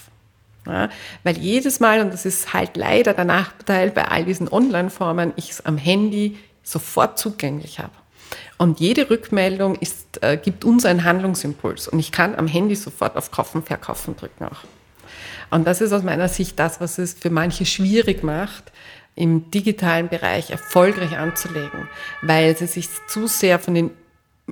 Ja, 0.66 0.88
weil 1.22 1.38
jedes 1.38 1.78
Mal, 1.78 2.00
und 2.00 2.12
das 2.12 2.26
ist 2.26 2.52
halt 2.52 2.76
leider 2.76 3.14
der 3.14 3.24
Nachteil 3.24 3.92
bei 3.92 4.08
all 4.08 4.24
diesen 4.24 4.48
Online-Formen, 4.48 5.32
ich 5.36 5.50
es 5.50 5.64
am 5.64 5.78
Handy 5.78 6.38
sofort 6.64 7.18
zugänglich 7.18 7.78
habe. 7.78 7.92
Und 8.58 8.80
jede 8.80 9.08
Rückmeldung 9.10 9.76
ist, 9.76 10.22
äh, 10.22 10.36
gibt 10.36 10.64
uns 10.64 10.84
einen 10.84 11.04
Handlungsimpuls. 11.04 11.86
Und 11.86 12.00
ich 12.00 12.10
kann 12.10 12.34
am 12.34 12.48
Handy 12.48 12.74
sofort 12.74 13.16
auf 13.16 13.30
Kaufen, 13.30 13.62
Verkaufen 13.62 14.16
drücken 14.16 14.46
auch. 14.46 14.64
Und 15.50 15.66
das 15.66 15.80
ist 15.80 15.92
aus 15.92 16.02
meiner 16.02 16.28
Sicht 16.28 16.58
das, 16.58 16.80
was 16.80 16.98
es 16.98 17.14
für 17.14 17.30
manche 17.30 17.66
schwierig 17.66 18.24
macht, 18.24 18.72
im 19.16 19.50
digitalen 19.50 20.08
Bereich 20.08 20.50
erfolgreich 20.50 21.16
anzulegen, 21.18 21.88
weil 22.22 22.56
sie 22.56 22.66
sich 22.66 22.88
zu 23.08 23.26
sehr 23.26 23.58
von 23.58 23.74
den 23.74 23.90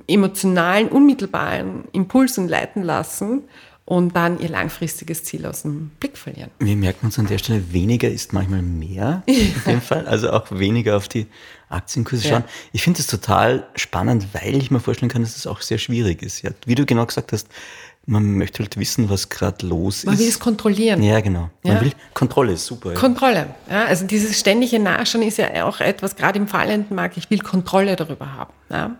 emotionalen, 0.09 0.89
unmittelbaren 0.89 1.85
Impulsen 1.93 2.49
leiten 2.49 2.83
lassen 2.83 3.45
und 3.85 4.17
dann 4.17 4.41
ihr 4.41 4.49
langfristiges 4.49 5.25
Ziel 5.25 5.45
aus 5.45 5.62
dem 5.62 5.91
Blick 6.01 6.17
verlieren. 6.17 6.51
Wir 6.59 6.75
merken 6.75 7.07
uns 7.07 7.19
an 7.19 7.27
der 7.27 7.37
Stelle, 7.39 7.73
weniger 7.73 8.09
ist 8.09 8.33
manchmal 8.33 8.62
mehr 8.62 9.23
in 9.27 9.53
dem 9.67 9.81
Fall, 9.83 10.07
also 10.07 10.33
auch 10.33 10.51
weniger 10.51 10.97
auf 10.97 11.07
die 11.09 11.27
Aktienkurse 11.69 12.27
schauen. 12.27 12.45
Ja. 12.47 12.53
Ich 12.73 12.83
finde 12.83 13.01
es 13.01 13.07
total 13.07 13.67
spannend, 13.75 14.29
weil 14.33 14.57
ich 14.57 14.71
mir 14.71 14.81
vorstellen 14.81 15.11
kann, 15.11 15.23
dass 15.23 15.37
es 15.37 15.47
auch 15.47 15.61
sehr 15.61 15.79
schwierig 15.79 16.23
ist. 16.23 16.43
Ja, 16.43 16.51
wie 16.65 16.75
du 16.75 16.87
genau 16.87 17.05
gesagt 17.05 17.33
hast, 17.33 17.49
man 18.07 18.35
möchte 18.37 18.63
halt 18.63 18.77
wissen, 18.79 19.09
was 19.09 19.29
gerade 19.29 19.67
los 19.67 20.05
man 20.05 20.15
ist. 20.15 20.19
Man 20.19 20.27
will 20.27 20.33
es 20.33 20.39
kontrollieren. 20.39 21.03
Ja, 21.03 21.21
genau. 21.21 21.51
Man 21.63 21.77
ja. 21.77 21.81
will 21.81 21.93
Kontrolle, 22.13 22.53
ist 22.53 22.67
super. 22.67 22.93
Ja. 22.93 22.99
Kontrolle. 22.99 23.55
Ja, 23.69 23.85
also 23.87 24.07
dieses 24.07 24.39
ständige 24.39 24.79
Nachschauen 24.79 25.23
ist 25.23 25.39
ja 25.39 25.65
auch 25.65 25.81
etwas, 25.81 26.17
gerade 26.17 26.39
im 26.39 26.49
fallenden 26.49 26.95
Markt, 26.97 27.17
ich 27.17 27.31
will 27.31 27.41
Kontrolle 27.41 27.97
darüber 27.97 28.35
haben. 28.35 28.53
Ja. 28.71 28.97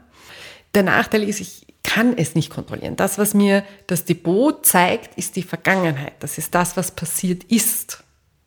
Der 0.75 0.83
Nachteil 0.83 1.23
ist, 1.23 1.41
ich 1.41 1.67
kann 1.83 2.17
es 2.17 2.35
nicht 2.35 2.51
kontrollieren. 2.51 2.97
Das, 2.97 3.19
was 3.19 3.35
mir 3.35 3.63
das 3.87 4.05
Depot 4.05 4.65
zeigt, 4.65 5.19
ist 5.19 5.37
die 5.37 5.43
Vergangenheit. 5.43 6.15
Das 6.21 6.39
ist 6.39 6.55
das, 6.55 6.77
was 6.77 6.91
passiert 6.91 7.45
ist. 7.45 8.03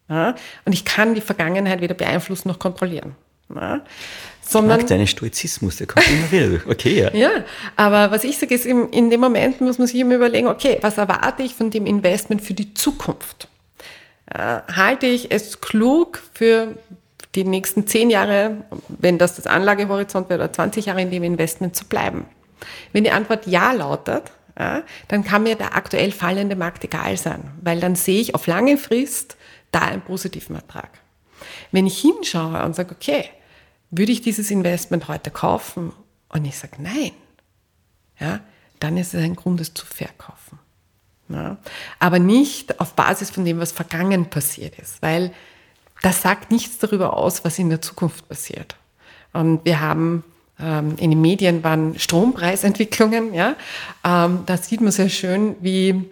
Und 0.08 0.74
ich 0.74 0.86
kann 0.86 1.14
die 1.14 1.22
Vergangenheit 1.22 1.80
weder 1.82 1.94
beeinflussen 1.94 2.48
noch 2.48 2.60
kontrollieren. 2.60 3.16
Sondern, 4.48 4.78
ich 4.78 4.84
mag 4.84 4.90
deinen 4.90 5.08
Stoizismus, 5.08 5.76
der 5.78 5.88
kommt 5.88 6.08
immer 6.10 6.32
wieder. 6.32 6.62
Okay, 6.68 7.02
ja. 7.02 7.14
ja, 7.14 7.44
aber 7.76 8.12
was 8.12 8.24
ich 8.24 8.38
sage, 8.38 8.56
ist, 8.56 8.66
in 8.66 9.10
dem 9.10 9.20
Moment 9.20 9.60
muss 9.60 9.78
man 9.78 9.88
sich 9.88 10.00
immer 10.00 10.16
überlegen, 10.16 10.48
okay, 10.48 10.78
was 10.82 10.98
erwarte 10.98 11.44
ich 11.44 11.54
von 11.54 11.70
dem 11.70 11.86
Investment 11.86 12.42
für 12.42 12.54
die 12.54 12.74
Zukunft? 12.74 13.50
Äh, 14.34 14.60
halte 14.74 15.06
ich 15.06 15.32
es 15.32 15.60
klug 15.60 16.22
für 16.34 16.78
die 17.36 17.44
nächsten 17.44 17.88
zehn 17.88 18.10
Jahre, 18.10 18.64
wenn 18.88 19.18
das 19.18 19.36
das 19.36 19.48
Anlagehorizont 19.48 20.30
wäre, 20.30 20.44
oder 20.44 20.54
20 20.54 20.86
Jahre 20.86 21.02
in 21.02 21.12
dem 21.12 21.24
Investment 21.24 21.76
zu 21.76 21.86
bleiben? 21.86 22.26
Wenn 22.94 23.04
die 23.04 23.12
Antwort 23.12 23.48
ja 23.48 23.72
lautet, 23.72 24.32
ja, 24.58 24.84
dann 25.08 25.24
kann 25.24 25.44
mir 25.44 25.56
der 25.56 25.76
aktuell 25.76 26.12
fallende 26.12 26.56
Markt 26.56 26.84
egal 26.84 27.18
sein, 27.18 27.52
weil 27.62 27.80
dann 27.80 27.96
sehe 27.96 28.20
ich 28.20 28.34
auf 28.34 28.48
lange 28.48 28.78
Frist 28.78 29.38
da 29.72 29.82
einen 29.82 30.02
positiven 30.02 30.56
Ertrag. 30.56 30.90
Wenn 31.72 31.86
ich 31.86 32.00
hinschaue 32.00 32.64
und 32.64 32.76
sage, 32.76 32.96
okay, 32.96 33.26
würde 33.92 34.12
ich 34.12 34.22
dieses 34.22 34.52
Investment 34.52 35.08
heute 35.08 35.32
kaufen? 35.32 35.94
Und 36.30 36.46
ich 36.46 36.58
sage 36.58 36.82
nein, 36.82 37.12
ja, 38.20 38.42
dann 38.80 38.98
ist 38.98 39.14
es 39.14 39.24
ein 39.24 39.36
Grund, 39.36 39.62
es 39.62 39.74
zu 39.74 39.86
verkaufen. 39.86 40.60
Ja. 41.30 41.58
Aber 42.00 42.20
nicht 42.20 42.80
auf 42.80 42.94
Basis 42.94 43.30
von 43.30 43.46
dem, 43.46 43.60
was 43.60 43.72
vergangen 43.72 44.30
passiert 44.30 44.80
ist, 44.80 45.02
weil 45.02 45.34
das 46.02 46.22
sagt 46.22 46.52
nichts 46.52 46.78
darüber 46.78 47.18
aus, 47.18 47.44
was 47.44 47.60
in 47.60 47.70
der 47.70 47.82
Zukunft 47.82 48.28
passiert. 48.30 48.76
Und 49.34 49.66
wir 49.66 49.82
haben 49.82 50.24
ähm, 50.60 50.96
in 51.00 51.12
den 51.12 51.22
Medien 51.22 51.64
waren 51.64 51.98
Strompreisentwicklungen, 52.00 53.34
ja, 53.34 53.56
ähm, 54.04 54.44
da 54.46 54.58
sieht 54.58 54.82
man 54.82 54.92
sehr 54.92 55.10
schön, 55.10 55.56
wie 55.62 56.10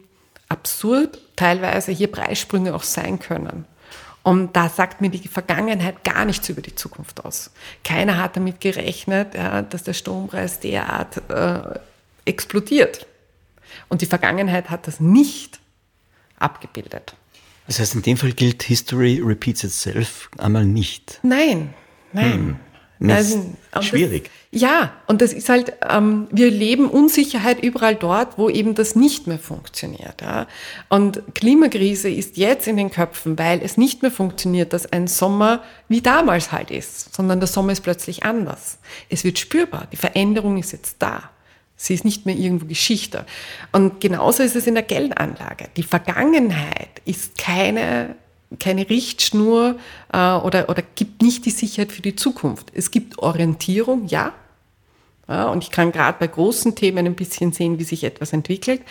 absurd 0.49 1.19
teilweise 1.35 1.91
hier 1.91 2.11
Preissprünge 2.11 2.75
auch 2.75 2.83
sein 2.83 3.19
können. 3.19 3.65
Und 4.25 4.55
da 4.55 4.69
sagt 4.69 5.01
mir 5.01 5.11
die 5.11 5.27
Vergangenheit 5.27 6.03
gar 6.03 6.25
nichts 6.25 6.49
über 6.49 6.63
die 6.63 6.73
Zukunft 6.73 7.23
aus. 7.23 7.51
Keiner 7.83 8.17
hat 8.17 8.35
damit 8.35 8.59
gerechnet, 8.59 9.35
ja, 9.35 9.61
dass 9.61 9.83
der 9.83 9.93
Strompreis 9.93 10.59
derart 10.59 11.21
äh, 11.29 11.79
explodiert. 12.25 13.05
Und 13.87 14.01
die 14.01 14.07
Vergangenheit 14.07 14.71
hat 14.71 14.87
das 14.87 14.99
nicht 14.99 15.59
abgebildet. 16.39 17.15
Das 17.67 17.79
heißt, 17.79 17.93
in 17.93 18.01
dem 18.01 18.17
Fall 18.17 18.31
gilt 18.31 18.63
History 18.63 19.21
repeats 19.23 19.63
itself 19.63 20.31
einmal 20.39 20.65
nicht. 20.65 21.19
Nein, 21.21 21.75
nein. 22.11 22.59
Hm. 22.99 23.11
Also, 23.11 23.55
schwierig. 23.81 24.23
Das, 24.23 24.31
ja, 24.55 24.93
und 25.07 25.21
das 25.21 25.33
ist 25.33 25.49
halt, 25.49 25.73
ähm, 25.89 26.27
wir 26.31 26.49
leben 26.49 26.89
Unsicherheit 26.89 27.61
überall 27.61 27.95
dort, 27.95 28.37
wo 28.37 28.49
eben 28.49 28.73
das 28.73 28.95
nicht 28.95 29.27
mehr 29.27 29.37
funktioniert. 29.37 30.21
Ja. 30.21 30.47
Und 30.87 31.21
Klimakrise 31.35 32.07
ist 32.07 32.37
jetzt 32.37 32.65
in 32.65 32.77
den 32.77 32.89
Köpfen, 32.89 33.37
weil 33.37 33.59
es 33.61 33.75
nicht 33.75 34.01
mehr 34.01 34.11
funktioniert, 34.11 34.71
dass 34.71 34.89
ein 34.93 35.07
Sommer 35.07 35.61
wie 35.89 35.99
damals 35.99 36.53
halt 36.53 36.71
ist, 36.71 37.13
sondern 37.13 37.41
der 37.41 37.47
Sommer 37.47 37.73
ist 37.73 37.81
plötzlich 37.81 38.23
anders. 38.23 38.77
Es 39.09 39.25
wird 39.25 39.39
spürbar, 39.39 39.89
die 39.91 39.97
Veränderung 39.97 40.57
ist 40.57 40.71
jetzt 40.71 40.95
da. 40.99 41.29
Sie 41.75 41.93
ist 41.93 42.05
nicht 42.05 42.25
mehr 42.25 42.37
irgendwo 42.37 42.65
Geschichte. 42.65 43.25
Und 43.73 43.99
genauso 43.99 44.41
ist 44.41 44.55
es 44.55 44.67
in 44.67 44.75
der 44.75 44.83
Geldanlage. 44.83 45.67
Die 45.75 45.83
Vergangenheit 45.83 47.01
ist 47.03 47.37
keine 47.37 48.15
keine 48.59 48.89
Richtschnur 48.89 49.75
äh, 50.13 50.17
oder, 50.17 50.69
oder 50.69 50.81
gibt 50.95 51.21
nicht 51.21 51.45
die 51.45 51.51
Sicherheit 51.51 51.91
für 51.91 52.01
die 52.01 52.15
Zukunft. 52.15 52.71
Es 52.73 52.89
gibt 52.89 53.19
Orientierung, 53.19 54.07
ja. 54.07 54.33
Ja 55.27 55.45
und 55.49 55.63
ich 55.63 55.71
kann 55.71 55.91
gerade 55.91 56.17
bei 56.19 56.27
großen 56.27 56.75
Themen 56.75 57.05
ein 57.05 57.15
bisschen 57.15 57.51
sehen, 57.51 57.79
wie 57.79 57.83
sich 57.83 58.03
etwas 58.03 58.33
entwickelt. 58.33 58.81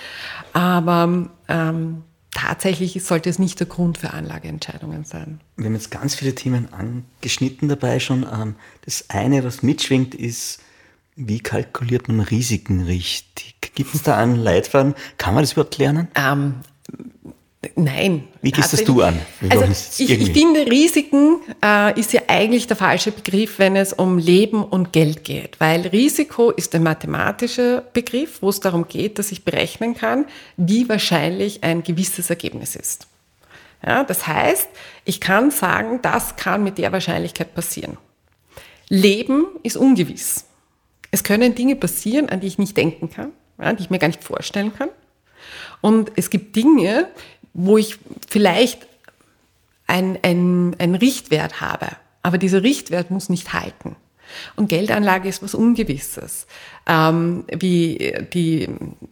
Aber 0.53 1.29
ähm, 1.49 2.03
tatsächlich 2.33 3.03
sollte 3.03 3.31
es 3.31 3.39
nicht 3.39 3.61
der 3.61 3.67
Grund 3.67 3.99
für 3.99 4.13
Anlageentscheidungen 4.13 5.05
sein. 5.05 5.41
Wir 5.57 5.67
haben 5.67 5.75
jetzt 5.75 5.91
ganz 5.91 6.15
viele 6.15 6.35
Themen 6.35 6.69
angeschnitten 6.73 7.69
dabei 7.69 8.01
schon. 8.01 8.25
Ähm, 8.25 8.57
das 8.85 9.09
eine, 9.09 9.45
was 9.45 9.63
mitschwingt, 9.63 10.15
ist, 10.15 10.61
wie 11.17 11.39
kalkuliert 11.39 12.09
man 12.09 12.21
Risiken 12.21 12.83
richtig? 12.83 13.55
Gibt 13.75 13.95
es 13.95 14.03
da 14.03 14.17
einen 14.17 14.37
Leitfaden? 14.37 14.95
Kann 15.17 15.35
man 15.35 15.43
das 15.43 15.53
überhaupt 15.53 15.79
lernen? 15.79 16.09
Ähm, 16.17 16.57
Nein. 17.77 18.29
Wie 18.43 18.51
gehst 18.51 18.73
das 18.73 18.85
du 18.85 19.03
an? 19.03 19.19
Also 19.49 19.65
ich, 19.99 20.11
ich, 20.11 20.33
finde, 20.33 20.67
Risiken 20.71 21.41
äh, 21.65 21.99
ist 21.99 22.13
ja 22.13 22.23
eigentlich 22.29 22.67
der 22.67 22.77
falsche 22.77 23.13
Begriff, 23.13 23.59
wenn 23.59 23.77
es 23.77 23.93
um 23.93 24.19
Leben 24.19 24.65
und 24.65 24.93
Geld 24.93 25.25
geht. 25.25 25.61
Weil 25.61 25.87
Risiko 25.87 26.51
ist 26.51 26.75
ein 26.75 26.83
mathematischer 26.83 27.83
Begriff, 27.93 28.43
wo 28.43 28.49
es 28.51 28.61
darum 28.61 28.89
geht, 28.89 29.19
dass 29.19 29.33
ich 29.33 29.45
berechnen 29.45 29.95
kann, 29.95 30.27
wie 30.57 30.89
wahrscheinlich 30.89 31.65
ein 31.65 31.83
gewisses 31.83 32.31
Ergebnis 32.31 32.77
ist. 32.77 33.07
Ja, 33.85 34.05
das 34.05 34.27
heißt, 34.27 34.69
ich 35.05 35.21
kann 35.21 35.51
sagen, 35.51 36.01
das 36.03 36.37
kann 36.37 36.65
mit 36.65 36.79
der 36.79 36.93
Wahrscheinlichkeit 36.93 37.55
passieren. 37.55 37.99
Leben 38.89 39.47
ist 39.63 39.77
ungewiss. 39.77 40.47
Es 41.11 41.23
können 41.23 41.55
Dinge 41.55 41.77
passieren, 41.77 42.29
an 42.29 42.41
die 42.41 42.47
ich 42.47 42.59
nicht 42.59 42.77
denken 42.77 43.11
kann, 43.11 43.33
ja, 43.61 43.73
die 43.73 43.83
ich 43.83 43.91
mir 43.91 43.99
gar 43.99 44.09
nicht 44.09 44.25
vorstellen 44.25 44.73
kann. 44.75 44.89
Und 45.81 46.13
es 46.17 46.31
gibt 46.31 46.57
Dinge, 46.57 47.09
wo 47.55 47.79
ich 47.79 47.99
vielleicht 48.29 48.87
ein, 49.87 50.19
ein, 50.23 50.77
ein 50.79 50.95
Richtwert 50.95 51.61
habe. 51.61 51.89
Aber 52.23 52.39
dieser 52.39 52.63
Richtwert 52.63 53.11
muss 53.11 53.29
nicht 53.29 53.53
halten. 53.53 53.97
Und 54.57 54.69
Geldanlage 54.69 55.29
ist 55.29 55.43
was 55.43 55.55
Ungewisses. 55.55 56.47
Ähm, 56.87 57.45
wie 57.53 58.15
die 58.33 58.69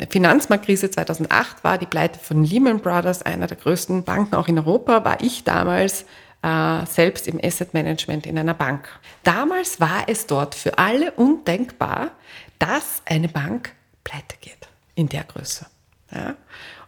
Finanzmarktkrise 0.09 0.91
2008 0.91 1.63
war, 1.65 1.79
die 1.79 1.87
Pleite 1.87 2.19
von 2.19 2.45
Lehman 2.45 2.81
Brothers, 2.81 3.23
einer 3.23 3.47
der 3.47 3.57
größten 3.57 4.05
Banken 4.05 4.35
auch 4.35 4.49
in 4.49 4.59
Europa, 4.59 5.05
war 5.05 5.21
ich 5.23 5.45
damals 5.45 6.05
äh, 6.43 6.87
selbst 6.87 7.29
im 7.29 7.39
Asset 7.43 7.75
Management 7.75 8.27
in 8.27 8.39
einer 8.39 8.55
Bank. 8.55 8.89
Damals 9.23 9.81
war 9.81 10.05
es 10.09 10.27
dort 10.27 10.55
für 10.55 10.79
alle 10.79 11.13
undenkbar, 11.13 12.11
dass 12.59 13.03
eine 13.05 13.29
Bank 13.29 13.75
pleite 14.05 14.37
geht 14.41 14.69
in 14.95 15.09
der 15.09 15.25
Größe. 15.25 15.67
Ja? 16.13 16.35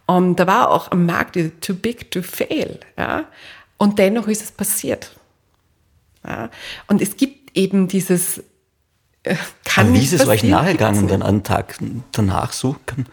Und 0.07 0.35
da 0.35 0.47
war 0.47 0.69
auch 0.71 0.91
am 0.91 1.05
Markt 1.05 1.37
too 1.61 1.73
big 1.73 2.11
to 2.11 2.21
fail. 2.21 2.79
Ja? 2.97 3.25
Und 3.77 3.99
dennoch 3.99 4.27
ist 4.27 4.43
es 4.43 4.51
passiert. 4.51 5.15
Ja? 6.25 6.49
Und 6.87 7.01
es 7.01 7.17
gibt 7.17 7.57
eben 7.57 7.87
dieses 7.87 8.43
äh, 9.23 9.35
kann 9.63 9.87
Aber 9.87 9.95
wie 9.95 10.03
ist 10.03 10.13
es 10.13 10.27
euch 10.27 10.43
nahegegangen 10.43 11.07
dann 11.07 11.23
einen 11.23 11.43
Tag 11.43 11.77
danach 12.11 12.53
so? 12.53 12.75
Kann, 12.85 13.07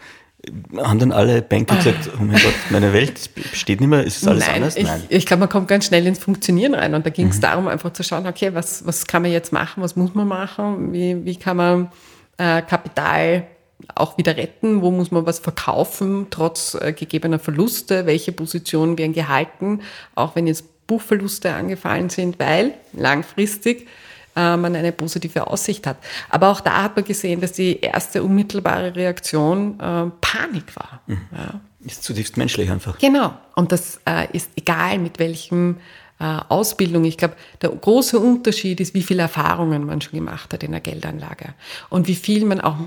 haben 0.77 0.99
dann 0.99 1.11
alle 1.11 1.41
Banker 1.41 1.77
gesagt, 1.77 2.09
oh 2.19 2.23
mein 2.23 2.41
Gott, 2.41 2.53
meine 2.69 2.93
Welt 2.93 3.33
besteht 3.33 3.79
nicht 3.79 3.89
mehr, 3.89 4.03
ist 4.03 4.21
es 4.21 4.27
alles 4.27 4.45
Nein, 4.45 4.55
anders? 4.55 4.77
Nein, 4.77 5.03
ich, 5.09 5.17
ich 5.17 5.25
glaube, 5.25 5.41
man 5.41 5.49
kommt 5.49 5.67
ganz 5.69 5.85
schnell 5.85 6.05
ins 6.05 6.19
Funktionieren 6.19 6.75
rein 6.75 6.93
und 6.93 7.05
da 7.05 7.09
ging 7.09 7.29
es 7.29 7.37
mhm. 7.37 7.41
darum, 7.41 7.67
einfach 7.67 7.93
zu 7.93 8.03
schauen, 8.03 8.27
okay, 8.27 8.53
was, 8.53 8.85
was 8.85 9.07
kann 9.07 9.21
man 9.21 9.31
jetzt 9.31 9.53
machen, 9.53 9.81
was 9.81 9.95
muss 9.95 10.13
man 10.13 10.27
machen, 10.27 10.91
wie, 10.93 11.23
wie 11.25 11.37
kann 11.37 11.57
man 11.57 11.91
äh, 12.37 12.61
Kapital 12.61 13.47
auch 13.95 14.17
wieder 14.17 14.37
retten, 14.37 14.81
wo 14.81 14.91
muss 14.91 15.11
man 15.11 15.25
was 15.25 15.39
verkaufen, 15.39 16.27
trotz 16.29 16.75
äh, 16.75 16.93
gegebener 16.93 17.39
Verluste, 17.39 18.05
welche 18.05 18.31
Positionen 18.31 18.97
werden 18.97 19.13
gehalten, 19.13 19.81
auch 20.15 20.35
wenn 20.35 20.47
jetzt 20.47 20.87
Buchverluste 20.87 21.53
angefallen 21.53 22.09
sind, 22.09 22.39
weil 22.39 22.73
langfristig 22.93 23.87
äh, 24.35 24.57
man 24.57 24.75
eine 24.75 24.91
positive 24.91 25.47
Aussicht 25.47 25.87
hat. 25.87 25.97
Aber 26.29 26.49
auch 26.49 26.61
da 26.61 26.83
hat 26.83 26.95
man 26.95 27.05
gesehen, 27.05 27.41
dass 27.41 27.53
die 27.53 27.79
erste 27.79 28.23
unmittelbare 28.23 28.95
Reaktion 28.95 29.79
äh, 29.79 30.11
Panik 30.21 30.75
war. 30.75 31.01
Mhm. 31.07 31.21
Ja. 31.31 31.61
Ist 31.85 32.03
zutiefst 32.03 32.37
menschlich 32.37 32.71
einfach. 32.71 32.97
Genau. 32.97 33.33
Und 33.55 33.71
das 33.71 33.99
äh, 34.05 34.27
ist 34.35 34.51
egal, 34.55 34.99
mit 34.99 35.19
welchem 35.19 35.77
Ausbildung. 36.19 37.03
Ich 37.03 37.17
glaube, 37.17 37.35
der 37.61 37.69
große 37.69 38.17
Unterschied 38.17 38.79
ist, 38.79 38.93
wie 38.93 39.01
viele 39.01 39.23
Erfahrungen 39.23 39.85
man 39.85 39.99
schon 39.99 40.13
gemacht 40.13 40.53
hat 40.53 40.63
in 40.63 40.71
der 40.71 40.79
Geldanlage 40.79 41.53
und 41.89 42.07
wie 42.07 42.15
viel 42.15 42.45
man 42.45 42.61
auch 42.61 42.77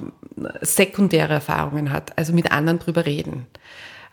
sekundäre 0.62 1.34
Erfahrungen 1.34 1.92
hat, 1.92 2.16
also 2.16 2.32
mit 2.32 2.50
anderen 2.52 2.78
drüber 2.78 3.04
reden. 3.04 3.46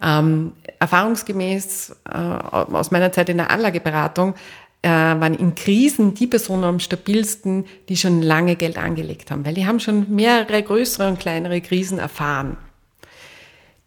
Ähm, 0.01 0.53
erfahrungsgemäß 0.79 1.95
äh, 2.09 2.17
aus 2.17 2.91
meiner 2.91 3.11
Zeit 3.13 3.29
in 3.29 3.37
der 3.37 3.51
Anlageberatung 3.51 4.35
äh, 4.81 4.89
waren 4.89 5.33
in 5.33 5.55
Krisen 5.55 6.13
die 6.13 6.27
Personen 6.27 6.65
am 6.65 6.79
stabilsten, 6.79 7.65
die 7.87 7.95
schon 7.95 8.21
lange 8.21 8.57
Geld 8.57 8.77
angelegt 8.77 9.31
haben, 9.31 9.45
weil 9.45 9.53
die 9.53 9.65
haben 9.65 9.79
schon 9.79 10.13
mehrere 10.13 10.61
größere 10.61 11.07
und 11.07 11.19
kleinere 11.19 11.61
Krisen 11.61 11.99
erfahren. 11.99 12.57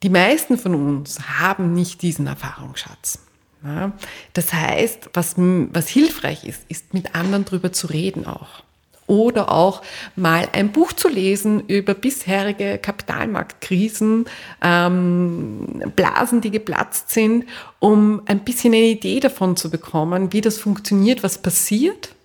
Die 0.03 0.09
meisten 0.09 0.57
von 0.57 0.75
uns 0.75 1.21
haben 1.39 1.75
nicht 1.75 2.01
diesen 2.01 2.27
Erfahrungsschatz. 2.27 3.26
Ja, 3.67 3.93
das 4.33 4.53
heißt, 4.53 5.11
was, 5.13 5.35
was 5.37 5.89
hilfreich 5.89 6.45
ist, 6.45 6.63
ist 6.69 6.95
mit 6.95 7.17
anderen 7.17 7.45
drüber 7.45 7.73
zu 7.73 7.89
reden 7.89 8.27
auch. 8.27 8.63
Oder 9.09 9.51
auch 9.53 9.83
mal 10.15 10.49
ein 10.53 10.73
Buch 10.73 10.93
zu 10.93 11.09
lesen 11.09 11.67
über 11.67 11.95
bisherige 11.95 12.79
Kapitalmarktkrisen, 12.79 14.27
ähm, 14.63 15.93
Blasen, 15.95 16.41
die 16.41 16.51
geplatzt 16.51 17.11
sind, 17.11 17.45
um 17.79 18.23
ein 18.27 18.41
bisschen 18.41 18.75
eine 18.75 18.85
Idee 18.85 19.21
davon 19.21 19.57
zu 19.57 19.71
bekommen, 19.71 20.33
wie 20.33 20.41
das 20.41 20.59
funktioniert, 20.59 21.23
was 21.23 21.39
passiert 21.39 22.16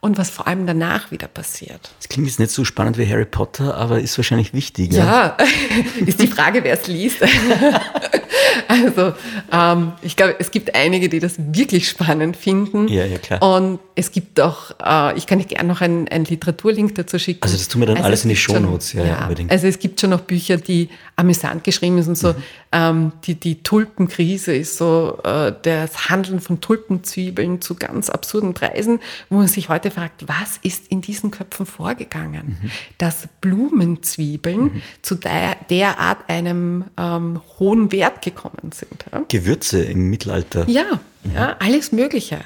und 0.00 0.16
was 0.16 0.30
vor 0.30 0.46
allem 0.46 0.66
danach 0.66 1.10
wieder 1.10 1.28
passiert. 1.28 1.90
Das 1.98 2.08
klingt 2.08 2.26
jetzt 2.26 2.38
nicht 2.38 2.50
so 2.50 2.64
spannend 2.64 2.96
wie 2.96 3.06
Harry 3.06 3.26
Potter, 3.26 3.76
aber 3.76 4.00
ist 4.00 4.16
wahrscheinlich 4.16 4.54
wichtig. 4.54 4.92
Ja, 4.92 5.36
ist 6.06 6.22
die 6.22 6.26
Frage, 6.26 6.64
wer 6.64 6.80
es 6.80 6.86
liest. 6.86 7.18
also 8.68 9.12
ähm, 9.52 9.92
ich 10.00 10.16
glaube, 10.16 10.36
es 10.38 10.50
gibt 10.50 10.74
einige, 10.74 11.10
die 11.10 11.18
das 11.18 11.34
wirklich 11.38 11.88
spannend 11.88 12.36
finden. 12.36 12.88
Ja, 12.88 13.04
ja, 13.04 13.18
klar. 13.18 13.42
Und 13.42 13.78
es 13.94 14.10
gibt 14.10 14.40
auch, 14.40 14.70
äh, 14.82 15.16
ich 15.18 15.26
kann 15.26 15.38
dir 15.38 15.44
gerne 15.44 15.68
noch 15.68 15.82
einen, 15.82 16.08
einen 16.08 16.24
Literaturlink 16.24 16.94
dazu 16.94 17.18
schicken. 17.18 17.42
Also 17.42 17.56
das 17.56 17.68
tun 17.68 17.82
wir 17.82 17.86
dann 17.86 17.96
also 17.96 18.06
alles 18.06 18.24
in 18.24 18.30
die 18.30 18.36
Shownotes, 18.36 18.94
ja, 18.94 19.04
ja, 19.04 19.22
unbedingt. 19.24 19.50
Also 19.50 19.66
es 19.66 19.78
gibt 19.78 20.00
schon 20.00 20.10
noch 20.10 20.22
Bücher, 20.22 20.56
die 20.56 20.88
amüsant 21.16 21.64
geschrieben 21.64 22.02
sind, 22.02 22.16
so 22.16 22.28
mhm. 22.28 22.42
ähm, 22.72 23.12
die, 23.24 23.34
die 23.34 23.62
Tulpenkrise 23.62 24.54
ist 24.54 24.78
so 24.78 25.18
äh, 25.24 25.52
das 25.62 26.08
Handeln 26.08 26.40
von 26.40 26.62
Tulpenzwiebeln 26.62 27.60
zu 27.60 27.74
ganz 27.74 28.08
absurden 28.08 28.54
Preisen, 28.54 29.00
wo 29.28 29.36
man 29.36 29.48
sich 29.48 29.68
heute 29.68 29.89
fragt, 29.90 30.28
was 30.28 30.58
ist 30.62 30.88
in 30.88 31.00
diesen 31.00 31.30
Köpfen 31.30 31.66
vorgegangen? 31.66 32.58
Mhm. 32.60 32.70
Dass 32.98 33.28
Blumenzwiebeln 33.40 34.60
mhm. 34.60 34.82
zu 35.02 35.14
der, 35.14 35.56
derart 35.68 36.28
einem 36.28 36.84
ähm, 36.96 37.40
hohen 37.58 37.92
Wert 37.92 38.22
gekommen 38.22 38.72
sind. 38.72 39.04
Ja? 39.12 39.24
Gewürze 39.28 39.82
im 39.82 40.10
Mittelalter. 40.10 40.68
Ja, 40.68 41.00
mhm. 41.24 41.34
ja 41.34 41.56
alles 41.58 41.92
Mögliche. 41.92 42.40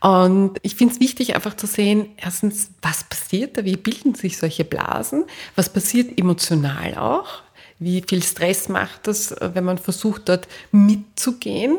Und 0.00 0.58
ich 0.62 0.76
finde 0.76 0.94
es 0.94 1.00
wichtig, 1.00 1.34
einfach 1.34 1.56
zu 1.56 1.66
sehen, 1.66 2.06
erstens, 2.16 2.70
was 2.82 3.04
passiert 3.04 3.56
da, 3.56 3.64
wie 3.64 3.76
bilden 3.76 4.14
sich 4.14 4.38
solche 4.38 4.64
Blasen, 4.64 5.24
was 5.56 5.72
passiert 5.72 6.18
emotional 6.18 6.94
auch, 6.96 7.42
wie 7.78 8.02
viel 8.06 8.22
Stress 8.22 8.68
macht 8.68 9.06
das, 9.06 9.34
wenn 9.40 9.64
man 9.64 9.78
versucht, 9.78 10.28
dort 10.28 10.48
mitzugehen. 10.72 11.78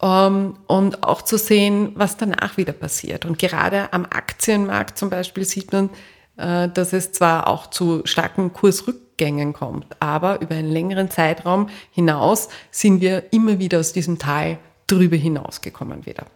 Um, 0.00 0.08
ähm, 0.08 0.54
und 0.68 1.02
auch 1.02 1.22
zu 1.22 1.36
sehen, 1.38 1.90
was 1.96 2.16
danach 2.16 2.56
wieder 2.56 2.72
passiert. 2.72 3.24
Und 3.24 3.36
gerade 3.36 3.92
am 3.92 4.04
Aktienmarkt 4.04 4.96
zum 4.96 5.10
Beispiel 5.10 5.44
sieht 5.44 5.72
man, 5.72 5.90
äh, 6.36 6.68
dass 6.68 6.92
es 6.92 7.10
zwar 7.10 7.48
auch 7.48 7.68
zu 7.68 8.02
starken 8.04 8.52
Kursrückgängen 8.52 9.52
kommt, 9.52 9.86
aber 9.98 10.40
über 10.40 10.54
einen 10.54 10.70
längeren 10.70 11.10
Zeitraum 11.10 11.68
hinaus 11.90 12.48
sind 12.70 13.00
wir 13.00 13.32
immer 13.32 13.58
wieder 13.58 13.80
aus 13.80 13.92
diesem 13.92 14.20
Tal 14.20 14.58
drüber 14.86 15.16
hinausgekommen 15.16 16.06
wieder. 16.06 16.26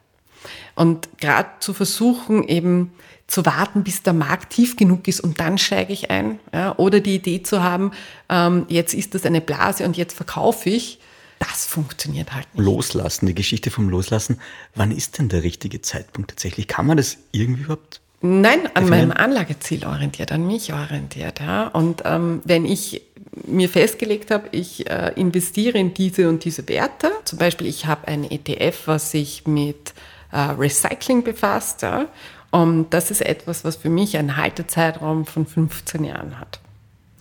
Und 0.74 1.08
gerade 1.18 1.48
zu 1.60 1.72
versuchen, 1.72 2.42
eben 2.48 2.92
zu 3.28 3.46
warten, 3.46 3.84
bis 3.84 4.02
der 4.02 4.12
Markt 4.12 4.52
tief 4.52 4.76
genug 4.76 5.06
ist 5.08 5.20
und 5.20 5.40
dann 5.40 5.56
steige 5.56 5.92
ich 5.92 6.10
ein. 6.10 6.38
Ja, 6.52 6.76
oder 6.76 7.00
die 7.00 7.14
Idee 7.14 7.42
zu 7.42 7.62
haben, 7.62 7.92
ähm, 8.28 8.66
jetzt 8.68 8.94
ist 8.94 9.14
das 9.14 9.24
eine 9.24 9.40
Blase 9.40 9.84
und 9.84 9.96
jetzt 9.96 10.14
verkaufe 10.14 10.68
ich, 10.68 10.98
das 11.42 11.66
funktioniert 11.66 12.32
halt 12.32 12.46
nicht. 12.54 12.64
Loslassen, 12.64 13.26
die 13.26 13.34
Geschichte 13.34 13.70
vom 13.70 13.88
Loslassen. 13.88 14.38
Wann 14.74 14.92
ist 14.92 15.18
denn 15.18 15.28
der 15.28 15.42
richtige 15.42 15.82
Zeitpunkt 15.82 16.30
tatsächlich? 16.30 16.68
Kann 16.68 16.86
man 16.86 16.96
das 16.96 17.18
irgendwie 17.32 17.62
überhaupt? 17.62 18.00
Nein, 18.20 18.68
an 18.74 18.88
meinem 18.88 19.10
Anlageziel 19.10 19.84
orientiert, 19.84 20.30
an 20.30 20.46
mich 20.46 20.72
orientiert. 20.72 21.40
Ja. 21.40 21.66
Und 21.66 22.02
ähm, 22.04 22.40
wenn 22.44 22.64
ich 22.64 23.02
mir 23.44 23.68
festgelegt 23.68 24.30
habe, 24.30 24.48
ich 24.52 24.88
äh, 24.88 25.12
investiere 25.16 25.78
in 25.78 25.92
diese 25.94 26.28
und 26.28 26.44
diese 26.44 26.68
Werte, 26.68 27.10
zum 27.24 27.40
Beispiel 27.40 27.66
ich 27.66 27.86
habe 27.86 28.06
ein 28.06 28.22
ETF, 28.30 28.82
was 28.86 29.10
sich 29.10 29.48
mit 29.48 29.94
äh, 30.30 30.38
Recycling 30.38 31.24
befasst. 31.24 31.82
Ja? 31.82 32.06
Und 32.52 32.90
das 32.90 33.10
ist 33.10 33.22
etwas, 33.22 33.64
was 33.64 33.74
für 33.74 33.90
mich 33.90 34.16
einen 34.16 34.36
Haltezeitraum 34.36 35.26
von 35.26 35.44
15 35.44 36.04
Jahren 36.04 36.38
hat. 36.38 36.60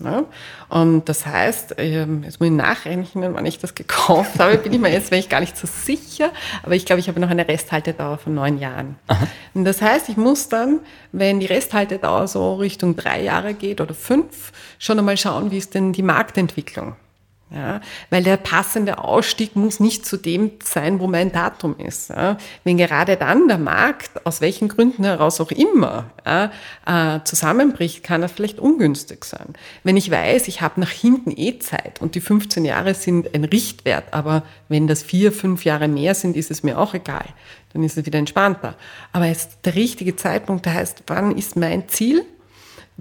Ja? 0.04 0.24
Und 0.70 1.10
das 1.10 1.26
heißt, 1.26 1.76
ähm, 1.78 2.24
jetzt 2.24 2.40
muss 2.40 2.48
ich 2.48 2.56
nachrechnen, 2.56 3.34
wann 3.34 3.46
ich 3.46 3.60
das 3.60 3.76
gekauft 3.76 4.40
habe, 4.40 4.58
bin 4.58 4.74
ich 4.74 4.80
mir 4.80 4.92
jetzt 4.92 5.12
ich 5.12 5.30
gar 5.30 5.40
nicht 5.40 5.58
so 5.58 5.68
sicher, 5.68 6.32
aber 6.64 6.76
ich 6.76 6.86
glaube, 6.86 7.00
ich 7.00 7.08
habe 7.08 7.20
noch 7.20 7.30
eine 7.30 7.48
Resthaltedauer 7.48 8.18
von 8.18 8.34
neun 8.34 8.58
Jahren. 8.58 8.96
Aha. 9.08 9.28
Und 9.54 9.66
das 9.66 9.82
heißt, 9.82 10.10
ich 10.10 10.18
muss 10.18 10.50
dann, 10.50 10.80
wenn 11.12 11.40
die 11.40 11.46
Resthaltedauer 11.46 12.28
so 12.28 12.56
Richtung 12.56 12.96
drei 12.96 13.22
Jahre 13.22 13.54
geht 13.54 13.82
oder 13.82 13.94
fünf, 13.94 14.52
schon 14.80 15.00
einmal 15.00 15.18
schauen, 15.18 15.52
wie 15.52 15.58
ist 15.58 15.74
denn 15.74 15.94
die 15.94 16.04
Marktentwicklung. 16.04 16.96
Ja, 17.54 17.82
weil 18.10 18.24
der 18.24 18.38
passende 18.38 18.98
Ausstieg 19.00 19.58
muss 19.58 19.82
nicht 19.82 20.06
zu 20.06 20.16
dem 20.16 20.52
sein, 20.64 21.02
wo 21.02 21.08
mein 21.08 21.34
Datum 21.34 21.76
ist. 21.78 22.10
Ja. 22.10 22.38
Wenn 22.64 22.78
gerade 22.78 23.18
dann 23.18 23.50
der 23.50 23.58
Markt, 23.58 24.26
aus 24.26 24.40
welchen 24.40 24.70
Gründen 24.70 25.04
heraus 25.04 25.42
auch 25.42 25.52
immer, 25.52 26.06
ja, 26.26 26.50
äh, 26.86 27.20
zusammenbricht, 27.26 28.04
kann 28.04 28.22
das 28.22 28.32
vielleicht 28.32 28.60
ungünstig 28.60 29.26
sein. 29.26 29.48
Wenn 29.84 29.98
ich 29.98 30.10
weiß, 30.10 30.48
ich 30.48 30.62
habe 30.62 30.80
nach 30.80 30.92
hinten 30.92 31.34
eh 31.36 31.60
Zeit 31.60 32.00
und 32.00 32.16
die 32.16 32.22
15 32.22 32.64
Jahre 32.64 32.94
sind 32.94 33.36
ein 33.36 33.44
Richtwert, 33.44 34.14
aber 34.14 34.44
wenn 34.70 34.88
das 34.88 35.04
vier, 35.04 35.34
fünf 35.34 35.66
Jahre 35.66 35.90
mehr 35.90 36.16
sind, 36.16 36.38
ist 36.38 36.52
es 36.52 36.64
mir 36.64 36.80
auch 36.80 36.94
egal. 36.94 37.26
Dann 37.74 37.84
ist 37.84 37.98
es 37.98 38.06
wieder 38.06 38.20
entspannter. 38.20 38.76
Aber 39.12 39.26
jetzt 39.26 39.58
der 39.66 39.76
richtige 39.76 40.16
Zeitpunkt, 40.16 40.66
der 40.66 40.76
heißt, 40.76 41.04
wann 41.08 41.36
ist 41.36 41.58
mein 41.58 41.90
Ziel? 41.90 42.26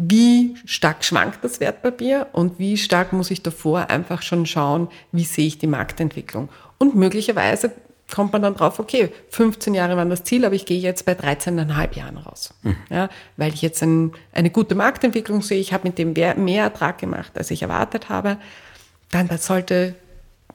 Wie 0.00 0.56
stark 0.64 1.04
schwankt 1.04 1.44
das 1.44 1.60
Wertpapier 1.60 2.28
und 2.32 2.58
wie 2.58 2.76
stark 2.76 3.12
muss 3.12 3.30
ich 3.30 3.42
davor 3.42 3.90
einfach 3.90 4.22
schon 4.22 4.46
schauen, 4.46 4.88
wie 5.12 5.24
sehe 5.24 5.46
ich 5.46 5.58
die 5.58 5.66
Marktentwicklung. 5.66 6.48
Und 6.78 6.94
möglicherweise 6.94 7.72
kommt 8.10 8.32
man 8.32 8.42
dann 8.42 8.54
drauf, 8.54 8.78
okay, 8.78 9.12
15 9.28 9.74
Jahre 9.74 9.96
waren 9.96 10.10
das 10.10 10.24
Ziel, 10.24 10.44
aber 10.44 10.54
ich 10.54 10.66
gehe 10.66 10.80
jetzt 10.80 11.04
bei 11.04 11.12
13,5 11.12 11.96
Jahren 11.96 12.16
raus. 12.16 12.54
Mhm. 12.62 12.76
Ja, 12.88 13.08
weil 13.36 13.52
ich 13.52 13.62
jetzt 13.62 13.82
ein, 13.82 14.12
eine 14.32 14.50
gute 14.50 14.74
Marktentwicklung 14.74 15.42
sehe, 15.42 15.60
ich 15.60 15.72
habe 15.72 15.88
mit 15.88 15.98
dem 15.98 16.12
mehr 16.12 16.64
Ertrag 16.64 16.98
gemacht, 16.98 17.32
als 17.36 17.50
ich 17.50 17.62
erwartet 17.62 18.08
habe, 18.08 18.38
dann 19.10 19.28
sollte 19.38 19.94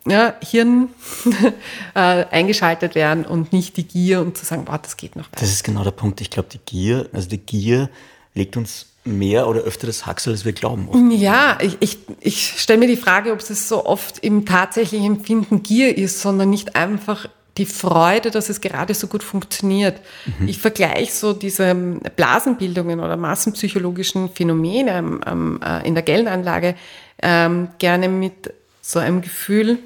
ja, 0.07 0.35
Hirn 0.41 0.89
äh, 1.95 1.99
eingeschaltet 1.99 2.95
werden 2.95 3.25
und 3.25 3.53
nicht 3.53 3.77
die 3.77 3.87
Gier 3.87 4.21
und 4.21 4.37
zu 4.37 4.45
sagen, 4.45 4.65
boah, 4.65 4.77
das 4.77 4.97
geht 4.97 5.15
noch 5.15 5.25
weiter. 5.27 5.39
Das 5.39 5.49
ist 5.49 5.63
genau 5.63 5.83
der 5.83 5.91
Punkt. 5.91 6.21
Ich 6.21 6.29
glaube, 6.29 6.49
die 6.51 6.59
Gier, 6.59 7.09
also 7.13 7.29
die 7.29 7.37
Gier 7.37 7.89
legt 8.33 8.57
uns 8.57 8.87
mehr 9.05 9.47
oder 9.47 9.61
öfter 9.61 9.87
das 9.87 10.05
Haxel, 10.05 10.33
als 10.33 10.45
wir 10.45 10.53
glauben. 10.53 10.89
Oft. 10.89 11.13
Ja, 11.13 11.57
ich, 11.61 11.77
ich, 11.79 11.99
ich 12.19 12.55
stelle 12.57 12.79
mir 12.79 12.87
die 12.87 12.97
Frage, 12.97 13.31
ob 13.31 13.39
es 13.39 13.69
so 13.69 13.85
oft 13.85 14.19
im 14.19 14.45
tatsächlichen 14.45 15.05
Empfinden 15.05 15.63
Gier 15.63 15.97
ist, 15.97 16.21
sondern 16.21 16.49
nicht 16.49 16.75
einfach 16.75 17.27
die 17.57 17.65
Freude, 17.65 18.31
dass 18.31 18.49
es 18.49 18.59
gerade 18.59 18.93
so 18.93 19.07
gut 19.07 19.23
funktioniert. 19.23 20.01
Mhm. 20.39 20.47
Ich 20.47 20.59
vergleiche 20.59 21.11
so 21.11 21.33
diese 21.33 21.73
Blasenbildungen 22.15 22.99
oder 22.99 23.15
massenpsychologischen 23.15 24.29
Phänomene 24.29 25.21
ähm, 25.25 25.59
äh, 25.63 25.87
in 25.87 25.93
der 25.93 26.03
Geldanlage 26.03 26.75
ähm, 27.21 27.69
gerne 27.77 28.09
mit 28.09 28.53
so 28.81 28.99
einem 28.99 29.21
Gefühl 29.21 29.79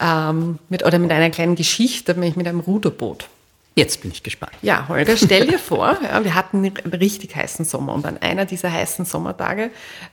ähm, 0.00 0.58
mit, 0.68 0.84
oder 0.84 0.98
mit 0.98 1.12
einer 1.12 1.30
kleinen 1.30 1.54
Geschichte, 1.54 2.12
nämlich 2.14 2.36
mit 2.36 2.48
einem 2.48 2.60
Ruderboot. 2.60 3.28
Jetzt 3.74 4.02
bin 4.02 4.12
ich 4.12 4.22
gespannt. 4.22 4.52
Ja, 4.62 4.86
Holger, 4.88 5.16
stell 5.16 5.48
dir 5.48 5.58
vor, 5.58 5.98
ja, 6.02 6.22
wir 6.22 6.34
hatten 6.34 6.58
einen 6.58 6.92
richtig 6.92 7.34
heißen 7.34 7.64
Sommer 7.64 7.94
und 7.94 8.06
an 8.06 8.18
einer 8.18 8.44
dieser 8.44 8.70
heißen 8.72 9.04
Sommertage, 9.04 9.70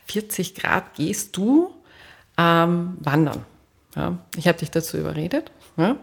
40 0.08 0.56
Grad, 0.56 0.96
gehst 0.96 1.38
du 1.38 1.74
ähm, 2.38 2.98
wandern. 3.00 3.46
Ja, 3.96 4.18
ich 4.38 4.48
habe 4.48 4.58
dich 4.58 4.72
dazu 4.72 4.98
überredet 4.98 5.52
ja, 5.78 5.98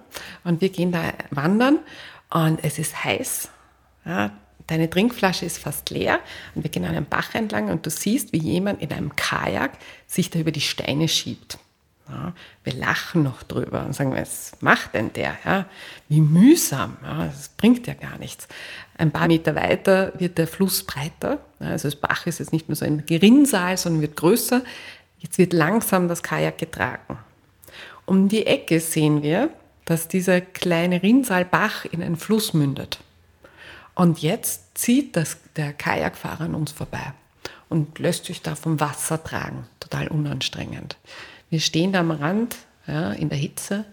und 0.45 0.61
wir 0.61 0.69
gehen 0.69 0.93
da 0.93 1.03
wandern 1.31 1.79
und 2.31 2.63
es 2.63 2.79
ist 2.79 3.05
heiß. 3.05 3.49
Deine 4.67 4.91
Trinkflasche 4.91 5.47
ist 5.47 5.59
fast 5.59 5.89
leer 5.91 6.21
und 6.55 6.63
wir 6.63 6.71
gehen 6.71 6.85
an 6.85 6.95
einem 6.95 7.07
Bach 7.07 7.35
entlang 7.35 7.71
und 7.71 7.87
du 7.87 7.91
siehst, 7.91 8.33
wie 8.33 8.39
jemand 8.39 8.83
in 8.83 8.93
einem 8.93 9.17
Kajak 9.17 9.73
sich 10.07 10.31
da 10.31 10.39
über 10.39 10.53
die 10.53 10.61
Steine 10.61 11.09
schiebt. 11.09 11.59
Ja, 12.09 12.33
wir 12.65 12.73
lachen 12.75 13.23
noch 13.23 13.43
drüber 13.43 13.85
und 13.85 13.95
sagen, 13.95 14.13
was 14.15 14.53
macht 14.61 14.95
denn 14.95 15.13
der? 15.13 15.37
Ja, 15.45 15.67
wie 16.09 16.21
mühsam, 16.21 16.97
ja, 17.03 17.27
das 17.27 17.49
bringt 17.51 17.87
ja 17.87 17.95
gar 17.95 18.19
nichts. 18.19 18.49
Ein 18.97 19.11
paar 19.11 19.27
Meter 19.27 19.55
weiter 19.55 20.13
wird 20.19 20.39
der 20.39 20.49
Fluss 20.49 20.85
breiter, 20.85 21.41
also 21.61 21.89
das 21.89 21.97
Bach 21.97 22.27
ist 22.27 22.39
jetzt 22.39 22.53
nicht 22.53 22.69
mehr 22.69 22.77
so 22.77 22.85
ein 22.85 23.05
Gerinnsal, 23.05 23.77
sondern 23.77 24.03
wird 24.03 24.17
größer. 24.17 24.63
Jetzt 25.19 25.39
wird 25.39 25.53
langsam 25.53 26.09
das 26.09 26.23
Kajak 26.23 26.59
getragen. 26.59 27.19
Um 28.07 28.29
die 28.29 28.47
Ecke 28.47 28.81
sehen 28.81 29.23
wir, 29.23 29.51
dass 29.85 30.09
dieser 30.09 30.41
kleine 30.41 31.03
Rinnsalbach 31.03 31.85
in 31.85 32.03
einen 32.03 32.17
Fluss 32.17 32.55
mündet. 32.55 33.01
Und 33.95 34.21
jetzt 34.21 34.79
zieht 34.79 35.17
das, 35.17 35.39
der 35.57 35.73
Kajakfahrer 35.73 36.45
an 36.45 36.55
uns 36.55 36.73
vorbei 36.73 37.13
und 37.69 37.99
lässt 37.99 38.27
sich 38.27 38.43
da 38.43 38.55
vom 38.55 38.81
Wasser 38.81 39.23
tragen. 39.23 39.67
Total 39.81 40.09
unanstrengend. 40.09 40.97
Wir 41.51 41.61
stehen 41.61 41.93
da 41.93 42.01
am 42.01 42.11
Rand, 42.11 42.57
ja, 42.87 43.13
in 43.13 43.29
der 43.29 43.39
Hitze, 43.39 43.85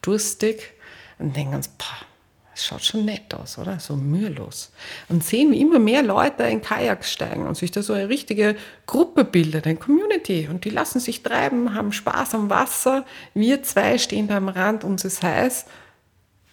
durstig 0.00 0.72
und 1.18 1.36
denken 1.36 1.54
uns, 1.54 1.68
boah, 1.68 2.06
das 2.52 2.66
schaut 2.66 2.84
schon 2.84 3.06
nett 3.06 3.32
aus, 3.34 3.56
oder? 3.58 3.80
So 3.80 3.96
mühelos. 3.96 4.72
Und 5.08 5.24
sehen, 5.24 5.52
wie 5.52 5.60
immer 5.60 5.78
mehr 5.78 6.02
Leute 6.02 6.42
in 6.44 6.60
Kajaks 6.60 7.10
steigen 7.10 7.46
und 7.46 7.56
sich 7.56 7.70
da 7.70 7.82
so 7.82 7.94
eine 7.94 8.10
richtige 8.10 8.56
Gruppe 8.86 9.24
bildet, 9.24 9.66
eine 9.66 9.76
Community. 9.76 10.48
Und 10.50 10.66
die 10.66 10.70
lassen 10.70 11.00
sich 11.00 11.22
treiben, 11.22 11.74
haben 11.74 11.92
Spaß 11.92 12.34
am 12.34 12.50
Wasser. 12.50 13.06
Wir 13.32 13.62
zwei 13.62 13.96
stehen 13.96 14.28
da 14.28 14.36
am 14.36 14.48
Rand, 14.48 14.84
uns 14.84 15.04
ist 15.04 15.22
heiß. 15.22 15.64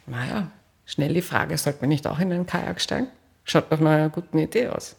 Naja, 0.07 0.51
schnell 0.85 1.13
die 1.13 1.21
Frage, 1.21 1.57
sollte 1.57 1.81
man 1.81 1.89
nicht 1.89 2.07
auch 2.07 2.19
in 2.19 2.31
einen 2.31 2.45
Kajak 2.45 2.79
steigen? 2.79 3.07
Schaut 3.43 3.69
doch 3.69 3.79
mal 3.79 3.97
einer 3.97 4.09
guten 4.09 4.37
Idee 4.37 4.69
aus. 4.69 4.95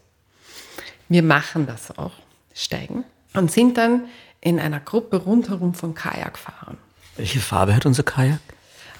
Wir 1.09 1.23
machen 1.23 1.67
das 1.67 1.97
auch, 1.97 2.13
steigen 2.53 3.05
und 3.33 3.51
sind 3.51 3.79
dann 3.79 4.05
in 4.41 4.59
einer 4.59 4.81
Gruppe 4.81 5.19
rundherum 5.19 5.75
von 5.75 5.95
Kajakfahrern. 5.95 6.79
Welche 7.17 7.41
Farbe 7.41 7.75
hat 7.75 7.87
unser 7.87 8.03
Kajak? 8.03 8.41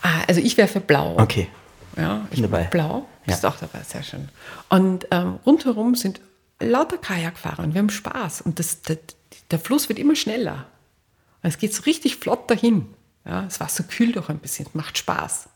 Ah, 0.03 0.23
also 0.29 0.41
ich 0.41 0.57
wäre 0.57 0.69
für 0.69 0.81
blau. 0.81 1.17
Okay. 1.19 1.49
Ja, 1.97 2.27
ich 2.31 2.41
bin 2.41 2.51
dabei. 2.51 2.65
Blau. 2.65 3.07
Bist 3.27 3.43
ja. 3.43 3.51
auch 3.51 3.57
dabei, 3.57 3.83
sehr 3.83 4.03
schön. 4.03 4.29
Und 4.69 5.07
ähm, 5.11 5.39
rundherum 5.45 5.95
sind 5.95 6.21
lauter 6.59 6.99
Kajakfahrer 6.99 7.63
und 7.63 7.75
wir 7.75 7.81
haben 7.81 7.91
Spaß. 7.91 8.43
Und 8.43 8.59
das, 8.59 8.83
der, 8.83 8.99
der 9.51 9.59
Fluss 9.59 9.89
wird 9.89 9.99
immer 9.99 10.17
schneller. 10.17 10.67
Und 11.43 11.49
es 11.49 11.59
geht 11.59 11.75
so 11.75 11.83
richtig 11.83 12.17
flott 12.17 12.51
dahin. 12.51 12.87
Ja, 13.25 13.43
das 13.43 13.61
Wasser 13.61 13.85
kühlt 13.85 14.17
auch 14.19 14.29
ein 14.29 14.39
bisschen, 14.39 14.67
es 14.67 14.75
macht 14.75 14.99
Spaß. 14.99 15.49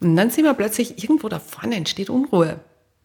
Und 0.00 0.16
dann 0.16 0.30
sehen 0.30 0.44
wir 0.44 0.54
plötzlich, 0.54 1.02
irgendwo 1.02 1.28
da 1.28 1.38
vorne 1.38 1.76
entsteht 1.76 2.10
Unruhe. 2.10 2.60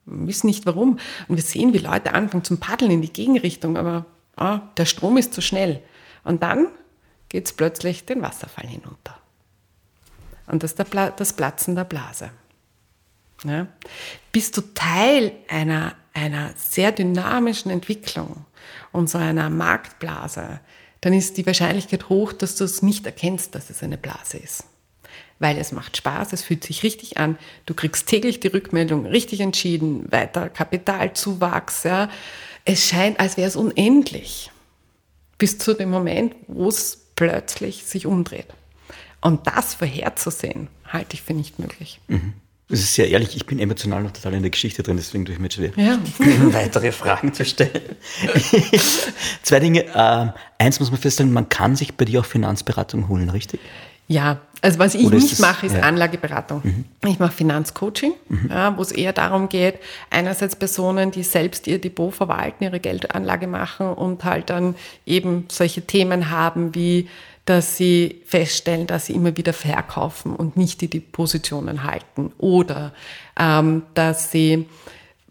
Wir 0.06 0.28
wissen 0.28 0.48
nicht 0.48 0.66
warum. 0.66 1.00
Und 1.28 1.36
wir 1.36 1.44
sehen, 1.44 1.74
wie 1.74 1.78
Leute 1.80 2.14
anfangen 2.14 2.44
zum 2.44 2.60
Paddeln 2.60 2.92
in 2.92 3.02
die 3.02 3.14
Gegenrichtung, 3.14 3.78
aber 3.78 4.06
ah, 4.40 4.62
der 4.78 4.86
Strom 4.86 5.18
ist 5.18 5.34
zu 5.34 5.42
schnell. 5.42 5.82
Und 6.24 6.44
dann 6.44 6.68
geht 7.30 7.46
es 7.46 7.54
plötzlich 7.54 8.06
den 8.06 8.22
Wasserfall 8.22 8.68
hinunter. 8.68 9.18
Und 10.48 10.64
das 10.64 10.74
ist 10.74 10.96
das 11.18 11.34
Platzen 11.34 11.76
der 11.76 11.84
Blase. 11.84 12.32
Ja? 13.44 13.68
Bist 14.32 14.58
du 14.58 14.62
Teil 14.74 15.32
einer, 15.48 15.96
einer 16.14 16.52
sehr 16.56 16.92
dynamischen 16.92 17.72
Entwicklung 17.72 18.46
und 18.92 19.10
so 19.10 19.18
einer 19.18 19.50
Marktblase, 19.50 20.60
dann 21.02 21.14
ist 21.14 21.38
die 21.38 21.46
Wahrscheinlichkeit 21.46 22.10
hoch, 22.10 22.34
dass 22.34 22.56
du 22.56 22.66
es 22.66 22.82
nicht 22.82 23.06
erkennst, 23.06 23.56
dass 23.56 23.70
es 23.70 23.84
eine 23.84 23.98
Blase 23.98 24.38
ist. 24.38 24.66
Weil 25.38 25.58
es 25.58 25.72
macht 25.72 25.96
Spaß, 25.96 26.34
es 26.34 26.44
fühlt 26.44 26.66
sich 26.66 26.84
richtig 26.84 27.18
an, 27.18 27.38
du 27.66 27.74
kriegst 27.74 28.08
täglich 28.08 28.42
die 28.42 28.50
Rückmeldung, 28.50 29.06
richtig 29.06 29.40
entschieden, 29.40 30.12
weiter 30.12 30.50
Kapitalzuwachs, 30.50 31.84
ja, 31.84 32.10
es 32.66 32.88
scheint, 32.88 33.20
als 33.20 33.38
wäre 33.38 33.48
es 33.48 33.56
unendlich. 33.56 34.52
Bis 35.38 35.58
zu 35.58 35.74
dem 35.74 35.90
Moment, 35.90 36.36
wo 36.48 36.68
es 36.68 36.98
plötzlich 37.16 37.86
sich 37.86 38.06
umdreht. 38.06 38.48
Und 39.22 39.48
das 39.48 39.74
vorherzusehen, 39.74 40.68
halte 40.86 41.16
ich 41.16 41.22
für 41.22 41.34
nicht 41.34 41.60
möglich. 41.60 42.00
Mhm. 42.08 42.34
Das 42.70 42.82
ist 42.82 42.94
sehr 42.94 43.10
ehrlich, 43.10 43.36
ich 43.36 43.48
bin 43.48 43.58
emotional 43.58 44.04
noch 44.04 44.12
total 44.12 44.36
in 44.36 44.44
der 44.44 44.52
Geschichte 44.52 44.84
drin, 44.84 44.96
deswegen 44.96 45.26
tue 45.26 45.34
ich 45.34 45.42
mir 45.42 45.50
schwer, 45.50 45.72
ja. 45.76 45.98
weitere 46.54 46.92
Fragen 46.92 47.34
zu 47.34 47.44
stellen. 47.44 47.96
Zwei 49.42 49.60
Dinge. 49.60 49.86
Ähm, 49.96 50.34
eins 50.60 50.80
muss 50.80 50.92
man 50.92 51.00
feststellen, 51.00 51.34
man 51.34 51.50
kann 51.50 51.76
sich 51.76 51.96
bei 51.96 52.06
dir 52.06 52.20
auch 52.20 52.26
Finanzberatung 52.26 53.08
holen, 53.08 53.32
richtig? 53.32 53.60
Ja, 54.10 54.40
also 54.62 54.80
was 54.80 54.96
ich 54.96 55.08
nicht 55.08 55.32
das, 55.32 55.40
mache, 55.40 55.68
ist 55.68 55.76
ja. 55.76 55.84
Anlageberatung. 55.84 56.62
Mhm. 56.64 56.86
Ich 57.08 57.20
mache 57.20 57.32
Finanzcoaching, 57.32 58.14
mhm. 58.28 58.50
ja, 58.50 58.76
wo 58.76 58.82
es 58.82 58.92
eher 58.92 59.14
darum 59.14 59.50
geht, 59.50 59.76
einerseits 60.10 60.56
Personen, 60.56 61.12
die 61.12 61.24
selbst 61.24 61.68
ihr 61.68 61.80
Depot 61.80 62.14
verwalten, 62.14 62.64
ihre 62.64 62.80
Geldanlage 62.80 63.48
machen 63.48 63.88
und 63.88 64.26
halt 64.26 64.50
dann 64.50 64.76
eben 65.06 65.46
solche 65.50 65.84
Themen 65.84 66.30
haben 66.30 66.76
wie 66.76 67.08
dass 67.46 67.78
sie 67.78 68.22
feststellen, 68.26 68.86
dass 68.86 69.08
sie 69.08 69.14
immer 69.14 69.36
wieder 69.36 69.54
verkaufen 69.54 70.36
und 70.36 70.56
nicht 70.56 70.82
die, 70.82 70.88
die 70.88 71.00
Positionen 71.00 71.84
halten 71.84 72.32
oder 72.38 72.94
ähm, 73.40 73.82
dass 73.96 74.32
sie 74.32 74.68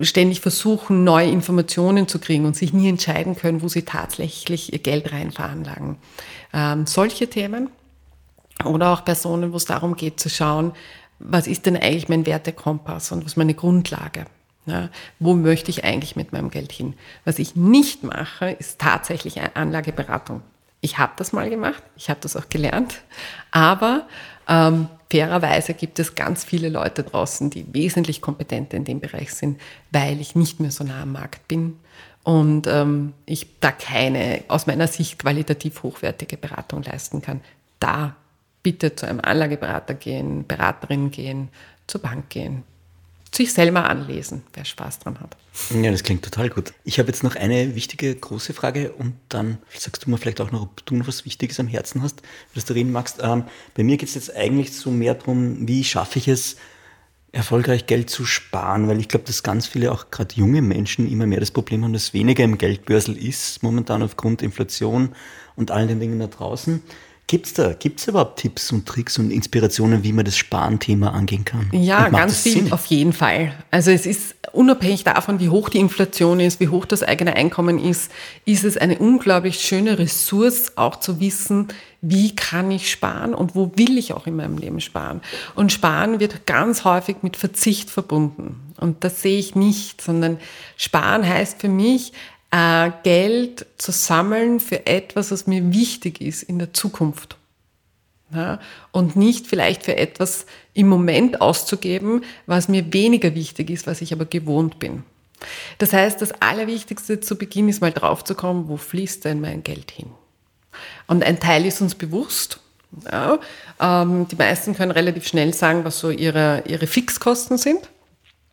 ständig 0.01 0.41
versuchen, 0.41 1.05
neue 1.05 1.31
Informationen 1.31 2.09
zu 2.09 2.19
kriegen 2.19 2.45
und 2.45 2.57
sich 2.57 2.73
nie 2.73 2.89
entscheiden 2.89 3.37
können, 3.37 3.63
wo 3.63 3.69
sie 3.69 3.83
tatsächlich 3.83 4.73
ihr 4.73 4.81
Geld 4.81 5.13
rein 5.13 5.31
veranlagen. 5.31 5.97
Ähm, 6.53 6.87
solche 6.87 7.31
Themen 7.31 7.71
oder 8.65 8.93
auch 8.93 9.05
Personen, 9.05 9.53
wo 9.53 9.57
es 9.57 9.65
darum 9.65 9.97
geht 9.97 10.21
zu 10.21 10.29
schauen, 10.29 10.73
was 11.19 11.47
ist 11.47 11.67
denn 11.67 11.77
eigentlich 11.77 12.09
mein 12.09 12.27
Wertekompass 12.27 13.13
und 13.13 13.25
was 13.25 13.37
meine 13.37 13.55
Grundlage? 13.55 14.27
Ja, 14.67 14.91
wo 15.19 15.35
möchte 15.35 15.71
ich 15.71 15.85
eigentlich 15.85 16.15
mit 16.15 16.33
meinem 16.33 16.51
Geld 16.51 16.73
hin? 16.73 16.95
Was 17.25 17.39
ich 17.39 17.57
nicht 17.57 18.05
mache, 18.05 18.51
ist 18.51 18.79
tatsächlich 18.79 19.41
Anlageberatung. 19.55 20.43
Ich 20.81 20.99
habe 20.99 21.13
das 21.17 21.33
mal 21.33 21.49
gemacht, 21.49 21.83
ich 21.97 22.11
habe 22.11 22.21
das 22.21 22.37
auch 22.37 22.49
gelernt, 22.49 23.03
aber 23.51 24.07
ähm, 24.47 24.89
fairerweise 25.11 25.75
gibt 25.75 25.99
es 25.99 26.15
ganz 26.15 26.45
viele 26.45 26.69
Leute 26.69 27.03
draußen, 27.03 27.51
die 27.51 27.67
wesentlich 27.73 28.21
kompetenter 28.21 28.77
in 28.77 28.85
dem 28.85 29.01
Bereich 29.01 29.33
sind, 29.33 29.61
weil 29.91 30.21
ich 30.21 30.37
nicht 30.37 30.61
mehr 30.61 30.71
so 30.71 30.85
nah 30.85 31.03
am 31.03 31.13
Markt 31.13 31.49
bin 31.49 31.79
und 32.23 32.67
ähm, 32.67 33.15
ich 33.25 33.59
da 33.61 33.73
keine 33.73 34.45
aus 34.49 34.67
meiner 34.67 34.87
Sicht 34.87 35.19
qualitativ 35.19 35.83
hochwertige 35.83 36.37
Beratung 36.37 36.83
leisten 36.83 37.23
kann. 37.23 37.41
Da 37.81 38.17
bitte 38.63 38.95
zu 38.95 39.07
einem 39.07 39.21
Anlageberater 39.21 39.95
gehen, 39.95 40.47
Beraterin 40.47 41.11
gehen, 41.11 41.49
zur 41.87 42.03
Bank 42.03 42.29
gehen, 42.29 42.65
sich 43.35 43.53
selber 43.53 43.89
anlesen, 43.89 44.43
wer 44.55 44.65
Spaß 44.65 45.01
dran 45.01 45.21
hat. 45.21 45.37
Ja, 45.83 45.91
das 45.91 46.03
klingt 46.03 46.25
total 46.25 46.49
gut. 46.49 46.73
Ich 46.85 46.99
habe 46.99 47.09
jetzt 47.09 47.23
noch 47.23 47.37
eine 47.37 47.75
wichtige, 47.75 48.15
große 48.15 48.55
Frage 48.55 48.93
und 48.93 49.15
dann 49.29 49.59
sagst 49.77 50.05
du 50.05 50.11
mir 50.11 50.19
vielleicht 50.19 50.41
auch 50.41 50.51
noch, 50.51 50.63
ob 50.63 50.87
du 50.87 50.97
noch 50.97 51.09
was 51.09 51.25
Wichtiges 51.25 51.61
am 51.61 51.67
Herzen 51.67 52.03
hast, 52.03 52.23
was 52.55 52.65
du 52.65 52.75
reden 52.75 52.93
magst. 52.93 53.19
Ähm, 53.23 53.45
bei 53.75 53.83
mir 53.83 53.97
geht 53.97 54.09
es 54.09 54.15
jetzt 54.15 54.35
eigentlich 54.35 54.73
so 54.73 54.91
mehr 54.91 55.15
darum, 55.15 55.69
wie 55.69 55.85
schaffe 55.85 56.19
ich 56.19 56.29
es, 56.29 56.57
erfolgreich 57.31 57.87
Geld 57.87 58.09
zu 58.09 58.25
sparen, 58.25 58.89
weil 58.89 58.99
ich 59.01 59.09
glaube, 59.09 59.27
dass 59.27 59.43
ganz 59.43 59.67
viele, 59.67 59.93
auch 59.93 60.11
gerade 60.11 60.35
junge 60.35 60.63
Menschen, 60.63 61.11
immer 61.11 61.27
mehr 61.27 61.41
das 61.41 61.51
Problem 61.51 61.85
haben, 61.85 61.93
dass 61.93 62.15
weniger 62.15 62.43
im 62.45 62.57
Geldbörsel 62.57 63.17
ist, 63.17 63.63
momentan 63.63 64.03
aufgrund 64.03 64.41
Inflation 64.41 65.15
und 65.55 65.71
all 65.71 65.87
den 65.87 66.01
Dingen 66.01 66.19
da 66.19 66.27
draußen. 66.27 66.83
Gibt 67.29 67.45
es 67.45 67.53
da, 67.53 67.75
gibt's 67.75 68.09
überhaupt 68.09 68.39
Tipps 68.41 68.73
und 68.73 68.87
Tricks 68.87 69.19
und 69.19 69.31
Inspirationen, 69.31 70.03
wie 70.03 70.15
man 70.15 70.25
das 70.25 70.39
Sparenthema 70.39 71.11
angehen 71.11 71.45
kann? 71.45 71.69
Ja, 71.73 72.09
ganz 72.09 72.41
viel, 72.41 72.53
Sinn? 72.53 72.73
auf 72.73 72.87
jeden 72.87 73.13
Fall. 73.13 73.53
Also 73.71 73.91
es 73.91 74.07
ist 74.07 74.35
unabhängig 74.53 75.05
davon, 75.05 75.39
wie 75.39 75.51
hoch 75.51 75.69
die 75.69 75.77
Inflation 75.77 76.41
ist, 76.41 76.59
wie 76.59 76.69
hoch 76.69 76.87
das 76.87 77.03
eigene 77.03 77.37
Einkommen 77.37 77.79
ist, 77.79 78.11
ist 78.47 78.65
es 78.65 78.79
eine 78.79 78.99
unglaublich 78.99 79.61
schöne 79.61 79.99
Ressource, 79.99 80.73
auch 80.77 80.97
zu 80.97 81.21
wissen, 81.21 81.69
wie 82.01 82.35
kann 82.35 82.71
ich 82.71 82.91
sparen 82.91 83.35
und 83.35 83.55
wo 83.55 83.73
will 83.77 83.99
ich 83.99 84.15
auch 84.15 84.27
in 84.27 84.35
meinem 84.35 84.57
Leben 84.57 84.81
sparen. 84.81 85.21
Und 85.55 85.71
Sparen 85.71 86.21
wird 86.21 86.47
ganz 86.47 86.85
häufig 86.85 87.17
mit 87.21 87.37
Verzicht 87.37 87.91
verbunden. 87.91 88.73
Und 88.81 89.05
das 89.05 89.21
sehe 89.21 89.39
ich 89.39 89.55
nicht, 89.55 90.01
sondern 90.01 90.39
Sparen 90.79 91.29
heißt 91.29 91.61
für 91.61 91.69
mich, 91.69 92.15
äh, 92.51 92.91
Geld 93.03 93.67
zu 93.79 93.93
sammeln 93.93 94.61
für 94.61 94.87
etwas, 94.87 95.31
was 95.31 95.47
mir 95.47 95.73
wichtig 95.73 96.21
ist 96.21 96.43
in 96.43 96.59
der 96.59 96.73
Zukunft. 96.73 97.37
Ja, 98.31 98.61
und 98.93 99.17
nicht 99.17 99.47
vielleicht 99.47 99.85
für 99.85 99.97
etwas 99.97 100.45
im 100.75 100.87
Moment 100.89 101.41
auszugeben, 101.41 102.25
was 102.45 102.69
mir 102.69 102.93
weniger 102.93 103.35
wichtig 103.35 103.71
ist, 103.71 103.87
was 103.87 104.03
ich 104.03 104.13
aber 104.13 104.27
gewohnt 104.27 104.79
bin. 104.79 105.03
Das 105.79 105.95
heißt, 105.95 106.21
das 106.21 106.33
Allerwichtigste 106.43 107.21
zu 107.21 107.37
Beginn 107.37 107.69
ist 107.71 107.81
mal 107.81 107.93
draufzukommen, 107.93 108.69
wo 108.69 108.77
fließt 108.77 109.25
denn 109.25 109.41
mein 109.41 109.63
Geld 109.63 109.91
hin? 109.91 110.11
Und 111.07 111.25
ein 111.25 111.41
Teil 111.41 111.65
ist 111.65 111.81
uns 111.81 111.95
bewusst. 111.95 112.61
Ja, 113.11 113.39
ähm, 113.81 114.27
die 114.29 114.37
meisten 114.37 114.75
können 114.75 114.93
relativ 114.93 115.27
schnell 115.27 115.55
sagen, 115.55 115.85
was 115.85 115.99
so 115.99 116.11
ihre, 116.11 116.65
ihre 116.67 116.87
Fixkosten 116.87 117.59
sind. 117.59 117.89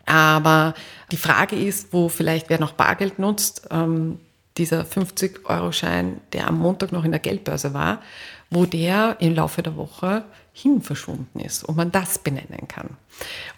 Aber 0.06 0.74
die 1.12 1.18
Frage 1.18 1.56
ist, 1.56 1.92
wo 1.92 2.10
vielleicht 2.10 2.50
wer 2.50 2.60
noch 2.60 2.74
Bargeld 2.74 3.20
nutzt, 3.20 3.68
ähm, 3.72 4.20
dieser 4.58 4.84
50-Euro-Schein, 4.84 6.22
der 6.34 6.48
am 6.48 6.60
Montag 6.60 6.92
noch 6.92 7.04
in 7.04 7.12
der 7.12 7.20
Geldbörse 7.20 7.74
war, 7.74 8.02
wo 8.50 8.66
der 8.66 9.18
im 9.20 9.36
Laufe 9.36 9.62
der 9.62 9.76
Woche 9.76 10.24
hin 10.54 10.82
verschwunden 10.82 11.40
ist, 11.40 11.68
ob 11.68 11.76
man 11.76 11.92
das 11.92 12.20
benennen 12.20 12.68
kann. 12.70 12.92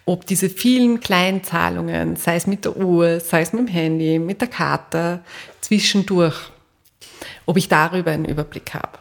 Ob 0.04 0.26
diese 0.26 0.48
vielen 0.48 0.98
kleinen 0.98 1.44
Zahlungen, 1.44 2.16
sei 2.16 2.34
es 2.34 2.48
mit 2.48 2.64
der 2.64 2.76
Uhr, 2.76 3.20
sei 3.20 3.42
es 3.42 3.52
mit 3.52 3.68
dem 3.68 3.72
Handy, 3.72 4.18
mit 4.18 4.40
der 4.40 4.48
Karte, 4.48 5.20
zwischendurch, 5.60 6.50
ob 7.46 7.56
ich 7.56 7.68
darüber 7.68 8.10
einen 8.10 8.24
Überblick 8.24 8.74
habe. 8.74 8.98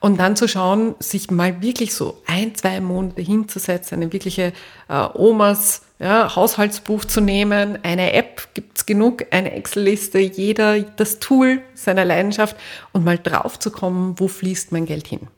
Und 0.00 0.18
dann 0.18 0.34
zu 0.34 0.48
schauen, 0.48 0.94
sich 0.98 1.30
mal 1.30 1.60
wirklich 1.60 1.94
so 1.94 2.22
ein, 2.26 2.54
zwei 2.54 2.80
Monate 2.80 3.20
hinzusetzen, 3.20 3.98
eine 3.98 4.12
wirkliche 4.12 4.54
äh, 4.88 5.08
Omas 5.12 5.82
ja, 5.98 6.34
Haushaltsbuch 6.34 7.04
zu 7.04 7.20
nehmen, 7.20 7.78
eine 7.82 8.14
App 8.14 8.48
gibt's 8.54 8.86
genug, 8.86 9.26
eine 9.30 9.52
Excel-Liste, 9.52 10.18
jeder 10.18 10.80
das 10.80 11.18
Tool 11.18 11.60
seiner 11.74 12.06
Leidenschaft 12.06 12.56
und 12.92 13.04
mal 13.04 13.18
drauf 13.18 13.58
zu 13.58 13.70
kommen, 13.70 14.18
wo 14.18 14.26
fließt 14.26 14.72
mein 14.72 14.86
Geld 14.86 15.06
hin. 15.06 15.28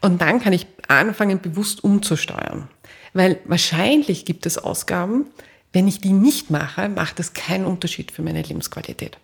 Und 0.00 0.20
dann 0.20 0.40
kann 0.40 0.52
ich 0.52 0.66
anfangen, 0.88 1.40
bewusst 1.40 1.84
umzusteuern. 1.84 2.68
Weil 3.12 3.38
wahrscheinlich 3.44 4.24
gibt 4.24 4.46
es 4.46 4.58
Ausgaben, 4.58 5.26
wenn 5.72 5.86
ich 5.86 6.00
die 6.00 6.12
nicht 6.12 6.50
mache, 6.50 6.88
macht 6.88 7.20
es 7.20 7.34
keinen 7.34 7.66
Unterschied 7.66 8.10
für 8.10 8.22
meine 8.22 8.42
Lebensqualität. 8.42 9.18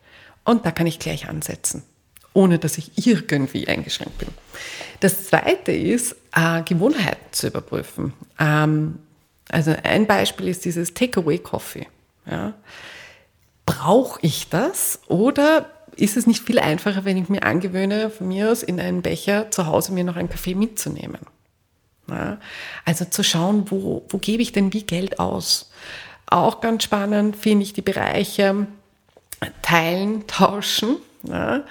Und 0.44 0.64
da 0.64 0.70
kann 0.70 0.86
ich 0.86 1.00
gleich 1.00 1.28
ansetzen 1.28 1.82
ohne 2.36 2.58
dass 2.58 2.76
ich 2.76 3.06
irgendwie 3.06 3.66
eingeschränkt 3.66 4.18
bin. 4.18 4.28
Das 5.00 5.26
Zweite 5.26 5.72
ist, 5.72 6.16
äh, 6.34 6.62
Gewohnheiten 6.62 7.32
zu 7.32 7.46
überprüfen. 7.46 8.12
Ähm, 8.38 8.98
also 9.48 9.74
ein 9.82 10.06
Beispiel 10.06 10.48
ist 10.48 10.64
dieses 10.66 10.92
Takeaway-Coffee. 10.92 11.86
Ja. 12.30 12.52
Brauche 13.64 14.18
ich 14.22 14.50
das 14.50 15.00
oder 15.08 15.70
ist 15.96 16.18
es 16.18 16.26
nicht 16.26 16.42
viel 16.42 16.58
einfacher, 16.58 17.06
wenn 17.06 17.16
ich 17.16 17.30
mir 17.30 17.42
angewöhne, 17.42 18.10
von 18.10 18.28
mir 18.28 18.52
aus 18.52 18.62
in 18.62 18.80
einen 18.80 19.00
Becher 19.00 19.50
zu 19.50 19.66
Hause 19.66 19.92
mir 19.92 20.04
noch 20.04 20.16
einen 20.16 20.28
Kaffee 20.28 20.54
mitzunehmen? 20.54 21.20
Ja. 22.08 22.38
Also 22.84 23.06
zu 23.06 23.24
schauen, 23.24 23.70
wo, 23.70 24.04
wo 24.10 24.18
gebe 24.18 24.42
ich 24.42 24.52
denn 24.52 24.74
wie 24.74 24.82
Geld 24.82 25.18
aus? 25.18 25.70
Auch 26.26 26.60
ganz 26.60 26.84
spannend 26.84 27.34
finde 27.36 27.62
ich 27.62 27.72
die 27.72 27.82
Bereiche 27.82 28.66
teilen, 29.62 30.26
tauschen. 30.26 30.96
Ja 31.22 31.64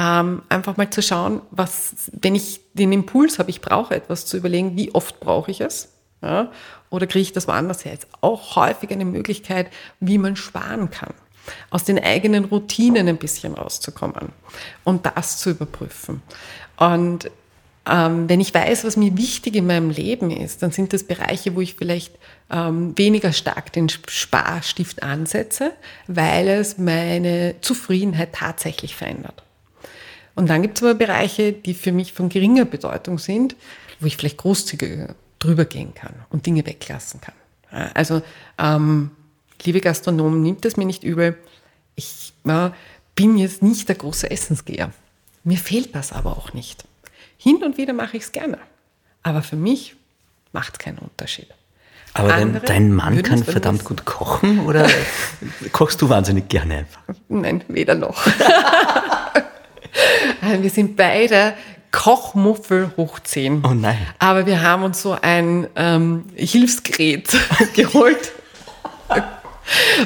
ähm, 0.00 0.42
einfach 0.48 0.78
mal 0.78 0.88
zu 0.88 1.02
schauen, 1.02 1.42
was, 1.50 2.10
wenn 2.12 2.34
ich 2.34 2.60
den 2.72 2.90
Impuls 2.90 3.38
habe, 3.38 3.50
ich 3.50 3.60
brauche 3.60 3.94
etwas, 3.94 4.24
zu 4.24 4.38
überlegen, 4.38 4.74
wie 4.74 4.94
oft 4.94 5.20
brauche 5.20 5.50
ich 5.50 5.60
es? 5.60 5.90
Ja? 6.22 6.50
Oder 6.88 7.06
kriege 7.06 7.22
ich 7.22 7.32
das 7.32 7.46
woanders 7.46 7.84
her? 7.84 7.92
Ist 7.92 8.06
auch 8.22 8.56
häufig 8.56 8.90
eine 8.90 9.04
Möglichkeit, 9.04 9.66
wie 10.00 10.16
man 10.16 10.36
sparen 10.36 10.90
kann. 10.90 11.12
Aus 11.68 11.84
den 11.84 11.98
eigenen 11.98 12.46
Routinen 12.46 13.08
ein 13.08 13.18
bisschen 13.18 13.54
rauszukommen 13.54 14.30
und 14.84 15.04
das 15.04 15.38
zu 15.38 15.50
überprüfen. 15.50 16.22
Und 16.78 17.30
ähm, 17.86 18.28
wenn 18.28 18.40
ich 18.40 18.54
weiß, 18.54 18.84
was 18.84 18.96
mir 18.96 19.16
wichtig 19.18 19.56
in 19.56 19.66
meinem 19.66 19.90
Leben 19.90 20.30
ist, 20.30 20.62
dann 20.62 20.70
sind 20.70 20.94
das 20.94 21.04
Bereiche, 21.04 21.54
wo 21.56 21.60
ich 21.60 21.74
vielleicht 21.74 22.14
ähm, 22.50 22.96
weniger 22.96 23.32
stark 23.32 23.72
den 23.72 23.88
Sparstift 23.88 25.02
ansetze, 25.02 25.72
weil 26.06 26.48
es 26.48 26.78
meine 26.78 27.56
Zufriedenheit 27.60 28.32
tatsächlich 28.32 28.94
verändert. 28.94 29.42
Und 30.40 30.48
dann 30.48 30.62
gibt 30.62 30.78
es 30.78 30.82
aber 30.82 30.94
Bereiche, 30.94 31.52
die 31.52 31.74
für 31.74 31.92
mich 31.92 32.14
von 32.14 32.30
geringer 32.30 32.64
Bedeutung 32.64 33.18
sind, 33.18 33.56
wo 34.00 34.06
ich 34.06 34.16
vielleicht 34.16 34.38
großzügiger 34.38 35.14
drüber 35.38 35.66
gehen 35.66 35.92
kann 35.94 36.14
und 36.30 36.46
Dinge 36.46 36.64
weglassen 36.64 37.20
kann. 37.20 37.34
Also, 37.92 38.22
ähm, 38.56 39.10
liebe 39.62 39.82
Gastronomen, 39.82 40.40
nimmt 40.40 40.64
es 40.64 40.78
mir 40.78 40.86
nicht 40.86 41.04
übel. 41.04 41.36
Ich 41.94 42.32
äh, 42.46 42.70
bin 43.14 43.36
jetzt 43.36 43.62
nicht 43.62 43.86
der 43.90 43.96
große 43.96 44.30
Essensgeher. 44.30 44.92
Mir 45.44 45.58
fehlt 45.58 45.94
das 45.94 46.10
aber 46.10 46.38
auch 46.38 46.54
nicht. 46.54 46.86
Hin 47.36 47.62
und 47.62 47.76
wieder 47.76 47.92
mache 47.92 48.16
ich 48.16 48.22
es 48.22 48.32
gerne. 48.32 48.56
Aber 49.22 49.42
für 49.42 49.56
mich 49.56 49.94
macht 50.52 50.72
es 50.72 50.78
keinen 50.78 51.00
Unterschied. 51.00 51.48
Aber 52.14 52.28
dein, 52.28 52.62
dein 52.64 52.92
Mann 52.94 53.22
kann 53.22 53.44
verdammt 53.44 53.84
gut 53.84 54.06
kochen 54.06 54.60
oder 54.60 54.88
kochst 55.72 56.00
du 56.00 56.08
wahnsinnig 56.08 56.48
gerne 56.48 56.78
einfach? 56.78 57.02
Nein, 57.28 57.62
weder 57.68 57.94
noch. 57.94 58.26
Wir 60.60 60.70
sind 60.70 60.96
beide 60.96 61.54
Kochmuffel 61.92 62.92
hoch 62.96 63.18
10. 63.18 63.64
Oh 63.64 63.74
nein. 63.74 63.98
Aber 64.18 64.46
wir 64.46 64.62
haben 64.62 64.84
uns 64.84 65.02
so 65.02 65.16
ein 65.20 65.68
ähm, 65.76 66.24
Hilfsgerät 66.36 67.28
geholt, 67.74 68.32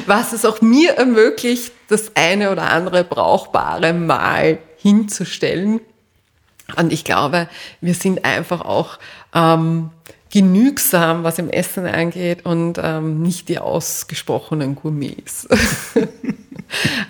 was 0.07 0.33
es 0.33 0.45
auch 0.45 0.61
mir 0.61 0.93
ermöglicht, 0.93 1.71
das 1.87 2.15
eine 2.15 2.51
oder 2.51 2.71
andere 2.71 3.03
brauchbare 3.03 3.93
Mal 3.93 4.57
hinzustellen. 4.77 5.79
Und 6.75 6.91
ich 6.91 7.03
glaube, 7.03 7.47
wir 7.81 7.93
sind 7.93 8.25
einfach 8.25 8.61
auch 8.61 8.97
ähm, 9.35 9.91
genügsam, 10.31 11.23
was 11.23 11.37
im 11.37 11.49
Essen 11.49 11.85
angeht 11.85 12.45
und 12.45 12.79
ähm, 12.81 13.21
nicht 13.21 13.47
die 13.47 13.59
ausgesprochenen 13.59 14.75
Gourmets. 14.75 15.47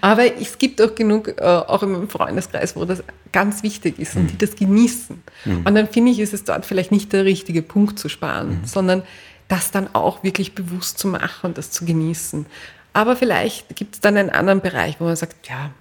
Aber 0.01 0.25
es 0.39 0.57
gibt 0.57 0.81
auch 0.81 0.95
genug, 0.95 1.29
äh, 1.37 1.43
auch 1.43 1.83
in 1.83 1.91
meinem 1.91 2.09
Freundeskreis, 2.09 2.75
wo 2.75 2.85
das 2.85 3.03
ganz 3.31 3.63
wichtig 3.63 3.99
ist 3.99 4.15
und 4.15 4.27
die 4.27 4.33
mhm. 4.33 4.37
das 4.37 4.55
genießen. 4.55 5.23
Mhm. 5.45 5.57
Und 5.65 5.75
dann 5.75 5.87
finde 5.87 6.11
ich, 6.11 6.19
ist 6.19 6.33
es 6.33 6.43
dort 6.43 6.65
vielleicht 6.65 6.91
nicht 6.91 7.13
der 7.13 7.25
richtige 7.25 7.61
Punkt 7.61 7.99
zu 7.99 8.09
sparen, 8.09 8.61
mhm. 8.61 8.65
sondern 8.65 9.03
das 9.47 9.71
dann 9.71 9.93
auch 9.93 10.23
wirklich 10.23 10.55
bewusst 10.55 10.97
zu 10.97 11.07
machen 11.07 11.47
und 11.47 11.57
das 11.57 11.71
zu 11.71 11.85
genießen. 11.85 12.45
Aber 12.93 13.15
vielleicht 13.15 13.75
gibt 13.75 13.95
es 13.95 14.01
dann 14.01 14.17
einen 14.17 14.29
anderen 14.29 14.61
Bereich, 14.61 14.95
wo 14.99 15.03
man 15.03 15.15
sagt, 15.15 15.47
ja, 15.47 15.71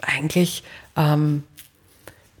eigentlich 0.00 0.64
ähm, 0.96 1.44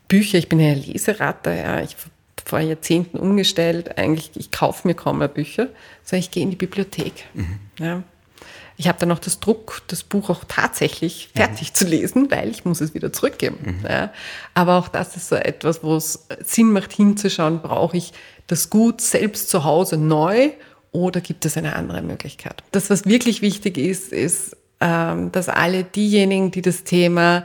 Bücher, 0.08 0.38
ich 0.38 0.48
bin 0.48 0.60
ja 0.60 0.74
Leseratte, 0.74 1.50
ja, 1.50 1.80
ich 1.80 1.96
vor 2.44 2.60
Jahrzehnten 2.60 3.18
umgestellt. 3.18 3.98
Eigentlich, 3.98 4.30
ich 4.34 4.50
kaufe 4.50 4.86
mir 4.86 4.94
kaum 4.94 5.18
mehr 5.18 5.28
Bücher, 5.28 5.68
sondern 6.02 6.20
ich 6.20 6.30
gehe 6.30 6.42
in 6.42 6.50
die 6.50 6.56
Bibliothek. 6.56 7.24
Mhm. 7.34 7.58
Ja. 7.78 8.02
Ich 8.76 8.88
habe 8.88 8.98
dann 8.98 9.08
noch 9.08 9.20
das 9.20 9.40
Druck, 9.40 9.82
das 9.86 10.02
Buch 10.02 10.30
auch 10.30 10.44
tatsächlich 10.48 11.30
fertig 11.34 11.70
mhm. 11.70 11.74
zu 11.74 11.84
lesen, 11.86 12.30
weil 12.30 12.50
ich 12.50 12.64
muss 12.64 12.80
es 12.80 12.94
wieder 12.94 13.12
zurückgeben. 13.12 13.78
Mhm. 13.80 13.86
Ja. 13.88 14.12
Aber 14.54 14.78
auch 14.78 14.88
das 14.88 15.16
ist 15.16 15.28
so 15.28 15.36
etwas, 15.36 15.82
wo 15.82 15.96
es 15.96 16.26
Sinn 16.44 16.72
macht, 16.72 16.92
hinzuschauen, 16.92 17.60
brauche 17.60 17.96
ich 17.96 18.12
das 18.46 18.70
Gut 18.70 19.00
selbst 19.00 19.48
zu 19.48 19.64
Hause 19.64 19.96
neu 19.96 20.50
oder 20.92 21.20
gibt 21.20 21.44
es 21.44 21.56
eine 21.56 21.76
andere 21.76 22.02
Möglichkeit? 22.02 22.62
Das, 22.72 22.90
was 22.90 23.06
wirklich 23.06 23.42
wichtig 23.42 23.78
ist, 23.78 24.12
ist, 24.12 24.56
ähm, 24.80 25.32
dass 25.32 25.48
alle 25.48 25.84
diejenigen, 25.84 26.50
die 26.50 26.62
das 26.62 26.84
Thema 26.84 27.44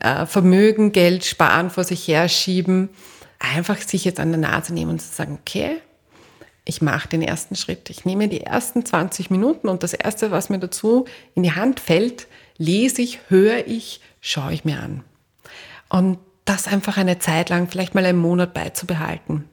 äh, 0.00 0.26
Vermögen, 0.26 0.92
Geld, 0.92 1.24
Sparen 1.24 1.70
vor 1.70 1.84
sich 1.84 2.06
herschieben, 2.08 2.88
einfach 3.38 3.78
sich 3.78 4.04
jetzt 4.04 4.20
an 4.20 4.30
der 4.30 4.40
Nase 4.40 4.74
nehmen 4.74 4.92
und 4.92 5.02
sagen, 5.02 5.38
okay, 5.40 5.78
ich 6.68 6.82
mache 6.82 7.08
den 7.08 7.22
ersten 7.22 7.56
Schritt. 7.56 7.88
Ich 7.88 8.04
nehme 8.04 8.28
die 8.28 8.42
ersten 8.42 8.84
20 8.84 9.30
Minuten 9.30 9.68
und 9.68 9.82
das 9.82 9.94
Erste, 9.94 10.30
was 10.30 10.50
mir 10.50 10.58
dazu 10.58 11.06
in 11.34 11.42
die 11.42 11.54
Hand 11.54 11.80
fällt, 11.80 12.26
lese 12.58 13.00
ich, 13.00 13.20
höre 13.28 13.66
ich, 13.66 14.02
schaue 14.20 14.52
ich 14.52 14.66
mir 14.66 14.78
an. 14.78 15.02
Und 15.88 16.18
das 16.44 16.68
einfach 16.68 16.98
eine 16.98 17.18
Zeit 17.18 17.48
lang, 17.48 17.68
vielleicht 17.68 17.94
mal 17.94 18.04
einen 18.04 18.18
Monat 18.18 18.52
beizubehalten. 18.52 19.46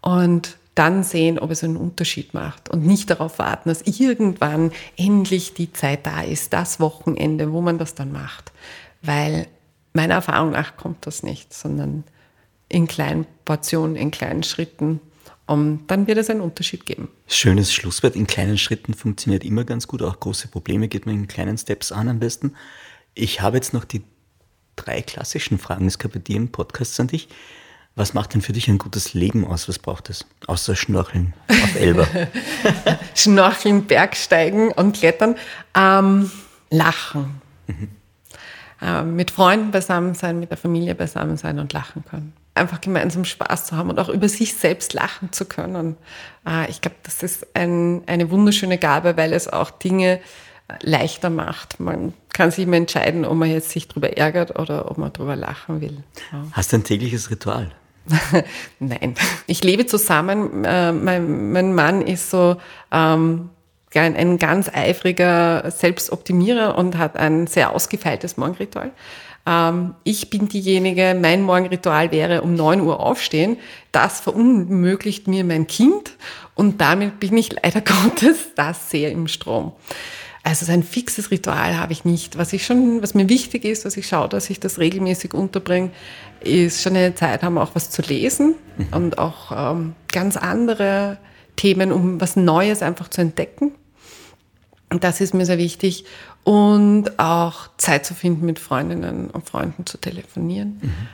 Und 0.00 0.56
dann 0.74 1.04
sehen, 1.04 1.38
ob 1.38 1.52
es 1.52 1.62
einen 1.62 1.76
Unterschied 1.76 2.34
macht 2.34 2.68
und 2.68 2.84
nicht 2.84 3.10
darauf 3.10 3.38
warten, 3.38 3.68
dass 3.68 3.82
irgendwann 3.82 4.72
endlich 4.96 5.54
die 5.54 5.72
Zeit 5.72 6.04
da 6.04 6.22
ist, 6.22 6.52
das 6.52 6.80
Wochenende, 6.80 7.52
wo 7.52 7.60
man 7.60 7.78
das 7.78 7.94
dann 7.94 8.10
macht. 8.10 8.50
Weil 9.02 9.46
meiner 9.92 10.14
Erfahrung 10.14 10.50
nach 10.50 10.76
kommt 10.76 11.06
das 11.06 11.22
nicht, 11.22 11.54
sondern 11.54 12.02
in 12.68 12.88
kleinen 12.88 13.24
Portionen, 13.44 13.94
in 13.94 14.10
kleinen 14.10 14.42
Schritten. 14.42 15.00
Und 15.48 15.86
dann 15.86 16.06
wird 16.06 16.18
es 16.18 16.28
einen 16.28 16.42
Unterschied 16.42 16.84
geben. 16.84 17.08
Schönes 17.26 17.72
Schlusswort. 17.72 18.14
In 18.14 18.26
kleinen 18.26 18.58
Schritten 18.58 18.92
funktioniert 18.92 19.44
immer 19.44 19.64
ganz 19.64 19.88
gut. 19.88 20.02
Auch 20.02 20.20
große 20.20 20.48
Probleme 20.48 20.88
geht 20.88 21.06
man 21.06 21.14
in 21.14 21.26
kleinen 21.26 21.56
Steps 21.56 21.90
an 21.90 22.10
am 22.10 22.18
besten. 22.18 22.54
Ich 23.14 23.40
habe 23.40 23.56
jetzt 23.56 23.72
noch 23.72 23.86
die 23.86 24.02
drei 24.76 25.00
klassischen 25.00 25.58
Fragen 25.58 25.86
des 25.86 25.98
Kapitän 25.98 26.52
Podcasts 26.52 27.00
an 27.00 27.06
dich. 27.06 27.28
Was 27.96 28.12
macht 28.12 28.34
denn 28.34 28.42
für 28.42 28.52
dich 28.52 28.68
ein 28.68 28.76
gutes 28.76 29.14
Leben 29.14 29.46
aus? 29.46 29.70
Was 29.70 29.78
braucht 29.78 30.10
es? 30.10 30.26
Außer 30.46 30.76
Schnorcheln 30.76 31.32
auf 31.48 31.74
Elber. 31.76 32.06
Schnorcheln, 33.14 33.86
Bergsteigen 33.86 34.70
und 34.72 34.96
Klettern. 34.96 35.34
Ähm, 35.74 36.30
lachen. 36.68 37.40
Mhm. 37.68 37.88
Äh, 38.82 39.02
mit 39.02 39.30
Freunden 39.30 39.70
beisammen 39.70 40.14
sein, 40.14 40.38
mit 40.40 40.50
der 40.50 40.58
Familie 40.58 40.94
beisammen 40.94 41.38
sein 41.38 41.58
und 41.58 41.72
lachen 41.72 42.04
können. 42.04 42.34
Einfach 42.58 42.80
gemeinsam 42.80 43.24
Spaß 43.24 43.66
zu 43.66 43.76
haben 43.76 43.90
und 43.90 43.98
auch 43.98 44.08
über 44.08 44.28
sich 44.28 44.54
selbst 44.54 44.92
lachen 44.92 45.32
zu 45.32 45.44
können. 45.44 45.96
Äh, 46.46 46.70
ich 46.70 46.80
glaube, 46.80 46.96
das 47.02 47.22
ist 47.22 47.46
ein, 47.54 48.02
eine 48.06 48.30
wunderschöne 48.30 48.78
Gabe, 48.78 49.16
weil 49.16 49.32
es 49.32 49.48
auch 49.48 49.70
Dinge 49.70 50.20
leichter 50.82 51.30
macht. 51.30 51.80
Man 51.80 52.12
kann 52.32 52.50
sich 52.50 52.64
immer 52.64 52.76
entscheiden, 52.76 53.24
ob 53.24 53.36
man 53.36 53.50
jetzt 53.50 53.70
sich 53.70 53.88
darüber 53.88 54.16
ärgert 54.16 54.58
oder 54.58 54.90
ob 54.90 54.98
man 54.98 55.12
darüber 55.12 55.36
lachen 55.36 55.80
will. 55.80 56.02
Ja. 56.32 56.44
Hast 56.52 56.72
du 56.72 56.76
ein 56.76 56.84
tägliches 56.84 57.30
Ritual? 57.30 57.70
Nein, 58.78 59.14
ich 59.46 59.62
lebe 59.64 59.86
zusammen. 59.86 60.64
Äh, 60.64 60.92
mein, 60.92 61.52
mein, 61.52 61.74
Mann 61.74 62.02
ist 62.02 62.30
so 62.30 62.56
ähm, 62.90 63.50
ein 63.94 64.38
ganz 64.38 64.70
eifriger 64.72 65.70
Selbstoptimierer 65.70 66.76
und 66.76 66.96
hat 66.96 67.16
ein 67.16 67.46
sehr 67.46 67.72
ausgefeiltes 67.72 68.36
Morgenritual. 68.36 68.92
Ähm, 69.48 69.94
ich 70.04 70.28
bin 70.28 70.48
diejenige, 70.48 71.16
mein 71.20 71.42
Morgenritual 71.42 72.12
wäre 72.12 72.42
um 72.42 72.54
9 72.54 72.82
Uhr 72.82 73.00
aufstehen. 73.00 73.56
Das 73.90 74.20
verunmöglicht 74.20 75.26
mir 75.26 75.42
mein 75.44 75.66
Kind 75.66 76.12
und 76.54 76.80
damit 76.80 77.18
bin 77.18 77.36
ich 77.36 77.52
leider 77.52 77.80
Gottes 78.04 78.54
das 78.54 78.90
sehr 78.90 79.10
im 79.10 79.26
Strom. 79.26 79.72
Also 80.44 80.66
so 80.66 80.72
ein 80.72 80.82
fixes 80.82 81.30
Ritual 81.30 81.78
habe 81.78 81.92
ich 81.92 82.04
nicht. 82.04 82.38
Was 82.38 82.52
ich 82.52 82.64
schon, 82.64 83.02
was 83.02 83.14
mir 83.14 83.28
wichtig 83.28 83.64
ist, 83.64 83.84
was 83.84 83.96
ich 83.96 84.06
schaue, 84.06 84.28
dass 84.28 84.48
ich 84.50 84.60
das 84.60 84.78
regelmäßig 84.78 85.34
unterbringe, 85.34 85.90
ist 86.40 86.82
schon 86.82 86.96
eine 86.96 87.14
Zeit 87.14 87.42
haben, 87.42 87.58
auch 87.58 87.74
was 87.74 87.90
zu 87.90 88.02
lesen 88.02 88.54
mhm. 88.76 88.86
und 88.92 89.18
auch 89.18 89.72
ähm, 89.72 89.94
ganz 90.12 90.36
andere 90.36 91.18
Themen, 91.56 91.90
um 91.90 92.20
was 92.20 92.36
Neues 92.36 92.82
einfach 92.82 93.08
zu 93.08 93.20
entdecken. 93.20 93.72
Und 94.90 95.04
das 95.04 95.20
ist 95.20 95.34
mir 95.34 95.44
sehr 95.44 95.58
wichtig. 95.58 96.04
Und 96.44 97.18
auch 97.18 97.68
Zeit 97.76 98.06
zu 98.06 98.14
finden, 98.14 98.46
mit 98.46 98.58
Freundinnen 98.58 99.30
und 99.30 99.48
Freunden 99.48 99.84
zu 99.84 99.98
telefonieren. 99.98 100.78
Mhm. 100.80 101.08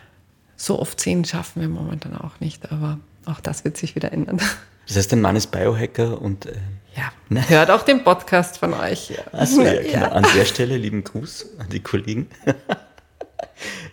So 0.56 0.78
oft 0.78 1.00
sehen 1.00 1.24
schaffen 1.24 1.60
wir 1.60 1.68
momentan 1.68 2.16
auch 2.16 2.38
nicht, 2.40 2.70
aber 2.70 2.98
auch 3.26 3.40
das 3.40 3.64
wird 3.64 3.76
sich 3.76 3.94
wieder 3.94 4.12
ändern. 4.12 4.40
Das 4.86 4.98
heißt, 4.98 5.12
dein 5.12 5.22
Mann 5.22 5.34
ist 5.34 5.46
Biohacker 5.46 6.20
und 6.20 6.44
äh, 6.44 6.52
ja, 6.94 7.10
ne? 7.30 7.48
hört 7.48 7.70
auch 7.70 7.84
den 7.84 8.04
Podcast 8.04 8.58
von 8.58 8.74
euch. 8.74 9.08
Ja. 9.08 9.16
Achso, 9.32 9.62
ja, 9.62 9.80
genau. 9.80 9.92
Ja. 9.92 10.12
An 10.12 10.26
der 10.36 10.44
Stelle 10.44 10.76
lieben 10.76 11.02
Gruß 11.02 11.46
an 11.58 11.70
die 11.70 11.80
Kollegen. 11.80 12.26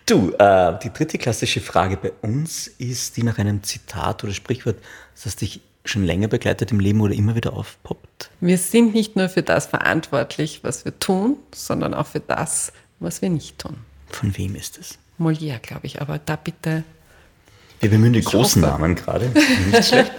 Du, 0.06 0.32
äh, 0.32 0.80
die 0.80 0.92
dritte 0.92 1.18
klassische 1.18 1.62
Frage 1.62 1.96
bei 1.96 2.12
uns 2.22 2.68
ist 2.68 3.16
die 3.16 3.24
nach 3.24 3.38
einem 3.38 3.64
Zitat 3.64 4.24
oder 4.24 4.34
Sprichwort, 4.34 4.78
das 5.24 5.36
dich 5.36 5.62
schon 5.86 6.04
länger 6.04 6.28
begleitet 6.28 6.72
im 6.72 6.80
Leben 6.80 7.02
oder 7.02 7.14
immer 7.14 7.36
wieder 7.36 7.54
aufpoppt? 7.54 8.30
Wir 8.40 8.58
sind 8.58 8.94
nicht 8.94 9.16
nur 9.16 9.30
für 9.30 9.44
das 9.44 9.66
verantwortlich, 9.66 10.62
was 10.64 10.86
wir 10.86 10.98
tun, 11.00 11.38
sondern 11.54 11.94
auch 11.94 12.08
für 12.08 12.20
das, 12.20 12.72
was 13.00 13.22
wir 13.22 13.30
nicht 13.30 13.60
tun. 13.60 13.78
Von 14.10 14.38
wem 14.38 14.56
ist 14.56 14.78
es? 14.78 14.98
Molière, 15.20 15.60
glaube 15.60 15.88
ich, 15.88 16.02
aber 16.02 16.20
da 16.20 16.36
bitte. 16.36 16.84
Wir 17.80 17.90
bemühen 17.90 18.14
die 18.14 18.22
großen 18.22 18.62
hoffe. 18.62 18.72
Namen 18.72 18.96
gerade. 18.96 19.32
Nicht 19.72 19.88
schlecht. 19.88 20.12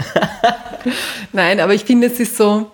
Nein, 1.33 1.61
aber 1.61 1.75
ich 1.75 1.85
finde, 1.85 2.09
es 2.09 2.19
ist 2.19 2.37
so, 2.37 2.71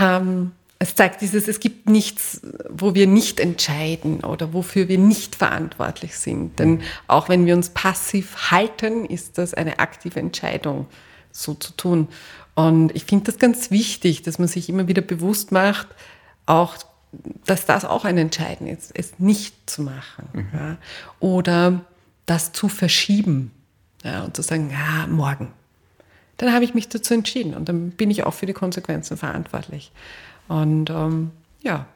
ähm, 0.00 0.52
es 0.78 0.94
zeigt 0.94 1.22
dieses, 1.22 1.48
es 1.48 1.60
gibt 1.60 1.88
nichts, 1.88 2.42
wo 2.68 2.94
wir 2.94 3.06
nicht 3.06 3.40
entscheiden 3.40 4.20
oder 4.20 4.52
wofür 4.52 4.88
wir 4.88 4.98
nicht 4.98 5.36
verantwortlich 5.36 6.16
sind. 6.16 6.58
Denn 6.58 6.82
auch 7.06 7.28
wenn 7.28 7.46
wir 7.46 7.54
uns 7.54 7.70
passiv 7.70 8.50
halten, 8.50 9.06
ist 9.06 9.38
das 9.38 9.54
eine 9.54 9.78
aktive 9.78 10.20
Entscheidung, 10.20 10.86
so 11.42 11.54
zu 11.54 11.72
tun. 11.72 12.08
Und 12.54 12.94
ich 12.96 13.04
finde 13.04 13.30
das 13.30 13.38
ganz 13.38 13.70
wichtig, 13.70 14.22
dass 14.22 14.38
man 14.38 14.48
sich 14.48 14.68
immer 14.68 14.88
wieder 14.88 15.02
bewusst 15.02 15.52
macht, 15.52 15.88
auch, 16.46 16.76
dass 17.44 17.66
das 17.66 17.84
auch 17.84 18.04
ein 18.04 18.18
Entscheiden 18.18 18.66
ist, 18.66 18.92
es 18.94 19.18
nicht 19.18 19.54
zu 19.68 19.82
machen. 19.82 20.28
Mhm. 20.32 20.48
Ja. 20.52 20.76
Oder 21.20 21.80
das 22.24 22.52
zu 22.52 22.68
verschieben 22.68 23.52
ja, 24.02 24.24
und 24.24 24.34
zu 24.34 24.42
sagen, 24.42 24.70
ja, 24.70 25.06
morgen. 25.06 25.52
Dann 26.38 26.52
habe 26.52 26.64
ich 26.64 26.74
mich 26.74 26.88
dazu 26.88 27.14
entschieden 27.14 27.54
und 27.54 27.68
dann 27.68 27.90
bin 27.90 28.10
ich 28.10 28.24
auch 28.24 28.34
für 28.34 28.46
die 28.46 28.52
Konsequenzen 28.52 29.16
verantwortlich. 29.16 29.90
Und 30.48 30.90
ähm, 30.90 31.30
ja, 31.62 31.86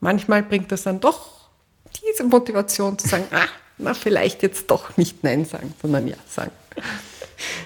manchmal 0.00 0.42
bringt 0.42 0.72
das 0.72 0.82
dann 0.82 1.00
doch 1.00 1.48
diese 2.02 2.24
Motivation 2.24 2.98
zu 2.98 3.08
sagen, 3.08 3.24
ah, 3.30 3.46
na, 3.78 3.94
vielleicht 3.94 4.42
jetzt 4.42 4.70
doch 4.70 4.96
nicht 4.96 5.22
Nein 5.24 5.44
sagen, 5.44 5.74
sondern 5.80 6.08
Ja 6.08 6.16
sagen. 6.28 6.52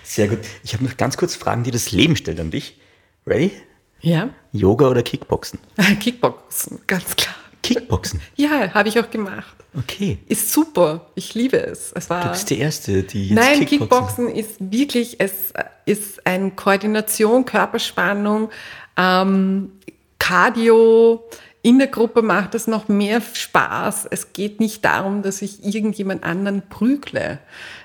Sehr 0.08 0.26
gut. 0.26 0.38
Ich 0.64 0.72
habe 0.72 0.84
noch 0.84 0.96
ganz 0.96 1.18
kurz 1.18 1.36
Fragen, 1.36 1.64
die 1.64 1.70
das 1.70 1.92
Leben 1.92 2.16
stellt 2.16 2.40
an 2.40 2.50
dich. 2.50 2.80
Ready? 3.26 3.52
Ja. 4.00 4.30
Yoga 4.52 4.88
oder 4.88 5.02
Kickboxen? 5.02 5.58
Kickboxen, 6.00 6.80
ganz 6.86 7.14
klar. 7.14 7.34
Kickboxen? 7.62 8.18
Ja, 8.34 8.72
habe 8.72 8.88
ich 8.88 8.98
auch 8.98 9.10
gemacht. 9.10 9.54
Okay. 9.76 10.16
Ist 10.26 10.50
super. 10.50 11.10
Ich 11.14 11.34
liebe 11.34 11.58
es. 11.58 11.92
es 11.94 12.08
war, 12.08 12.22
du 12.22 12.30
bist 12.30 12.48
die 12.48 12.58
Erste, 12.58 13.02
die 13.02 13.28
jetzt 13.28 13.38
Nein, 13.38 13.66
Kickboxen, 13.66 14.28
Kickboxen 14.28 14.28
ist 14.28 14.72
wirklich, 14.72 15.20
es 15.20 15.52
ist 15.84 16.26
eine 16.26 16.52
Koordination, 16.52 17.44
Körperspannung, 17.44 18.48
ähm, 18.96 19.72
Cardio. 20.18 21.28
In 21.60 21.78
der 21.78 21.88
Gruppe 21.88 22.22
macht 22.22 22.54
es 22.54 22.66
noch 22.66 22.88
mehr 22.88 23.20
Spaß. 23.20 24.06
Es 24.10 24.32
geht 24.32 24.58
nicht 24.58 24.86
darum, 24.86 25.20
dass 25.20 25.42
ich 25.42 25.62
irgendjemand 25.66 26.24
anderen 26.24 26.62
prügle, 26.66 27.40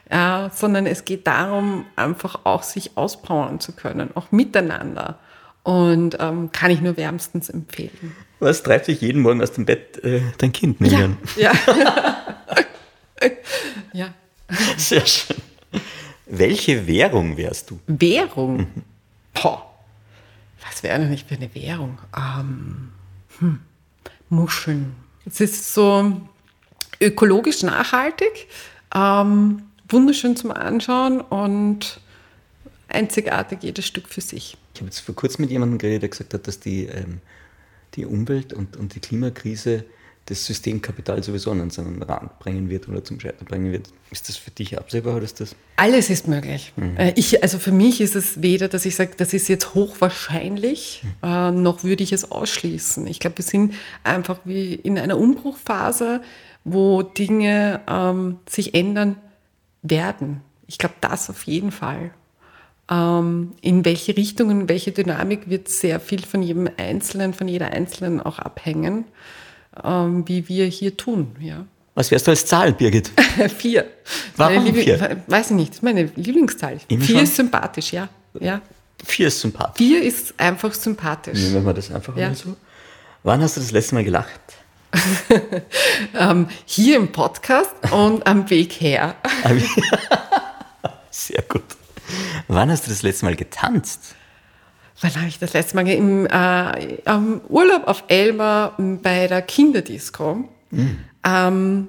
äh, 0.10 0.49
sondern 0.54 0.86
es 0.86 1.06
geht 1.06 1.28
darum, 1.28 1.86
einfach 1.95 2.41
auch 2.45 2.64
sich 2.64 2.97
auspowern 2.97 3.60
zu 3.60 3.74
können, 3.74 4.10
auch 4.16 4.32
miteinander. 4.32 5.20
Und 5.64 6.18
ähm, 6.20 6.51
kann 6.51 6.72
ich 6.72 6.82
nur 6.82 6.97
wärmstens 6.97 7.49
empfehlen. 7.49 8.16
Was 8.39 8.64
treibt 8.64 8.86
sich 8.86 8.99
jeden 8.99 9.22
Morgen 9.22 9.41
aus 9.41 9.54
dem 9.54 9.66
Bett 9.66 10.04
äh, 10.04 10.22
dein 10.38 10.51
Kind 10.51 10.82
nehmen? 10.82 11.18
Ja. 11.38 11.54
Ja. 11.76 12.18
ja. 13.93 14.14
Sehr 14.76 15.06
schön. 15.06 15.38
Welche 16.26 16.86
Währung 16.86 17.38
wärst 17.38 17.70
du? 17.72 17.80
Währung? 17.88 18.58
Mhm. 18.58 18.84
Boah. 19.34 19.74
Was 20.68 20.84
wäre 20.84 20.99
denn 20.99 21.10
nicht 21.10 21.28
für 21.28 21.36
eine 21.36 21.54
Währung? 21.56 21.97
Ähm, 22.16 22.91
hm. 23.39 23.60
Muscheln. 24.30 24.95
Es 25.26 25.39
ist 25.39 25.74
so 25.74 26.22
ökologisch 26.99 27.64
nachhaltig, 27.64 28.47
ähm, 28.93 29.64
wunderschön 29.94 30.36
zum 30.36 30.52
Anschauen 30.52 31.22
und 31.22 32.00
einzigartig 32.89 33.60
jedes 33.62 33.86
Stück 33.86 34.10
für 34.10 34.22
sich. 34.22 34.58
Ich 34.74 34.82
habe 34.82 34.88
jetzt 34.88 35.00
vor 35.00 35.16
kurzem 35.16 35.44
mit 35.44 35.52
jemandem 35.52 35.78
geredet, 35.78 36.04
der 36.04 36.10
gesagt 36.10 36.34
hat, 36.34 36.48
dass 36.48 36.60
die, 36.60 36.86
ähm, 36.86 37.20
die 37.96 38.06
Umwelt 38.06 38.54
und, 38.54 38.76
und 38.76 38.96
die 38.96 39.00
Klimakrise 39.00 39.86
das 40.26 40.46
Systemkapital 40.46 41.22
sowieso 41.22 41.52
an 41.52 41.70
seinen 41.70 42.02
Rand 42.02 42.39
bringen 42.39 42.70
wird 42.70 42.88
oder 42.88 43.04
zum 43.04 43.20
Scheitern 43.20 43.46
bringen 43.46 43.72
wird. 43.74 43.89
Ist 44.10 44.30
das 44.30 44.38
für 44.38 44.52
dich 44.52 44.78
absehbar 44.78 45.16
oder 45.16 45.26
ist 45.26 45.41
das? 45.41 45.54
Alles 45.76 46.10
ist 46.10 46.30
möglich. 46.30 46.72
Mhm. 46.78 46.96
Äh, 46.96 47.14
ich, 47.18 47.44
also 47.44 47.60
für 47.60 47.74
mich 47.74 48.00
ist 48.00 48.16
es 48.16 48.41
weder, 48.41 48.70
dass 48.70 48.86
ich 48.86 48.96
sage, 48.96 49.12
das 49.18 49.34
ist 49.34 49.50
jetzt 49.50 49.74
hochwahrscheinlich, 49.74 51.04
mhm. 51.04 51.30
äh, 51.30 51.52
noch 51.52 51.84
würde 51.84 52.04
ich 52.04 52.14
es 52.14 52.32
ausschließen. 52.32 53.06
Ich 53.08 53.20
glaube, 53.20 53.39
wir 53.39 53.44
sind 53.44 53.74
einfach 54.04 54.39
wie 54.46 54.76
in 54.76 54.98
einer 54.98 55.18
Umbruchphase, 55.18 56.22
wo 56.64 57.02
Dinge 57.04 57.82
ähm, 57.89 58.39
sich 58.48 58.74
ändern 58.74 59.18
werden. 59.84 60.42
Ich 60.68 60.78
glaube, 60.78 60.96
das 61.02 61.30
auf 61.30 61.44
jeden 61.44 61.72
Fall. 61.72 62.12
Ähm, 62.90 63.54
in 63.62 63.86
welche 63.86 64.18
Richtung, 64.18 64.50
in 64.50 64.70
welche 64.70 64.92
Dynamik 64.92 65.50
wird 65.50 65.70
sehr 65.70 66.00
viel 66.00 66.26
von 66.26 66.42
jedem 66.42 66.70
Einzelnen, 66.78 67.34
von 67.34 67.48
jeder 67.48 67.68
Einzelnen 67.68 68.20
auch 68.20 68.40
abhängen 68.40 69.06
ähm, 69.82 70.28
wie 70.28 70.48
wir 70.48 70.66
hier 70.66 70.96
tun. 70.98 71.36
Ja. 71.40 71.66
Was 71.96 72.12
wärst 72.12 72.28
du 72.28 72.32
als 72.32 72.46
Zahl, 72.46 72.74
Birgit? 72.74 73.12
vier. 73.58 73.86
Warum 74.36 74.66
Liebling, 74.66 74.84
vier? 74.84 75.24
Weiß 75.28 75.52
ich 75.52 75.56
nicht, 75.56 75.70
das 75.70 75.78
ist 75.78 75.84
meine 75.84 76.04
Lieblingszahl. 76.16 76.80
Immer 76.88 77.04
vier 77.04 77.16
schon? 77.16 77.24
ist 77.24 77.36
sympathisch, 77.36 77.94
ja. 77.94 78.10
ja. 78.40 78.62
Vier 79.06 79.28
ist 79.28 79.42
sympathisch. 79.42 79.86
Vier 79.86 80.02
ist 80.04 80.34
einfach 80.40 80.74
sympathisch. 80.74 81.40
Nehmen 81.40 81.66
wir 81.66 81.74
das 81.74 81.92
einfach 81.92 82.16
ja. 82.18 82.30
mal 82.30 82.36
so. 82.36 82.56
Wann 83.24 83.42
hast 83.42 83.58
du 83.58 83.62
das 83.62 83.72
letzte 83.72 83.96
Mal 83.96 84.04
gelacht? 84.04 84.40
ähm, 86.20 86.48
hier 86.66 86.98
im 86.98 87.12
Podcast 87.12 87.72
und 87.91 88.26
am 88.28 88.50
Weg 88.50 88.74
her. 88.74 89.16
Sehr 91.12 91.44
gut. 91.44 91.64
Wann 92.48 92.70
hast 92.70 92.86
du 92.86 92.89
das 92.89 93.02
letzte 93.02 93.26
Mal 93.26 93.36
getanzt? 93.36 94.16
wann 95.04 95.16
habe 95.16 95.28
ich 95.28 95.38
das 95.39 95.54
letzte 95.54 95.76
Mal 95.76 95.88
im 95.88 96.26
äh, 96.26 97.02
am 97.06 97.41
Urlaub 97.50 97.88
auf 97.88 98.06
Elba 98.08 98.74
bei 98.78 99.28
der 99.28 99.41
Kinderdisco. 99.41 100.50
Mhm. 100.72 101.00
Ähm, 101.26 101.88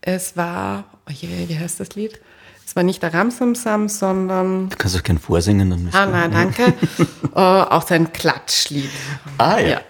es 0.00 0.36
war, 0.36 0.84
oh 1.08 1.12
je, 1.12 1.48
wie 1.48 1.58
heißt 1.58 1.80
das 1.80 1.94
Lied? 1.94 2.20
Es 2.64 2.72
zwar 2.72 2.82
nicht 2.82 3.02
der 3.02 3.14
Ramsamsam, 3.14 3.88
sondern. 3.88 4.70
Du 4.70 4.76
kannst 4.76 4.96
auch 4.96 5.02
gern 5.02 5.18
vorsingen. 5.18 5.70
Dann 5.70 5.88
ah, 5.92 6.06
nein, 6.06 6.30
danke. 6.32 6.74
äh, 7.34 7.38
auch 7.38 7.86
sein 7.86 8.12
Klatschlied. 8.12 8.90
Ah, 9.38 9.58
ja. 9.58 9.68
ja. 9.68 9.80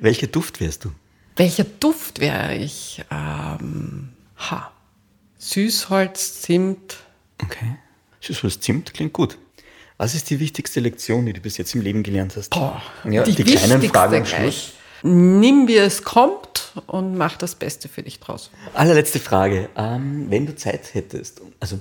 Welcher 0.00 0.26
Duft 0.26 0.60
wärst 0.60 0.84
du? 0.84 0.92
Welcher 1.36 1.64
Duft 1.64 2.20
wäre 2.20 2.56
ich? 2.56 3.04
Ähm, 3.10 4.10
ha. 4.38 4.72
Süßholz, 5.38 6.42
Zimt. 6.42 6.96
Okay. 7.42 7.76
Süßholz, 8.20 8.60
Zimt 8.60 8.94
klingt 8.94 9.12
gut. 9.12 9.38
Was 9.98 10.14
ist 10.14 10.30
die 10.30 10.40
wichtigste 10.40 10.80
Lektion, 10.80 11.26
die 11.26 11.34
du 11.34 11.40
bis 11.40 11.58
jetzt 11.58 11.74
im 11.74 11.82
Leben 11.82 12.02
gelernt 12.02 12.34
hast? 12.36 12.50
Boah, 12.50 12.82
ja, 13.04 13.22
die, 13.22 13.34
die 13.34 13.44
kleinen 13.44 13.82
Fragen 13.82 14.16
am 14.16 14.26
Schluss. 14.26 14.72
Nimm, 15.02 15.68
wie 15.68 15.76
es 15.76 16.02
kommt 16.02 16.72
und 16.86 17.16
mach 17.16 17.36
das 17.36 17.54
Beste 17.54 17.88
für 17.88 18.02
dich 18.02 18.20
draus. 18.20 18.50
Allerletzte 18.74 19.18
Frage. 19.18 19.68
Ähm, 19.76 20.26
wenn 20.30 20.46
du 20.46 20.54
Zeit 20.56 20.94
hättest, 20.94 21.42
also 21.58 21.78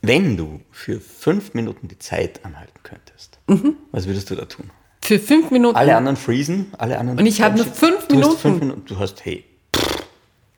wenn 0.00 0.36
du 0.36 0.60
für 0.70 1.00
fünf 1.00 1.54
Minuten 1.54 1.88
die 1.88 1.98
Zeit 1.98 2.44
anhalten 2.44 2.80
könntest, 2.84 3.38
mhm. 3.48 3.76
was 3.90 4.06
würdest 4.06 4.30
du 4.30 4.36
da 4.36 4.44
tun? 4.44 4.70
Für 5.08 5.18
fünf 5.18 5.50
Minuten? 5.50 5.74
Alle 5.74 5.96
anderen 5.96 6.18
freezen, 6.18 6.70
alle 6.76 6.98
anderen. 6.98 7.18
Und 7.18 7.24
ich 7.24 7.40
habe 7.40 7.56
nur 7.56 7.64
fünf 7.64 8.10
Minuten. 8.10 8.20
Du 8.20 8.28
hast 8.28 8.40
fünf 8.42 8.60
Minuten. 8.60 8.84
Du 8.84 8.98
hast, 8.98 9.24
hey. 9.24 9.42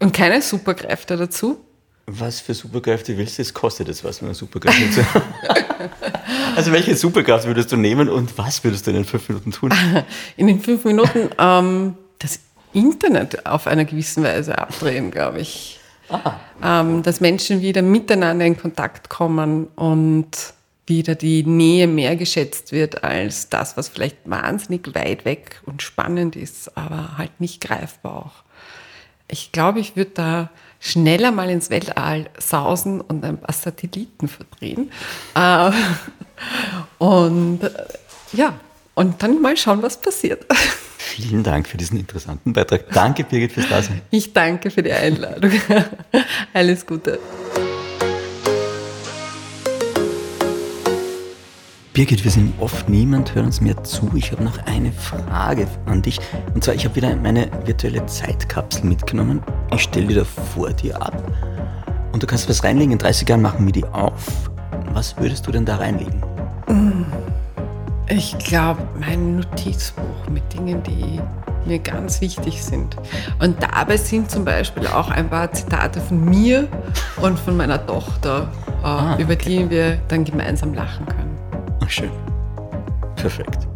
Und 0.01 0.12
keine 0.12 0.42
Superkräfte 0.42 1.16
dazu? 1.16 1.61
Was 2.07 2.40
für 2.40 2.53
Superkräfte 2.53 3.16
willst 3.16 3.38
du? 3.38 3.42
Es 3.42 3.55
kostet 3.55 3.88
es 3.88 4.03
was, 4.03 4.20
wenn 4.20 4.26
man 4.26 4.34
Superkräfte 4.34 5.14
hat. 5.14 5.22
also 6.57 6.72
welche 6.72 6.96
Superkraft 6.96 7.46
würdest 7.46 7.70
du 7.70 7.76
nehmen 7.76 8.09
und 8.09 8.36
was 8.38 8.64
würdest 8.64 8.88
du 8.88 8.90
in 8.90 8.96
den 8.96 9.05
fünf 9.05 9.28
Minuten 9.28 9.53
tun? 9.53 9.72
In 10.36 10.48
den 10.48 10.61
fünf 10.61 10.84
Minuten 10.84 11.30
ähm, 11.38 11.94
das 12.18 12.40
Internet 12.72 13.46
auf 13.46 13.68
einer 13.68 13.84
gewissen 13.84 14.24
Weise 14.24 14.59
abdrehen, 14.59 15.12
glaube 15.12 15.42
ich. 15.42 15.78
Ähm, 16.61 17.05
dass 17.05 17.20
Menschen 17.20 17.61
wieder 17.61 17.82
miteinander 17.82 18.44
in 18.46 18.59
Kontakt 18.59 19.09
kommen 19.11 19.68
und 19.76 20.55
wieder 20.91 21.14
die 21.14 21.45
Nähe 21.45 21.86
mehr 21.86 22.16
geschätzt 22.16 22.72
wird 22.72 23.03
als 23.03 23.49
das, 23.49 23.78
was 23.78 23.88
vielleicht 23.88 24.18
wahnsinnig 24.24 24.95
weit 24.95 25.24
weg 25.24 25.62
und 25.64 25.80
spannend 25.80 26.36
ist, 26.36 26.76
aber 26.76 27.16
halt 27.16 27.41
nicht 27.41 27.62
greifbar 27.62 28.26
auch. 28.26 28.45
Ich 29.28 29.53
glaube, 29.53 29.80
ich 29.80 29.97
würde 29.97 30.11
da 30.12 30.51
schneller 30.80 31.30
mal 31.30 31.49
ins 31.49 31.70
Weltall 31.70 32.28
sausen 32.38 33.01
und 33.01 33.24
ein 33.24 33.38
paar 33.38 33.55
Satelliten 33.55 34.28
verdrehen. 34.28 34.91
Äh, 35.34 35.70
und 36.99 37.62
äh, 37.62 37.70
ja, 38.32 38.59
und 38.95 39.22
dann 39.22 39.41
mal 39.41 39.57
schauen, 39.57 39.82
was 39.82 40.01
passiert. 40.01 40.45
Vielen 40.99 41.43
Dank 41.43 41.68
für 41.68 41.76
diesen 41.76 41.99
interessanten 41.99 42.53
Beitrag. 42.53 42.91
Danke, 42.93 43.24
Birgit, 43.24 43.53
fürs 43.53 43.68
Dasein. 43.68 44.03
Ich 44.11 44.32
danke 44.32 44.70
für 44.70 44.82
die 44.82 44.93
Einladung. 44.93 45.53
Alles 46.53 46.84
Gute. 46.84 47.18
Birgit, 51.93 52.22
wir 52.22 52.30
sind 52.30 52.55
oft 52.61 52.88
niemand, 52.88 53.34
hört 53.34 53.47
uns 53.47 53.61
mehr 53.61 53.82
zu. 53.82 54.09
Ich 54.14 54.30
habe 54.30 54.45
noch 54.45 54.64
eine 54.66 54.93
Frage 54.93 55.66
an 55.86 56.03
dich. 56.03 56.20
Und 56.55 56.62
zwar, 56.62 56.76
ich 56.76 56.84
habe 56.84 56.95
wieder 56.95 57.16
meine 57.16 57.51
virtuelle 57.64 58.07
Zeitkapsel 58.07 58.84
mitgenommen. 58.84 59.43
Ich 59.74 59.82
stelle 59.82 60.07
die 60.07 60.14
da 60.14 60.24
vor 60.24 60.72
dir 60.72 61.03
ab. 61.03 61.20
Und 62.12 62.22
du 62.22 62.28
kannst 62.28 62.49
was 62.49 62.62
reinlegen. 62.62 62.93
In 62.93 62.99
30 62.99 63.28
Jahren 63.28 63.43
machen 63.43 63.66
wir 63.66 63.72
die 63.72 63.84
auf. 63.84 64.51
Was 64.93 65.16
würdest 65.16 65.49
du 65.49 65.51
denn 65.51 65.64
da 65.64 65.76
reinlegen? 65.76 66.22
Ich 68.09 68.38
glaube, 68.38 68.80
mein 69.01 69.36
Notizbuch 69.36 70.28
mit 70.30 70.45
Dingen, 70.53 70.80
die 70.84 71.20
mir 71.66 71.80
ganz 71.80 72.20
wichtig 72.20 72.62
sind. 72.62 72.97
Und 73.41 73.61
dabei 73.61 73.97
sind 73.97 74.30
zum 74.30 74.45
Beispiel 74.45 74.86
auch 74.86 75.11
ein 75.11 75.28
paar 75.28 75.51
Zitate 75.53 76.01
von 76.01 76.24
mir 76.24 76.68
und 77.20 77.36
von 77.38 77.57
meiner 77.57 77.84
Tochter, 77.84 78.49
äh, 78.82 78.86
ah, 78.86 79.16
über 79.18 79.34
die 79.34 79.68
wir 79.68 79.99
dann 80.09 80.24
gemeinsam 80.24 80.72
lachen 80.72 81.05
können. 81.07 81.19
Schön. 81.91 82.11
Perfekt. 83.16 83.66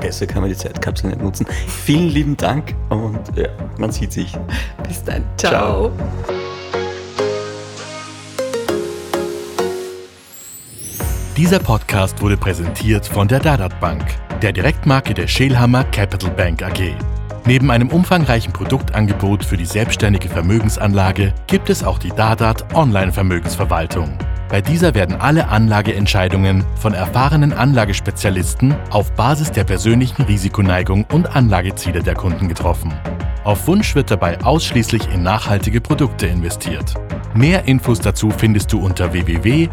Besser 0.00 0.26
kann 0.26 0.40
man 0.40 0.50
die 0.50 0.56
Zeitkapsel 0.56 1.10
nicht 1.10 1.22
nutzen. 1.22 1.46
Vielen 1.84 2.08
lieben 2.08 2.36
Dank 2.36 2.74
und 2.88 3.20
ja, 3.36 3.48
man 3.78 3.92
sieht 3.92 4.12
sich. 4.12 4.36
Bis 4.88 5.04
dann. 5.04 5.24
Ciao. 5.36 5.90
Ciao. 5.90 5.92
Dieser 11.36 11.58
Podcast 11.58 12.20
wurde 12.22 12.36
präsentiert 12.36 13.06
von 13.06 13.28
der 13.28 13.40
Dadat 13.40 13.78
Bank, 13.80 14.04
der 14.40 14.52
Direktmarke 14.52 15.12
der 15.12 15.26
Schelhammer 15.26 15.84
Capital 15.84 16.30
Bank 16.30 16.62
AG. 16.62 16.94
Neben 17.44 17.70
einem 17.70 17.88
umfangreichen 17.88 18.52
Produktangebot 18.52 19.44
für 19.44 19.56
die 19.56 19.66
selbstständige 19.66 20.28
Vermögensanlage 20.28 21.34
gibt 21.48 21.68
es 21.68 21.84
auch 21.84 21.98
die 21.98 22.10
Dadat 22.10 22.74
Online 22.74 23.12
Vermögensverwaltung. 23.12 24.16
Bei 24.52 24.60
dieser 24.60 24.94
werden 24.94 25.16
alle 25.18 25.48
Anlageentscheidungen 25.48 26.62
von 26.74 26.92
erfahrenen 26.92 27.54
Anlagespezialisten 27.54 28.74
auf 28.90 29.10
Basis 29.12 29.50
der 29.50 29.64
persönlichen 29.64 30.20
Risikoneigung 30.24 31.06
und 31.10 31.34
Anlageziele 31.34 32.02
der 32.02 32.14
Kunden 32.14 32.48
getroffen. 32.48 32.92
Auf 33.44 33.66
Wunsch 33.66 33.94
wird 33.94 34.10
dabei 34.10 34.38
ausschließlich 34.42 35.08
in 35.10 35.22
nachhaltige 35.22 35.80
Produkte 35.80 36.26
investiert. 36.26 36.92
Mehr 37.32 37.64
Infos 37.64 37.98
dazu 37.98 38.28
findest 38.28 38.70
du 38.74 38.84
unter 38.84 39.14
www.dad.at. 39.14 39.70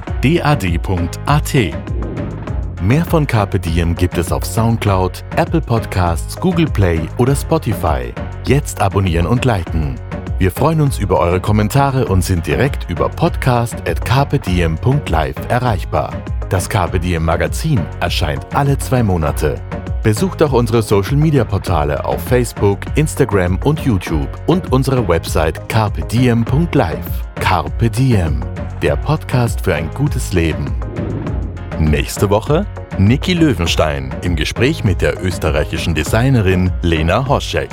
Mehr 2.81 3.03
von 3.03 3.27
Carpe 3.27 3.59
Diem 3.59 3.95
gibt 3.95 4.17
es 4.17 4.31
auf 4.31 4.45
Soundcloud, 4.45 5.25
Apple 5.35 5.59
Podcasts, 5.59 6.37
Google 6.37 6.67
Play 6.67 7.01
oder 7.17 7.35
Spotify. 7.35 8.13
Jetzt 8.45 8.81
abonnieren 8.81 9.27
und 9.27 9.43
liken. 9.43 9.95
Wir 10.39 10.49
freuen 10.51 10.79
uns 10.79 10.99
über 10.99 11.19
eure 11.19 11.41
Kommentare 11.41 12.05
und 12.05 12.23
sind 12.23 12.47
direkt 12.47 12.89
über 12.89 13.09
podcast.carpediem.live 13.09 15.35
erreichbar. 15.49 16.13
Das 16.47 16.69
Carpe 16.69 16.97
Diem 16.97 17.25
Magazin 17.25 17.81
erscheint 17.99 18.47
alle 18.55 18.77
zwei 18.77 19.03
Monate. 19.03 19.55
Besucht 20.01 20.41
auch 20.41 20.53
unsere 20.53 20.81
Social 20.81 21.17
Media 21.17 21.43
Portale 21.43 22.05
auf 22.05 22.23
Facebook, 22.23 22.79
Instagram 22.95 23.59
und 23.65 23.81
YouTube 23.81 24.29
und 24.47 24.71
unsere 24.71 25.05
Website 25.09 25.67
carpediem.live. 25.67 27.05
Carpe 27.35 27.89
Diem, 27.89 28.41
der 28.81 28.95
Podcast 28.95 29.59
für 29.59 29.75
ein 29.75 29.89
gutes 29.93 30.31
Leben. 30.31 30.73
Nächste 31.79 32.29
Woche 32.29 32.65
Niki 32.97 33.33
Löwenstein 33.33 34.15
im 34.21 34.37
Gespräch 34.37 34.85
mit 34.85 35.01
der 35.01 35.21
österreichischen 35.21 35.95
Designerin 35.95 36.71
Lena 36.81 37.27
Hoschek. 37.27 37.69